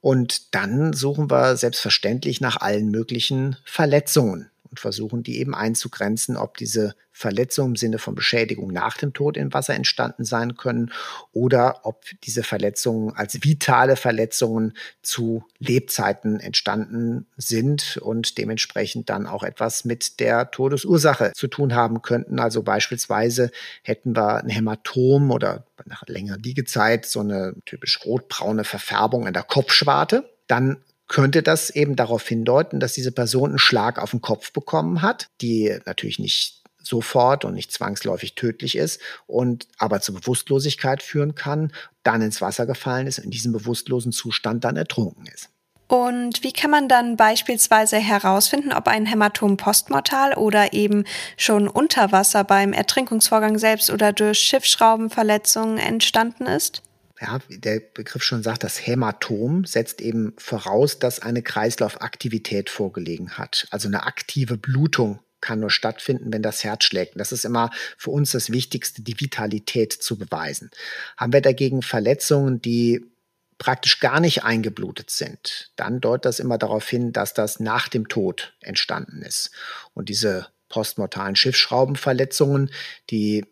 Und 0.00 0.54
dann 0.54 0.92
suchen 0.92 1.30
wir 1.30 1.56
selbstverständlich 1.56 2.40
nach 2.40 2.58
allen 2.60 2.90
möglichen 2.90 3.56
Verletzungen 3.64 4.50
und 4.70 4.80
versuchen 4.80 5.22
die 5.22 5.38
eben 5.38 5.54
einzugrenzen, 5.54 6.36
ob 6.36 6.56
diese 6.56 6.94
Verletzungen 7.12 7.70
im 7.70 7.76
Sinne 7.76 7.98
von 7.98 8.14
Beschädigung 8.14 8.70
nach 8.70 8.98
dem 8.98 9.14
Tod 9.14 9.38
im 9.38 9.54
Wasser 9.54 9.74
entstanden 9.74 10.24
sein 10.24 10.56
können 10.56 10.92
oder 11.32 11.80
ob 11.84 12.04
diese 12.24 12.42
Verletzungen 12.42 13.14
als 13.16 13.42
vitale 13.42 13.96
Verletzungen 13.96 14.74
zu 15.00 15.42
Lebzeiten 15.58 16.40
entstanden 16.40 17.26
sind 17.38 17.96
und 18.02 18.36
dementsprechend 18.36 19.08
dann 19.08 19.26
auch 19.26 19.44
etwas 19.44 19.86
mit 19.86 20.20
der 20.20 20.50
Todesursache 20.50 21.32
zu 21.34 21.48
tun 21.48 21.74
haben 21.74 22.02
könnten. 22.02 22.38
Also 22.38 22.62
beispielsweise 22.62 23.50
hätten 23.82 24.14
wir 24.14 24.42
ein 24.42 24.50
Hämatom 24.50 25.30
oder 25.30 25.64
nach 25.86 26.02
längerer 26.06 26.36
Liegezeit 26.38 27.06
so 27.06 27.20
eine 27.20 27.54
typisch 27.64 28.00
rotbraune 28.04 28.64
Verfärbung 28.64 29.26
in 29.26 29.32
der 29.32 29.42
Kopfschwarte. 29.42 30.30
Dann 30.48 30.78
könnte 31.08 31.42
das 31.42 31.70
eben 31.70 31.96
darauf 31.96 32.26
hindeuten, 32.26 32.80
dass 32.80 32.92
diese 32.92 33.12
Person 33.12 33.50
einen 33.50 33.58
Schlag 33.58 33.98
auf 33.98 34.10
den 34.10 34.20
Kopf 34.20 34.52
bekommen 34.52 35.02
hat, 35.02 35.28
die 35.40 35.78
natürlich 35.86 36.18
nicht 36.18 36.62
sofort 36.82 37.44
und 37.44 37.54
nicht 37.54 37.72
zwangsläufig 37.72 38.34
tödlich 38.34 38.76
ist 38.76 39.00
und 39.26 39.66
aber 39.78 40.00
zur 40.00 40.14
Bewusstlosigkeit 40.14 41.02
führen 41.02 41.34
kann, 41.34 41.72
dann 42.02 42.22
ins 42.22 42.40
Wasser 42.40 42.66
gefallen 42.66 43.06
ist 43.06 43.18
und 43.18 43.24
in 43.24 43.30
diesem 43.30 43.52
bewusstlosen 43.52 44.12
Zustand 44.12 44.64
dann 44.64 44.76
ertrunken 44.76 45.26
ist. 45.26 45.48
Und 45.88 46.42
wie 46.42 46.52
kann 46.52 46.70
man 46.70 46.88
dann 46.88 47.16
beispielsweise 47.16 47.96
herausfinden, 47.98 48.72
ob 48.72 48.88
ein 48.88 49.06
Hämatom 49.06 49.56
postmortal 49.56 50.34
oder 50.34 50.72
eben 50.72 51.04
schon 51.36 51.68
unter 51.68 52.10
Wasser 52.10 52.42
beim 52.42 52.72
Ertrinkungsvorgang 52.72 53.58
selbst 53.58 53.90
oder 53.90 54.12
durch 54.12 54.38
Schiffsschraubenverletzungen 54.38 55.78
entstanden 55.78 56.46
ist? 56.46 56.82
Ja, 57.20 57.38
der 57.48 57.80
Begriff 57.80 58.22
schon 58.22 58.42
sagt, 58.42 58.62
das 58.62 58.86
Hämatom 58.86 59.64
setzt 59.64 60.00
eben 60.00 60.34
voraus, 60.36 60.98
dass 60.98 61.20
eine 61.20 61.42
Kreislaufaktivität 61.42 62.68
vorgelegen 62.68 63.38
hat. 63.38 63.66
Also 63.70 63.88
eine 63.88 64.04
aktive 64.04 64.58
Blutung 64.58 65.20
kann 65.40 65.60
nur 65.60 65.70
stattfinden, 65.70 66.32
wenn 66.32 66.42
das 66.42 66.64
Herz 66.64 66.84
schlägt. 66.84 67.18
das 67.18 67.32
ist 67.32 67.44
immer 67.44 67.70
für 67.96 68.10
uns 68.10 68.32
das 68.32 68.50
Wichtigste, 68.50 69.02
die 69.02 69.18
Vitalität 69.20 69.92
zu 69.92 70.18
beweisen. 70.18 70.70
Haben 71.16 71.32
wir 71.32 71.40
dagegen 71.40 71.82
Verletzungen, 71.82 72.60
die 72.60 73.04
praktisch 73.58 74.00
gar 74.00 74.20
nicht 74.20 74.44
eingeblutet 74.44 75.10
sind, 75.10 75.70
dann 75.76 76.00
deutet 76.00 76.26
das 76.26 76.40
immer 76.40 76.58
darauf 76.58 76.86
hin, 76.88 77.12
dass 77.12 77.32
das 77.32 77.60
nach 77.60 77.88
dem 77.88 78.08
Tod 78.08 78.54
entstanden 78.60 79.22
ist. 79.22 79.50
Und 79.94 80.08
diese 80.08 80.48
postmortalen 80.68 81.36
Schiffsschraubenverletzungen, 81.36 82.70
die 83.10 83.46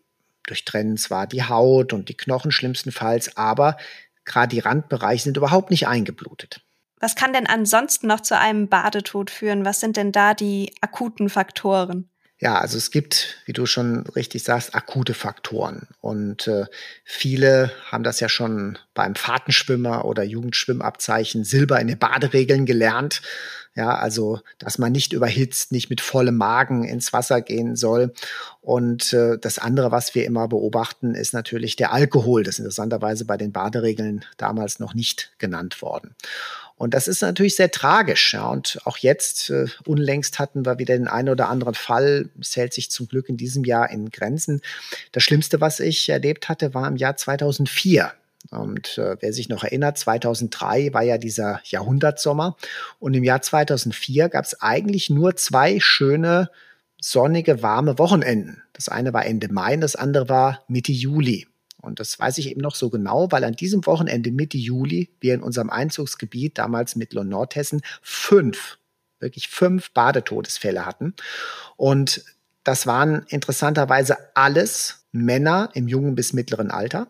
durchtrennen 0.47 0.97
zwar 0.97 1.27
die 1.27 1.43
Haut 1.43 1.93
und 1.93 2.09
die 2.09 2.17
Knochen 2.17 2.51
schlimmstenfalls, 2.51 3.37
aber 3.37 3.77
gerade 4.25 4.55
die 4.55 4.59
Randbereiche 4.59 5.23
sind 5.23 5.37
überhaupt 5.37 5.71
nicht 5.71 5.87
eingeblutet. 5.87 6.61
Was 6.99 7.15
kann 7.15 7.33
denn 7.33 7.47
ansonsten 7.47 8.07
noch 8.07 8.21
zu 8.21 8.37
einem 8.37 8.67
Badetod 8.67 9.29
führen? 9.29 9.65
Was 9.65 9.79
sind 9.79 9.97
denn 9.97 10.11
da 10.11 10.33
die 10.33 10.73
akuten 10.81 11.29
Faktoren? 11.29 12.09
Ja, 12.37 12.59
also 12.59 12.77
es 12.77 12.91
gibt, 12.91 13.37
wie 13.45 13.53
du 13.53 13.65
schon 13.65 14.05
richtig 14.07 14.43
sagst, 14.43 14.75
akute 14.75 15.13
Faktoren. 15.13 15.87
Und 16.01 16.47
äh, 16.47 16.65
viele 17.05 17.71
haben 17.89 18.03
das 18.03 18.19
ja 18.19 18.27
schon 18.27 18.77
beim 18.93 19.15
Fahrtenschwimmer 19.15 20.03
oder 20.03 20.23
Jugendschwimmabzeichen 20.23 21.45
Silber 21.45 21.79
in 21.79 21.87
den 21.87 21.97
Baderegeln 21.97 22.65
gelernt. 22.65 23.21
Ja, 23.75 23.95
also, 23.95 24.39
dass 24.57 24.77
man 24.77 24.93
nicht 24.93 25.11
überhitzt, 25.11 25.73
nicht 25.73 25.89
mit 25.89 25.99
vollem 25.99 26.37
Magen 26.37 26.85
ins 26.85 27.11
Wasser 27.11 27.41
gehen 27.41 27.75
soll. 27.75 28.13
Und 28.61 29.11
äh, 29.11 29.37
das 29.37 29.59
andere, 29.59 29.91
was 29.91 30.15
wir 30.15 30.25
immer 30.25 30.47
beobachten, 30.47 31.13
ist 31.13 31.33
natürlich 31.33 31.75
der 31.75 31.91
Alkohol. 31.91 32.43
Das 32.43 32.55
ist 32.55 32.59
interessanterweise 32.59 33.25
bei 33.25 33.35
den 33.35 33.51
Baderegeln 33.51 34.23
damals 34.37 34.79
noch 34.79 34.93
nicht 34.93 35.33
genannt 35.39 35.81
worden. 35.81 36.15
Und 36.77 36.93
das 36.93 37.07
ist 37.07 37.21
natürlich 37.21 37.55
sehr 37.55 37.71
tragisch. 37.71 38.33
Ja. 38.33 38.47
Und 38.47 38.79
auch 38.85 38.97
jetzt, 38.97 39.49
äh, 39.49 39.65
unlängst 39.85 40.39
hatten 40.39 40.65
wir 40.65 40.79
wieder 40.79 40.97
den 40.97 41.07
einen 41.07 41.29
oder 41.29 41.49
anderen 41.49 41.75
Fall. 41.75 42.29
Es 42.39 42.55
hält 42.55 42.73
sich 42.73 42.91
zum 42.91 43.07
Glück 43.07 43.27
in 43.27 43.37
diesem 43.37 43.65
Jahr 43.65 43.89
in 43.89 44.09
Grenzen. 44.09 44.61
Das 45.11 45.23
Schlimmste, 45.23 45.59
was 45.59 45.81
ich 45.81 46.07
erlebt 46.09 46.47
hatte, 46.47 46.73
war 46.73 46.87
im 46.87 46.97
Jahr 46.97 47.15
2004. 47.15 48.13
Und 48.51 48.97
äh, 48.97 49.17
wer 49.19 49.33
sich 49.33 49.49
noch 49.49 49.63
erinnert, 49.63 49.97
2003 49.97 50.93
war 50.93 51.01
ja 51.01 51.17
dieser 51.17 51.61
Jahrhundertsommer. 51.65 52.55
Und 52.99 53.13
im 53.13 53.23
Jahr 53.23 53.41
2004 53.41 54.29
gab 54.29 54.45
es 54.45 54.61
eigentlich 54.61 55.09
nur 55.09 55.35
zwei 55.35 55.79
schöne, 55.79 56.49
sonnige, 57.01 57.61
warme 57.61 57.99
Wochenenden. 57.99 58.63
Das 58.73 58.89
eine 58.89 59.13
war 59.13 59.25
Ende 59.25 59.51
Mai, 59.51 59.77
das 59.77 59.95
andere 59.95 60.29
war 60.29 60.63
Mitte 60.67 60.91
Juli. 60.91 61.47
Und 61.81 61.99
das 61.99 62.17
weiß 62.19 62.39
ich 62.39 62.49
eben 62.49 62.61
noch 62.61 62.75
so 62.75 62.89
genau, 62.89 63.31
weil 63.31 63.43
an 63.43 63.55
diesem 63.55 63.85
Wochenende 63.85 64.31
Mitte 64.31 64.57
Juli 64.57 65.11
wir 65.19 65.35
in 65.35 65.43
unserem 65.43 65.69
Einzugsgebiet, 65.69 66.57
damals 66.57 66.95
Mittel- 66.95 67.19
und 67.19 67.29
Nordhessen, 67.29 67.81
fünf, 68.01 68.79
wirklich 69.19 69.49
fünf 69.49 69.91
Badetodesfälle 69.91 70.85
hatten. 70.85 71.13
Und 71.77 72.23
das 72.63 72.87
waren 72.87 73.25
interessanterweise 73.29 74.17
alles 74.35 75.05
Männer 75.11 75.69
im 75.73 75.87
jungen 75.87 76.15
bis 76.15 76.33
mittleren 76.33 76.71
Alter. 76.71 77.07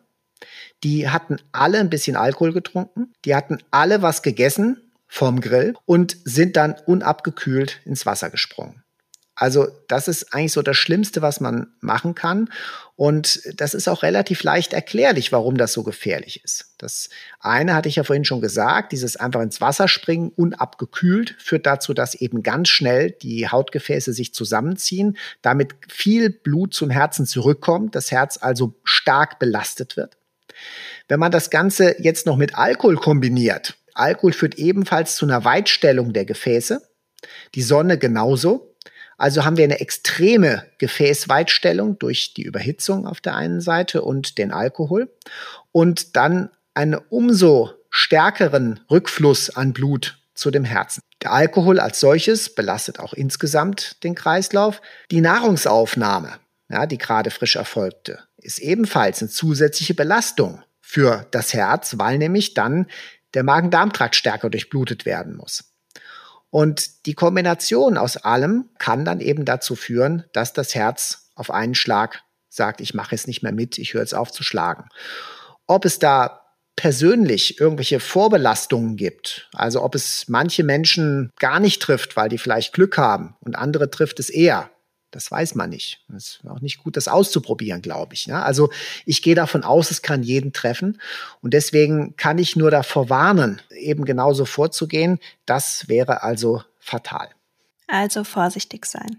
Die 0.83 1.09
hatten 1.09 1.38
alle 1.51 1.79
ein 1.79 1.89
bisschen 1.89 2.15
Alkohol 2.15 2.53
getrunken, 2.53 3.13
die 3.23 3.35
hatten 3.35 3.59
alle 3.71 4.01
was 4.01 4.21
gegessen 4.21 4.81
vom 5.07 5.41
Grill 5.41 5.73
und 5.85 6.17
sind 6.25 6.57
dann 6.57 6.75
unabgekühlt 6.85 7.81
ins 7.85 8.05
Wasser 8.05 8.29
gesprungen. 8.29 8.85
Also 9.38 9.67
das 9.89 10.07
ist 10.07 10.33
eigentlich 10.33 10.53
so 10.53 10.61
das 10.61 10.77
Schlimmste, 10.77 11.21
was 11.21 11.41
man 11.41 11.67
machen 11.81 12.15
kann. 12.15 12.49
Und 12.95 13.41
das 13.59 13.73
ist 13.73 13.89
auch 13.89 14.01
relativ 14.01 14.43
leicht 14.43 14.71
erklärlich, 14.71 15.33
warum 15.33 15.57
das 15.57 15.73
so 15.73 15.83
gefährlich 15.83 16.41
ist. 16.45 16.73
Das 16.77 17.09
eine 17.41 17.75
hatte 17.75 17.89
ich 17.89 17.97
ja 17.97 18.05
vorhin 18.05 18.23
schon 18.23 18.39
gesagt, 18.39 18.93
dieses 18.93 19.17
einfach 19.17 19.41
ins 19.41 19.59
Wasser 19.59 19.89
springen, 19.89 20.31
unabgekühlt, 20.33 21.35
führt 21.38 21.65
dazu, 21.65 21.93
dass 21.93 22.15
eben 22.15 22.43
ganz 22.43 22.69
schnell 22.69 23.11
die 23.11 23.49
Hautgefäße 23.49 24.13
sich 24.13 24.33
zusammenziehen, 24.33 25.17
damit 25.41 25.75
viel 25.89 26.29
Blut 26.29 26.73
zum 26.73 26.89
Herzen 26.89 27.25
zurückkommt, 27.25 27.95
das 27.95 28.11
Herz 28.11 28.39
also 28.41 28.75
stark 28.85 29.38
belastet 29.38 29.97
wird. 29.97 30.17
Wenn 31.07 31.19
man 31.19 31.31
das 31.31 31.49
Ganze 31.49 31.95
jetzt 32.01 32.25
noch 32.25 32.37
mit 32.37 32.55
Alkohol 32.55 32.95
kombiniert, 32.95 33.75
Alkohol 33.93 34.33
führt 34.33 34.55
ebenfalls 34.55 35.15
zu 35.15 35.25
einer 35.25 35.45
Weitstellung 35.45 36.13
der 36.13 36.25
Gefäße, 36.25 36.81
die 37.55 37.61
Sonne 37.61 37.97
genauso. 37.97 38.75
Also 39.17 39.45
haben 39.45 39.55
wir 39.55 39.63
eine 39.63 39.79
extreme 39.79 40.65
Gefäßweitstellung 40.77 41.97
durch 41.97 42.33
die 42.33 42.43
Überhitzung 42.43 43.07
auf 43.07 43.21
der 43.21 43.35
einen 43.35 43.61
Seite 43.61 44.01
und 44.01 44.37
den 44.37 44.51
Alkohol 44.51 45.09
und 45.71 46.17
dann 46.17 46.49
einen 46.73 46.99
umso 47.09 47.71
stärkeren 47.89 48.81
Rückfluss 48.91 49.55
an 49.55 49.71
Blut 49.71 50.17
zu 50.33 50.51
dem 50.51 50.65
Herzen. 50.65 50.99
Der 51.23 51.31
Alkohol 51.31 51.79
als 51.79 52.01
solches 52.01 52.53
belastet 52.53 52.99
auch 52.99 53.13
insgesamt 53.13 54.03
den 54.03 54.15
Kreislauf. 54.15 54.81
Die 55.11 55.21
Nahrungsaufnahme, 55.21 56.33
ja, 56.69 56.85
die 56.85 56.97
gerade 56.97 57.31
frisch 57.31 57.55
erfolgte, 57.55 58.19
ist 58.45 58.60
ebenfalls 58.60 59.21
eine 59.21 59.29
zusätzliche 59.29 59.93
Belastung 59.93 60.63
für 60.79 61.27
das 61.31 61.53
Herz, 61.53 61.95
weil 61.97 62.17
nämlich 62.17 62.53
dann 62.53 62.88
der 63.34 63.43
Magen-Darm-Trakt 63.43 64.15
stärker 64.15 64.49
durchblutet 64.49 65.05
werden 65.05 65.36
muss. 65.36 65.76
Und 66.49 67.05
die 67.05 67.15
Kombination 67.15 67.97
aus 67.97 68.17
allem 68.17 68.69
kann 68.78 69.03
dann 69.03 69.19
eben 69.19 69.43
dazu 69.43 69.76
führen, 69.76 70.24
dass 70.32 70.53
das 70.53 70.74
Herz 70.74 71.32
auf 71.36 71.51
einen 71.51 71.76
Schlag 71.76 72.22
sagt, 72.47 72.80
ich 72.80 72.93
mache 72.93 73.13
es 73.13 73.28
nicht 73.28 73.43
mehr 73.43 73.51
mit, 73.51 73.78
ich 73.78 73.93
höre 73.93 74.01
jetzt 74.01 74.15
auf 74.15 74.32
zu 74.32 74.43
schlagen. 74.43 74.88
Ob 75.67 75.84
es 75.84 75.99
da 75.99 76.45
persönlich 76.78 77.59
irgendwelche 77.59 77.99
Vorbelastungen 77.99 78.95
gibt, 78.95 79.49
also 79.53 79.82
ob 79.82 79.95
es 79.95 80.26
manche 80.28 80.63
Menschen 80.63 81.32
gar 81.39 81.59
nicht 81.59 81.82
trifft, 81.82 82.15
weil 82.15 82.30
die 82.30 82.38
vielleicht 82.38 82.74
Glück 82.74 82.97
haben 82.97 83.36
und 83.41 83.55
andere 83.55 83.89
trifft 83.89 84.19
es 84.19 84.30
eher, 84.30 84.69
das 85.16 85.32
weiß 85.32 85.55
man 85.55 85.70
nicht. 85.70 86.01
Es 86.09 86.41
ist 86.41 86.47
auch 86.47 86.59
nicht 86.59 86.84
gut, 86.84 86.97
das 86.97 87.07
auszuprobieren, 87.07 87.82
glaube 87.82 88.13
ich. 88.13 88.26
Ja? 88.26 88.43
Also 88.43 88.70
ich 89.05 89.22
gehe 89.22 89.34
davon 89.34 89.63
aus, 89.63 89.89
es 89.89 90.01
kann 90.01 90.24
jeden 90.24 90.51
treffen. 90.51 90.99
Und 91.41 91.53
deswegen 91.53 92.18
kann 92.18 92.38
ich 92.38 92.57
nur 92.57 92.70
davor 92.70 93.09
warnen, 93.09 93.61
eben 93.70 94.03
genauso 94.03 94.43
vorzugehen. 94.43 95.20
Das 95.45 95.88
wäre 95.88 96.22
also 96.22 96.63
fatal. 96.80 97.30
Also 97.88 98.26
vorsichtig 98.26 98.86
sein. 98.86 99.18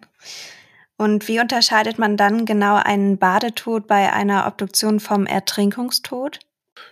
Und 0.99 1.29
wie 1.29 1.41
unterscheidet 1.41 1.99
man 1.99 2.19
dann 2.19 2.45
genau 2.45 2.77
einen 2.77 3.17
Badetod 3.17 3.87
bei 3.87 4.13
einer 4.13 4.47
Obduktion 4.47 5.01
vom 5.01 5.25
Ertrinkungstod? 5.25 6.41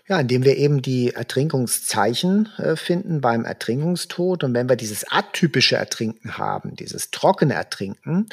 Ja, 0.06 0.20
indem 0.20 0.44
wir 0.44 0.56
eben 0.56 0.82
die 0.82 1.14
Ertrinkungszeichen 1.14 2.48
äh, 2.58 2.76
finden 2.76 3.20
beim 3.20 3.44
Ertrinkungstod. 3.44 4.44
Und 4.44 4.54
wenn 4.54 4.68
wir 4.68 4.76
dieses 4.76 5.10
atypische 5.10 5.76
Ertrinken 5.76 6.36
haben, 6.36 6.76
dieses 6.76 7.10
trockene 7.10 7.54
Ertrinken, 7.54 8.26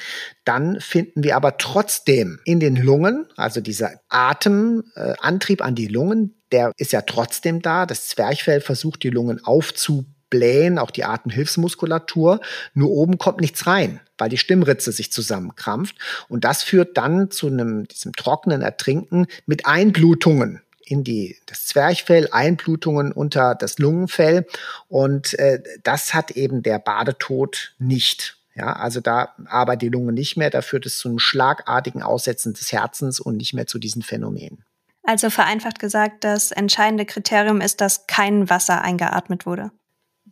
dann 0.43 0.79
finden 0.81 1.23
wir 1.23 1.35
aber 1.35 1.57
trotzdem 1.57 2.39
in 2.45 2.59
den 2.59 2.75
Lungen, 2.75 3.27
also 3.37 3.61
dieser 3.61 3.91
Atemantrieb 4.09 5.61
äh, 5.61 5.63
an 5.63 5.75
die 5.75 5.87
Lungen, 5.87 6.35
der 6.51 6.73
ist 6.77 6.91
ja 6.91 7.01
trotzdem 7.01 7.61
da. 7.61 7.85
Das 7.85 8.09
Zwerchfell 8.09 8.61
versucht, 8.61 9.03
die 9.03 9.09
Lungen 9.09 9.43
aufzublähen, 9.43 10.77
auch 10.77 10.91
die 10.91 11.05
Atemhilfsmuskulatur. 11.05 12.41
Nur 12.73 12.89
oben 12.89 13.17
kommt 13.17 13.39
nichts 13.39 13.67
rein, 13.67 14.01
weil 14.17 14.29
die 14.29 14.37
Stimmritze 14.37 14.91
sich 14.91 15.11
zusammenkrampft. 15.11 15.95
Und 16.27 16.43
das 16.43 16.63
führt 16.63 16.97
dann 16.97 17.31
zu 17.31 17.47
einem, 17.47 17.87
diesem 17.87 18.13
trockenen 18.13 18.61
Ertrinken 18.61 19.27
mit 19.45 19.65
Einblutungen 19.65 20.61
in 20.85 21.03
die, 21.03 21.37
das 21.45 21.65
Zwerchfell, 21.65 22.29
Einblutungen 22.31 23.11
unter 23.11 23.55
das 23.55 23.79
Lungenfell. 23.79 24.45
Und 24.87 25.37
äh, 25.39 25.61
das 25.83 26.13
hat 26.13 26.31
eben 26.31 26.63
der 26.63 26.79
Badetod 26.79 27.73
nicht. 27.79 28.37
Ja, 28.55 28.73
also 28.73 28.99
da 28.99 29.33
arbeitet 29.45 29.83
die 29.83 29.89
Lunge 29.89 30.11
nicht 30.11 30.35
mehr, 30.35 30.49
da 30.49 30.61
führt 30.61 30.85
es 30.85 30.97
zu 30.97 31.07
einem 31.07 31.19
schlagartigen 31.19 32.03
Aussetzen 32.03 32.53
des 32.53 32.71
Herzens 32.71 33.19
und 33.19 33.37
nicht 33.37 33.53
mehr 33.53 33.65
zu 33.65 33.79
diesen 33.79 34.01
Phänomenen. 34.01 34.65
Also 35.03 35.29
vereinfacht 35.29 35.79
gesagt, 35.79 36.23
das 36.23 36.51
entscheidende 36.51 37.05
Kriterium 37.05 37.61
ist, 37.61 37.81
dass 37.81 38.07
kein 38.07 38.49
Wasser 38.49 38.81
eingeatmet 38.81 39.45
wurde. 39.45 39.71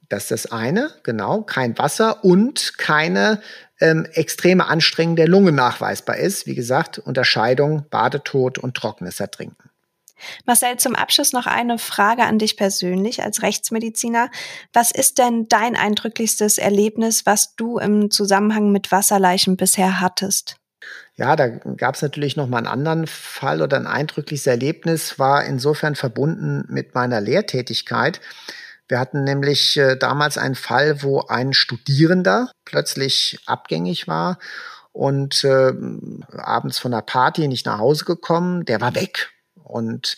Das 0.09 0.23
ist 0.23 0.31
das 0.31 0.51
eine, 0.51 0.91
genau, 1.03 1.41
kein 1.43 1.77
Wasser 1.77 2.23
und 2.23 2.77
keine 2.77 3.41
ähm, 3.79 4.05
extreme 4.13 4.67
Anstrengung 4.67 5.15
der 5.15 5.27
Lunge 5.27 5.51
nachweisbar 5.51 6.17
ist. 6.17 6.45
Wie 6.45 6.55
gesagt, 6.55 6.99
Unterscheidung 6.99 7.85
Badetod 7.89 8.57
und 8.57 8.75
trockenes 8.75 9.19
Ertrinken. 9.19 9.68
Marcel, 10.45 10.77
zum 10.77 10.95
Abschluss 10.95 11.33
noch 11.33 11.45
eine 11.45 11.77
Frage 11.77 12.23
an 12.23 12.39
dich 12.39 12.57
persönlich 12.57 13.23
als 13.23 13.41
Rechtsmediziner. 13.41 14.29
Was 14.73 14.91
ist 14.91 15.17
denn 15.17 15.47
dein 15.47 15.75
eindrücklichstes 15.75 16.57
Erlebnis, 16.57 17.25
was 17.25 17.55
du 17.55 17.77
im 17.77 18.11
Zusammenhang 18.11 18.71
mit 18.71 18.91
Wasserleichen 18.91 19.57
bisher 19.57 19.99
hattest? 19.99 20.57
Ja, 21.15 21.35
da 21.35 21.47
gab 21.47 21.95
es 21.95 22.01
natürlich 22.01 22.37
noch 22.37 22.47
mal 22.47 22.59
einen 22.59 22.67
anderen 22.67 23.05
Fall 23.05 23.61
oder 23.61 23.77
ein 23.77 23.87
eindrückliches 23.87 24.47
Erlebnis, 24.47 25.19
war 25.19 25.43
insofern 25.43 25.95
verbunden 25.95 26.63
mit 26.69 26.95
meiner 26.95 27.19
Lehrtätigkeit. 27.19 28.21
Wir 28.87 28.99
hatten 28.99 29.23
nämlich 29.23 29.77
äh, 29.77 29.97
damals 29.97 30.37
einen 30.37 30.55
Fall, 30.55 31.03
wo 31.03 31.21
ein 31.21 31.53
Studierender 31.53 32.51
plötzlich 32.65 33.37
abgängig 33.45 34.07
war 34.07 34.39
und 34.91 35.43
äh, 35.43 35.73
abends 36.37 36.79
von 36.79 36.91
der 36.91 37.01
Party 37.01 37.47
nicht 37.47 37.65
nach 37.65 37.79
Hause 37.79 38.05
gekommen. 38.05 38.65
Der 38.65 38.81
war 38.81 38.95
weg. 38.95 39.29
Und 39.69 40.17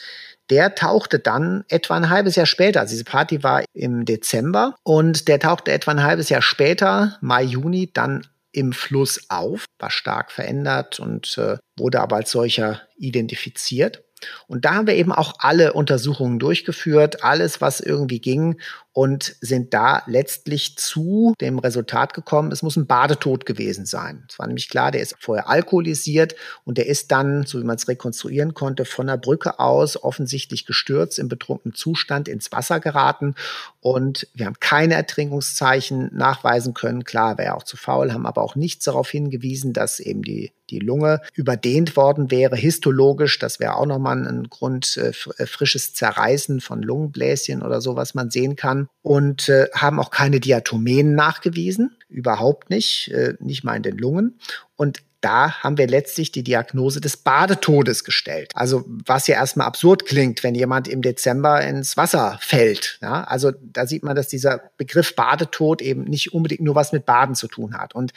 der 0.50 0.76
tauchte 0.76 1.20
dann 1.20 1.64
etwa 1.70 1.96
ein 1.96 2.10
halbes 2.10 2.36
Jahr 2.36 2.46
später, 2.46 2.82
also 2.82 2.92
diese 2.92 3.04
Party 3.04 3.44
war 3.44 3.64
im 3.74 4.06
Dezember 4.06 4.76
und 4.84 5.28
der 5.28 5.40
tauchte 5.40 5.72
etwa 5.72 5.92
ein 5.92 6.04
halbes 6.04 6.30
Jahr 6.30 6.42
später, 6.42 7.18
Mai, 7.22 7.44
Juni, 7.44 7.92
dann 7.94 8.28
im 8.52 8.74
Fluss 8.74 9.30
auf, 9.30 9.66
war 9.80 9.92
stark 9.92 10.32
verändert 10.32 11.00
und 11.00 11.38
äh, 11.38 11.58
wurde 11.78 12.02
aber 12.02 12.18
als 12.18 12.32
solcher 12.32 12.82
identifiziert. 12.98 14.04
Und 14.48 14.66
da 14.66 14.76
haben 14.76 14.88
wir 14.88 14.96
eben 14.96 15.12
auch 15.12 15.36
alle 15.40 15.74
Untersuchungen 15.74 16.38
durchgeführt, 16.38 17.24
alles, 17.24 17.62
was 17.62 17.80
irgendwie 17.80 18.20
ging 18.20 18.60
und 18.94 19.36
sind 19.40 19.74
da 19.74 20.04
letztlich 20.06 20.78
zu 20.78 21.34
dem 21.40 21.60
Resultat 21.60 22.14
gekommen, 22.14 22.52
es 22.52 22.62
muss 22.62 22.76
ein 22.76 22.88
Badetod 22.88 23.46
gewesen 23.46 23.86
sein. 23.86 24.26
Es 24.30 24.38
war 24.38 24.48
nämlich 24.48 24.70
klar, 24.70 24.92
der 24.92 25.02
ist 25.02 25.16
vorher 25.20 25.50
alkoholisiert 25.50 26.36
und 26.66 26.78
der 26.78 26.88
ist 26.88 27.12
dann, 27.12 27.46
so 27.46 27.60
wie 27.60 27.64
man 27.64 27.78
es 27.78 27.88
rekonstruieren 27.88 28.54
konnte, 28.54 28.84
von 28.84 29.08
der 29.08 29.18
Brücke 29.18 29.60
aus 29.60 30.02
offensichtlich 30.02 30.66
gestürzt, 30.66 31.20
im 31.20 31.30
betrunkenen 31.30 31.74
Zustand 31.74 32.28
ins 32.28 32.52
Wasser 32.52 32.80
geraten 32.80 33.36
und 33.80 34.28
wir 34.34 34.46
haben 34.46 34.60
keine 34.60 34.96
Ertrinkungszeichen 34.96 36.10
nachweisen 36.14 36.74
können. 36.74 37.06
Klar, 37.06 37.38
wäre 37.38 37.56
auch 37.56 37.64
zu 37.64 37.78
faul, 37.78 38.12
haben 38.12 38.26
aber 38.26 38.42
auch 38.42 38.56
nichts 38.56 38.86
darauf 38.86 39.10
hingewiesen, 39.10 39.72
dass 39.74 40.00
eben 40.00 40.22
die 40.22 40.52
die 40.72 40.80
Lunge 40.80 41.22
überdehnt 41.36 41.98
worden 41.98 42.32
wäre, 42.32 42.56
histologisch, 42.56 43.38
das 43.38 43.60
wäre 43.60 43.76
auch 43.76 43.86
nochmal 43.86 44.26
ein 44.26 44.50
Grund, 44.50 44.98
äh, 44.98 45.10
äh, 45.38 45.46
frisches 45.46 45.94
Zerreißen 45.94 46.62
von 46.62 46.82
Lungenbläschen 46.82 47.62
oder 47.62 47.82
so, 47.82 47.96
was 47.96 48.14
man 48.14 48.32
sehen 48.32 48.56
kann 48.56 48.81
und 49.02 49.50
äh, 49.50 49.68
haben 49.74 50.00
auch 50.00 50.12
keine 50.12 50.40
Diatomeen 50.40 51.16
nachgewiesen, 51.16 51.98
überhaupt 52.10 52.70
nicht, 52.70 53.10
äh, 53.12 53.36
nicht 53.40 53.64
mal 53.64 53.76
in 53.76 53.84
den 53.84 53.98
Lungen. 53.98 54.40
Und 54.76 55.02
da 55.22 55.60
haben 55.62 55.78
wir 55.78 55.88
letztlich 55.88 56.32
die 56.32 56.44
Diagnose 56.44 57.00
des 57.00 57.16
Badetodes 57.18 58.04
gestellt. 58.04 58.52
Also 58.56 58.84
was 58.88 59.28
ja 59.28 59.36
erstmal 59.36 59.68
absurd 59.68 60.06
klingt, 60.06 60.44
wenn 60.44 60.56
jemand 60.56 60.88
im 60.88 61.04
Dezember 61.04 61.62
ins 61.62 61.96
Wasser 61.96 62.40
fällt. 62.42 62.98
Ja? 63.02 63.24
Also 63.24 63.52
da 63.62 63.86
sieht 63.86 64.04
man, 64.04 64.16
dass 64.16 64.28
dieser 64.28 64.72
Begriff 64.78 65.16
Badetod 65.16 65.82
eben 65.82 66.04
nicht 66.06 66.34
unbedingt 66.34 66.62
nur 66.62 66.76
was 66.76 66.92
mit 66.92 67.06
Baden 67.06 67.36
zu 67.36 67.48
tun 67.48 67.78
hat. 67.78 67.94
Und 67.94 68.14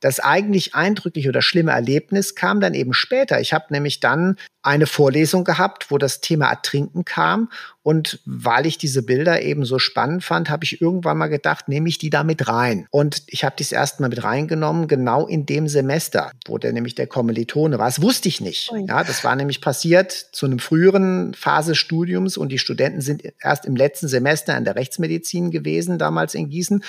das 0.00 0.18
eigentlich 0.18 0.74
eindrückliche 0.74 1.28
oder 1.28 1.42
schlimme 1.42 1.70
Erlebnis 1.70 2.34
kam 2.34 2.60
dann 2.60 2.74
eben 2.74 2.92
später. 2.92 3.40
Ich 3.40 3.52
habe 3.52 3.66
nämlich 3.70 4.00
dann 4.00 4.36
eine 4.60 4.86
Vorlesung 4.86 5.44
gehabt, 5.44 5.90
wo 5.90 5.96
das 5.96 6.20
Thema 6.20 6.50
Ertrinken 6.50 7.04
kam. 7.04 7.50
Und 7.82 8.20
weil 8.24 8.66
ich 8.66 8.78
diese 8.78 9.02
Bilder 9.02 9.42
eben 9.42 9.64
so 9.64 9.78
spannend 9.78 10.22
fand, 10.22 10.50
habe 10.50 10.64
ich 10.64 10.80
irgendwann 10.80 11.18
mal 11.18 11.26
gedacht, 11.26 11.68
nehme 11.68 11.88
ich 11.88 11.98
die 11.98 12.10
da 12.10 12.22
mit 12.22 12.48
rein. 12.48 12.86
Und 12.90 13.22
ich 13.26 13.44
habe 13.44 13.56
dies 13.58 13.72
erstmal 13.72 14.08
mit 14.08 14.22
reingenommen, 14.22 14.86
genau 14.86 15.26
in 15.26 15.46
dem 15.46 15.66
Semester, 15.66 16.30
wo 16.46 16.58
der 16.58 16.72
nämlich 16.72 16.94
der 16.94 17.08
Kommilitone 17.08 17.78
war. 17.78 17.86
Das 17.86 18.00
wusste 18.00 18.28
ich 18.28 18.40
nicht. 18.40 18.70
Ja, 18.86 19.02
das 19.02 19.24
war 19.24 19.34
nämlich 19.34 19.60
passiert 19.60 20.12
zu 20.12 20.46
einem 20.46 20.60
früheren 20.60 21.34
Phase 21.34 21.74
Studiums 21.74 22.36
und 22.36 22.50
die 22.50 22.58
Studenten 22.58 23.00
sind 23.00 23.22
erst 23.40 23.66
im 23.66 23.74
letzten 23.74 24.06
Semester 24.06 24.56
in 24.56 24.64
der 24.64 24.76
Rechtsmedizin 24.76 25.50
gewesen, 25.50 25.98
damals 25.98 26.34
in 26.34 26.50
Gießen. 26.50 26.84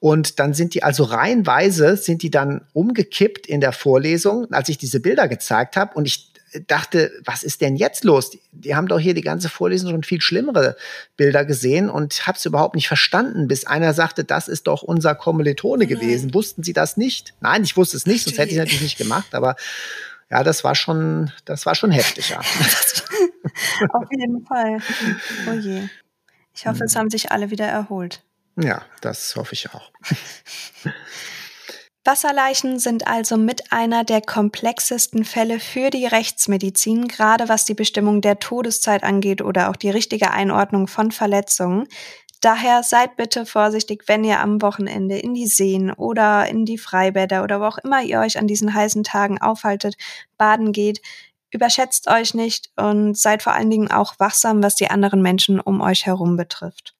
Und 0.00 0.38
dann 0.38 0.54
sind 0.54 0.74
die 0.74 0.82
also 0.82 1.04
reihenweise, 1.04 1.96
sind 1.96 2.22
die 2.22 2.30
dann 2.30 2.62
umgekippt 2.72 3.46
in 3.46 3.60
der 3.60 3.72
Vorlesung, 3.72 4.50
als 4.52 4.68
ich 4.70 4.78
diese 4.78 5.00
Bilder 5.00 5.28
gezeigt 5.28 5.76
habe. 5.76 5.94
Und 5.94 6.06
ich 6.06 6.32
dachte, 6.66 7.12
was 7.24 7.42
ist 7.42 7.60
denn 7.60 7.76
jetzt 7.76 8.04
los? 8.04 8.30
Die, 8.30 8.40
die, 8.52 8.74
haben 8.74 8.88
doch 8.88 8.98
hier 8.98 9.14
die 9.14 9.22
ganze 9.22 9.48
Vorlesung 9.48 9.90
schon 9.90 10.02
viel 10.02 10.20
schlimmere 10.20 10.76
Bilder 11.16 11.44
gesehen 11.44 11.90
und 11.90 12.26
habe 12.26 12.38
es 12.38 12.44
überhaupt 12.46 12.74
nicht 12.74 12.88
verstanden, 12.88 13.48
bis 13.48 13.66
einer 13.66 13.94
sagte, 13.94 14.24
das 14.24 14.48
ist 14.48 14.66
doch 14.66 14.82
unser 14.82 15.14
Kommilitone 15.14 15.84
mhm. 15.84 15.88
gewesen. 15.88 16.34
Wussten 16.34 16.62
Sie 16.62 16.72
das 16.72 16.96
nicht? 16.96 17.34
Nein, 17.40 17.64
ich 17.64 17.76
wusste 17.76 17.96
es 17.96 18.06
nicht, 18.06 18.24
sonst 18.24 18.38
hätte 18.38 18.50
ich 18.50 18.56
es 18.56 18.64
natürlich 18.64 18.82
nicht 18.82 18.98
gemacht, 18.98 19.34
aber 19.34 19.56
ja, 20.30 20.42
das 20.42 20.62
war 20.64 20.74
schon, 20.74 21.32
das 21.44 21.64
war 21.64 21.74
schon 21.74 21.90
heftig, 21.90 22.30
ja. 22.30 22.40
Auf 23.92 24.08
jeden 24.10 24.44
Fall. 24.44 24.78
Oh 25.48 25.54
je. 25.54 25.88
Ich 26.54 26.66
hoffe, 26.66 26.84
es 26.84 26.94
mhm. 26.94 26.98
haben 26.98 27.10
sich 27.10 27.32
alle 27.32 27.50
wieder 27.50 27.66
erholt. 27.66 28.22
Ja, 28.56 28.82
das 29.00 29.36
hoffe 29.36 29.54
ich 29.54 29.70
auch. 29.72 29.92
Wasserleichen 32.04 32.78
sind 32.78 33.06
also 33.06 33.36
mit 33.36 33.72
einer 33.72 34.02
der 34.02 34.22
komplexesten 34.22 35.24
Fälle 35.24 35.60
für 35.60 35.90
die 35.90 36.06
Rechtsmedizin, 36.06 37.06
gerade 37.08 37.48
was 37.48 37.64
die 37.64 37.74
Bestimmung 37.74 38.20
der 38.20 38.38
Todeszeit 38.38 39.02
angeht 39.02 39.42
oder 39.42 39.68
auch 39.68 39.76
die 39.76 39.90
richtige 39.90 40.30
Einordnung 40.30 40.86
von 40.86 41.10
Verletzungen. 41.10 41.86
Daher 42.40 42.84
seid 42.84 43.16
bitte 43.16 43.46
vorsichtig, 43.46 44.04
wenn 44.06 44.22
ihr 44.22 44.40
am 44.40 44.62
Wochenende 44.62 45.18
in 45.18 45.34
die 45.34 45.48
Seen 45.48 45.92
oder 45.92 46.48
in 46.48 46.64
die 46.64 46.78
Freibäder 46.78 47.42
oder 47.42 47.60
wo 47.60 47.64
auch 47.64 47.78
immer 47.78 48.02
ihr 48.02 48.20
euch 48.20 48.38
an 48.38 48.46
diesen 48.46 48.72
heißen 48.72 49.02
Tagen 49.02 49.40
aufhaltet, 49.40 49.96
baden 50.36 50.72
geht. 50.72 51.02
Überschätzt 51.50 52.08
euch 52.08 52.34
nicht 52.34 52.70
und 52.76 53.18
seid 53.18 53.42
vor 53.42 53.54
allen 53.54 53.70
Dingen 53.70 53.90
auch 53.90 54.14
wachsam, 54.18 54.62
was 54.62 54.76
die 54.76 54.88
anderen 54.88 55.20
Menschen 55.20 55.58
um 55.58 55.80
euch 55.80 56.06
herum 56.06 56.36
betrifft. 56.36 56.94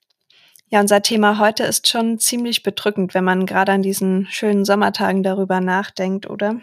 Ja, 0.70 0.80
unser 0.80 1.00
Thema 1.00 1.38
heute 1.38 1.64
ist 1.64 1.88
schon 1.88 2.18
ziemlich 2.18 2.62
bedrückend, 2.62 3.14
wenn 3.14 3.24
man 3.24 3.46
gerade 3.46 3.72
an 3.72 3.82
diesen 3.82 4.26
schönen 4.30 4.66
Sommertagen 4.66 5.22
darüber 5.22 5.60
nachdenkt, 5.60 6.28
oder? 6.28 6.60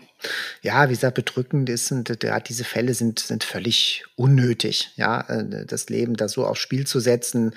Ja, 0.62 0.88
wie 0.90 0.94
gesagt, 0.94 1.16
bedrückend 1.16 1.70
ist 1.70 1.92
und 1.92 2.08
gerade 2.20 2.44
diese 2.48 2.66
Fälle 2.66 2.94
sind, 2.94 3.20
sind 3.20 3.44
völlig 3.44 4.04
unnötig. 4.16 4.92
Ja, 4.96 5.22
äh, 5.22 5.66
das 5.66 5.90
Leben 5.90 6.16
da 6.16 6.28
so 6.28 6.46
aufs 6.46 6.60
Spiel 6.60 6.86
zu 6.86 7.00
setzen, 7.00 7.56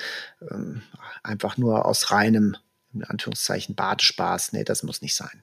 ähm, 0.51 0.81
einfach 1.23 1.59
nur 1.59 1.85
aus 1.85 2.11
reinem, 2.11 2.57
in 2.95 3.05
Anführungszeichen, 3.05 3.75
Badespaß, 3.75 4.53
nee, 4.53 4.65
das 4.65 4.83
muss 4.83 5.03
nicht 5.03 5.15
sein. 5.15 5.43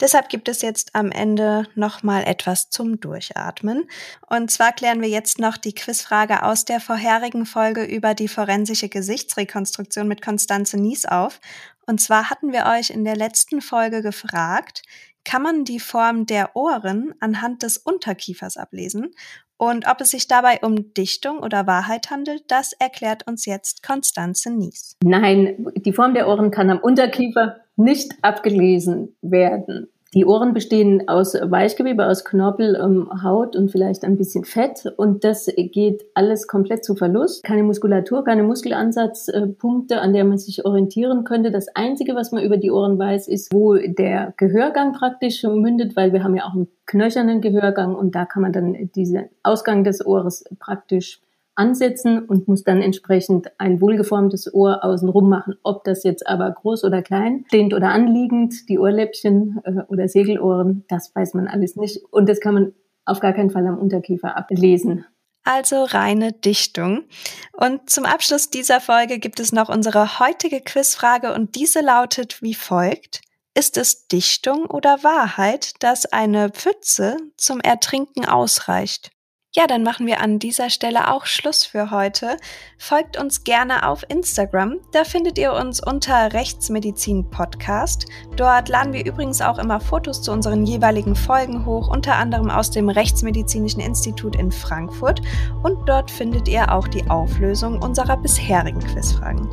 Deshalb 0.00 0.28
gibt 0.28 0.48
es 0.48 0.60
jetzt 0.60 0.94
am 0.94 1.12
Ende 1.12 1.68
nochmal 1.76 2.24
etwas 2.24 2.68
zum 2.68 3.00
Durchatmen. 3.00 3.88
Und 4.28 4.50
zwar 4.50 4.72
klären 4.72 5.00
wir 5.00 5.08
jetzt 5.08 5.38
noch 5.38 5.56
die 5.56 5.74
Quizfrage 5.74 6.42
aus 6.42 6.64
der 6.64 6.80
vorherigen 6.80 7.46
Folge 7.46 7.84
über 7.84 8.14
die 8.14 8.28
forensische 8.28 8.88
Gesichtsrekonstruktion 8.88 10.08
mit 10.08 10.20
Konstanze 10.20 10.78
Nies 10.78 11.06
auf. 11.06 11.40
Und 11.86 12.00
zwar 12.00 12.30
hatten 12.30 12.52
wir 12.52 12.66
euch 12.66 12.90
in 12.90 13.04
der 13.04 13.16
letzten 13.16 13.60
Folge 13.60 14.02
gefragt, 14.02 14.82
kann 15.24 15.42
man 15.42 15.64
die 15.64 15.80
Form 15.80 16.26
der 16.26 16.54
Ohren 16.54 17.14
anhand 17.20 17.62
des 17.62 17.78
Unterkiefers 17.78 18.56
ablesen? 18.56 19.14
Und 19.56 19.86
ob 19.86 20.00
es 20.00 20.10
sich 20.10 20.26
dabei 20.26 20.58
um 20.62 20.92
Dichtung 20.94 21.38
oder 21.38 21.66
Wahrheit 21.66 22.10
handelt, 22.10 22.42
das 22.48 22.72
erklärt 22.72 23.26
uns 23.26 23.46
jetzt 23.46 23.82
Konstanze 23.82 24.50
Nies. 24.50 24.96
Nein, 25.02 25.68
die 25.76 25.92
Form 25.92 26.12
der 26.12 26.28
Ohren 26.28 26.50
kann 26.50 26.70
am 26.70 26.80
Unterkiefer 26.80 27.63
nicht 27.76 28.12
abgelesen 28.22 29.16
werden. 29.22 29.88
Die 30.14 30.26
Ohren 30.26 30.54
bestehen 30.54 31.08
aus 31.08 31.34
Weichgewebe, 31.34 32.06
aus 32.06 32.24
Knorpel, 32.24 32.78
ähm, 32.80 33.24
Haut 33.24 33.56
und 33.56 33.72
vielleicht 33.72 34.04
ein 34.04 34.16
bisschen 34.16 34.44
Fett. 34.44 34.84
Und 34.96 35.24
das 35.24 35.46
geht 35.56 36.04
alles 36.14 36.46
komplett 36.46 36.84
zu 36.84 36.94
Verlust. 36.94 37.42
Keine 37.42 37.64
Muskulatur, 37.64 38.22
keine 38.22 38.44
Muskelansatzpunkte, 38.44 40.00
an 40.00 40.12
der 40.12 40.24
man 40.24 40.38
sich 40.38 40.64
orientieren 40.64 41.24
könnte. 41.24 41.50
Das 41.50 41.66
Einzige, 41.74 42.14
was 42.14 42.30
man 42.30 42.44
über 42.44 42.58
die 42.58 42.70
Ohren 42.70 42.96
weiß, 42.96 43.26
ist, 43.26 43.52
wo 43.52 43.74
der 43.74 44.34
Gehörgang 44.36 44.92
praktisch 44.92 45.42
mündet, 45.42 45.96
weil 45.96 46.12
wir 46.12 46.22
haben 46.22 46.36
ja 46.36 46.44
auch 46.44 46.54
einen 46.54 46.68
knöchernen 46.86 47.40
Gehörgang 47.40 47.96
und 47.96 48.14
da 48.14 48.24
kann 48.24 48.42
man 48.42 48.52
dann 48.52 48.90
diesen 48.94 49.24
Ausgang 49.42 49.82
des 49.82 50.06
Ohres 50.06 50.44
praktisch 50.60 51.20
ansetzen 51.56 52.24
und 52.24 52.48
muss 52.48 52.64
dann 52.64 52.82
entsprechend 52.82 53.48
ein 53.58 53.80
wohlgeformtes 53.80 54.52
Ohr 54.52 54.84
außenrum 54.84 55.28
machen. 55.28 55.54
Ob 55.62 55.84
das 55.84 56.04
jetzt 56.04 56.26
aber 56.26 56.50
groß 56.50 56.84
oder 56.84 57.02
klein, 57.02 57.44
stehend 57.48 57.74
oder 57.74 57.88
anliegend, 57.88 58.68
die 58.68 58.78
Ohrläppchen 58.78 59.60
äh, 59.64 59.82
oder 59.88 60.08
Segelohren, 60.08 60.84
das 60.88 61.14
weiß 61.14 61.34
man 61.34 61.48
alles 61.48 61.76
nicht. 61.76 62.02
Und 62.10 62.28
das 62.28 62.40
kann 62.40 62.54
man 62.54 62.72
auf 63.04 63.20
gar 63.20 63.32
keinen 63.32 63.50
Fall 63.50 63.66
am 63.66 63.78
Unterkiefer 63.78 64.36
ablesen. 64.36 65.04
Also 65.44 65.84
reine 65.84 66.32
Dichtung. 66.32 67.04
Und 67.52 67.90
zum 67.90 68.06
Abschluss 68.06 68.48
dieser 68.48 68.80
Folge 68.80 69.18
gibt 69.18 69.40
es 69.40 69.52
noch 69.52 69.68
unsere 69.68 70.18
heutige 70.18 70.62
Quizfrage 70.62 71.34
und 71.34 71.54
diese 71.54 71.82
lautet 71.82 72.40
wie 72.40 72.54
folgt. 72.54 73.20
Ist 73.56 73.76
es 73.76 74.08
Dichtung 74.08 74.64
oder 74.64 75.04
Wahrheit, 75.04 75.74
dass 75.80 76.06
eine 76.06 76.48
Pfütze 76.48 77.18
zum 77.36 77.60
Ertrinken 77.60 78.24
ausreicht? 78.24 79.13
Ja, 79.56 79.68
dann 79.68 79.84
machen 79.84 80.08
wir 80.08 80.20
an 80.20 80.40
dieser 80.40 80.68
Stelle 80.68 81.12
auch 81.12 81.26
Schluss 81.26 81.64
für 81.64 81.92
heute. 81.92 82.38
Folgt 82.76 83.16
uns 83.16 83.44
gerne 83.44 83.88
auf 83.88 84.04
Instagram. 84.08 84.80
Da 84.90 85.04
findet 85.04 85.38
ihr 85.38 85.52
uns 85.52 85.80
unter 85.80 86.32
Rechtsmedizin 86.32 87.30
Podcast. 87.30 88.06
Dort 88.34 88.68
laden 88.68 88.92
wir 88.92 89.06
übrigens 89.06 89.40
auch 89.40 89.58
immer 89.58 89.78
Fotos 89.78 90.22
zu 90.22 90.32
unseren 90.32 90.66
jeweiligen 90.66 91.14
Folgen 91.14 91.64
hoch, 91.66 91.86
unter 91.86 92.16
anderem 92.16 92.50
aus 92.50 92.72
dem 92.72 92.88
Rechtsmedizinischen 92.88 93.80
Institut 93.80 94.34
in 94.34 94.50
Frankfurt. 94.50 95.22
Und 95.62 95.88
dort 95.88 96.10
findet 96.10 96.48
ihr 96.48 96.72
auch 96.72 96.88
die 96.88 97.08
Auflösung 97.08 97.80
unserer 97.80 98.16
bisherigen 98.16 98.80
Quizfragen. 98.80 99.48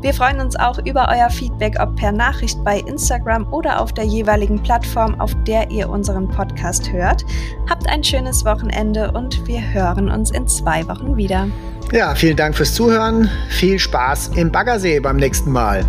Wir 0.00 0.14
freuen 0.14 0.38
uns 0.38 0.54
auch 0.54 0.78
über 0.78 1.08
euer 1.10 1.28
Feedback, 1.28 1.76
ob 1.80 1.96
per 1.96 2.12
Nachricht 2.12 2.62
bei 2.62 2.78
Instagram 2.78 3.52
oder 3.52 3.80
auf 3.80 3.92
der 3.92 4.04
jeweiligen 4.04 4.62
Plattform, 4.62 5.20
auf 5.20 5.34
der 5.42 5.72
ihr 5.72 5.90
unseren 5.90 6.28
Podcast 6.28 6.92
hört. 6.92 7.24
Habt 7.68 7.88
ein 7.88 8.04
schönes 8.04 8.44
Wochenende 8.44 9.10
wir 9.46 9.60
hören 9.72 10.10
uns 10.10 10.30
in 10.30 10.46
zwei 10.46 10.86
Wochen 10.88 11.16
wieder. 11.16 11.48
Ja, 11.92 12.14
vielen 12.14 12.36
Dank 12.36 12.56
fürs 12.56 12.74
Zuhören. 12.74 13.28
Viel 13.48 13.78
Spaß 13.78 14.32
im 14.36 14.52
Baggersee 14.52 15.00
beim 15.00 15.16
nächsten 15.16 15.50
Mal. 15.50 15.84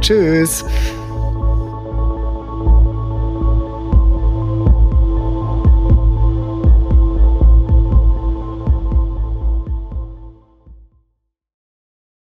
Tschüss. 0.00 0.64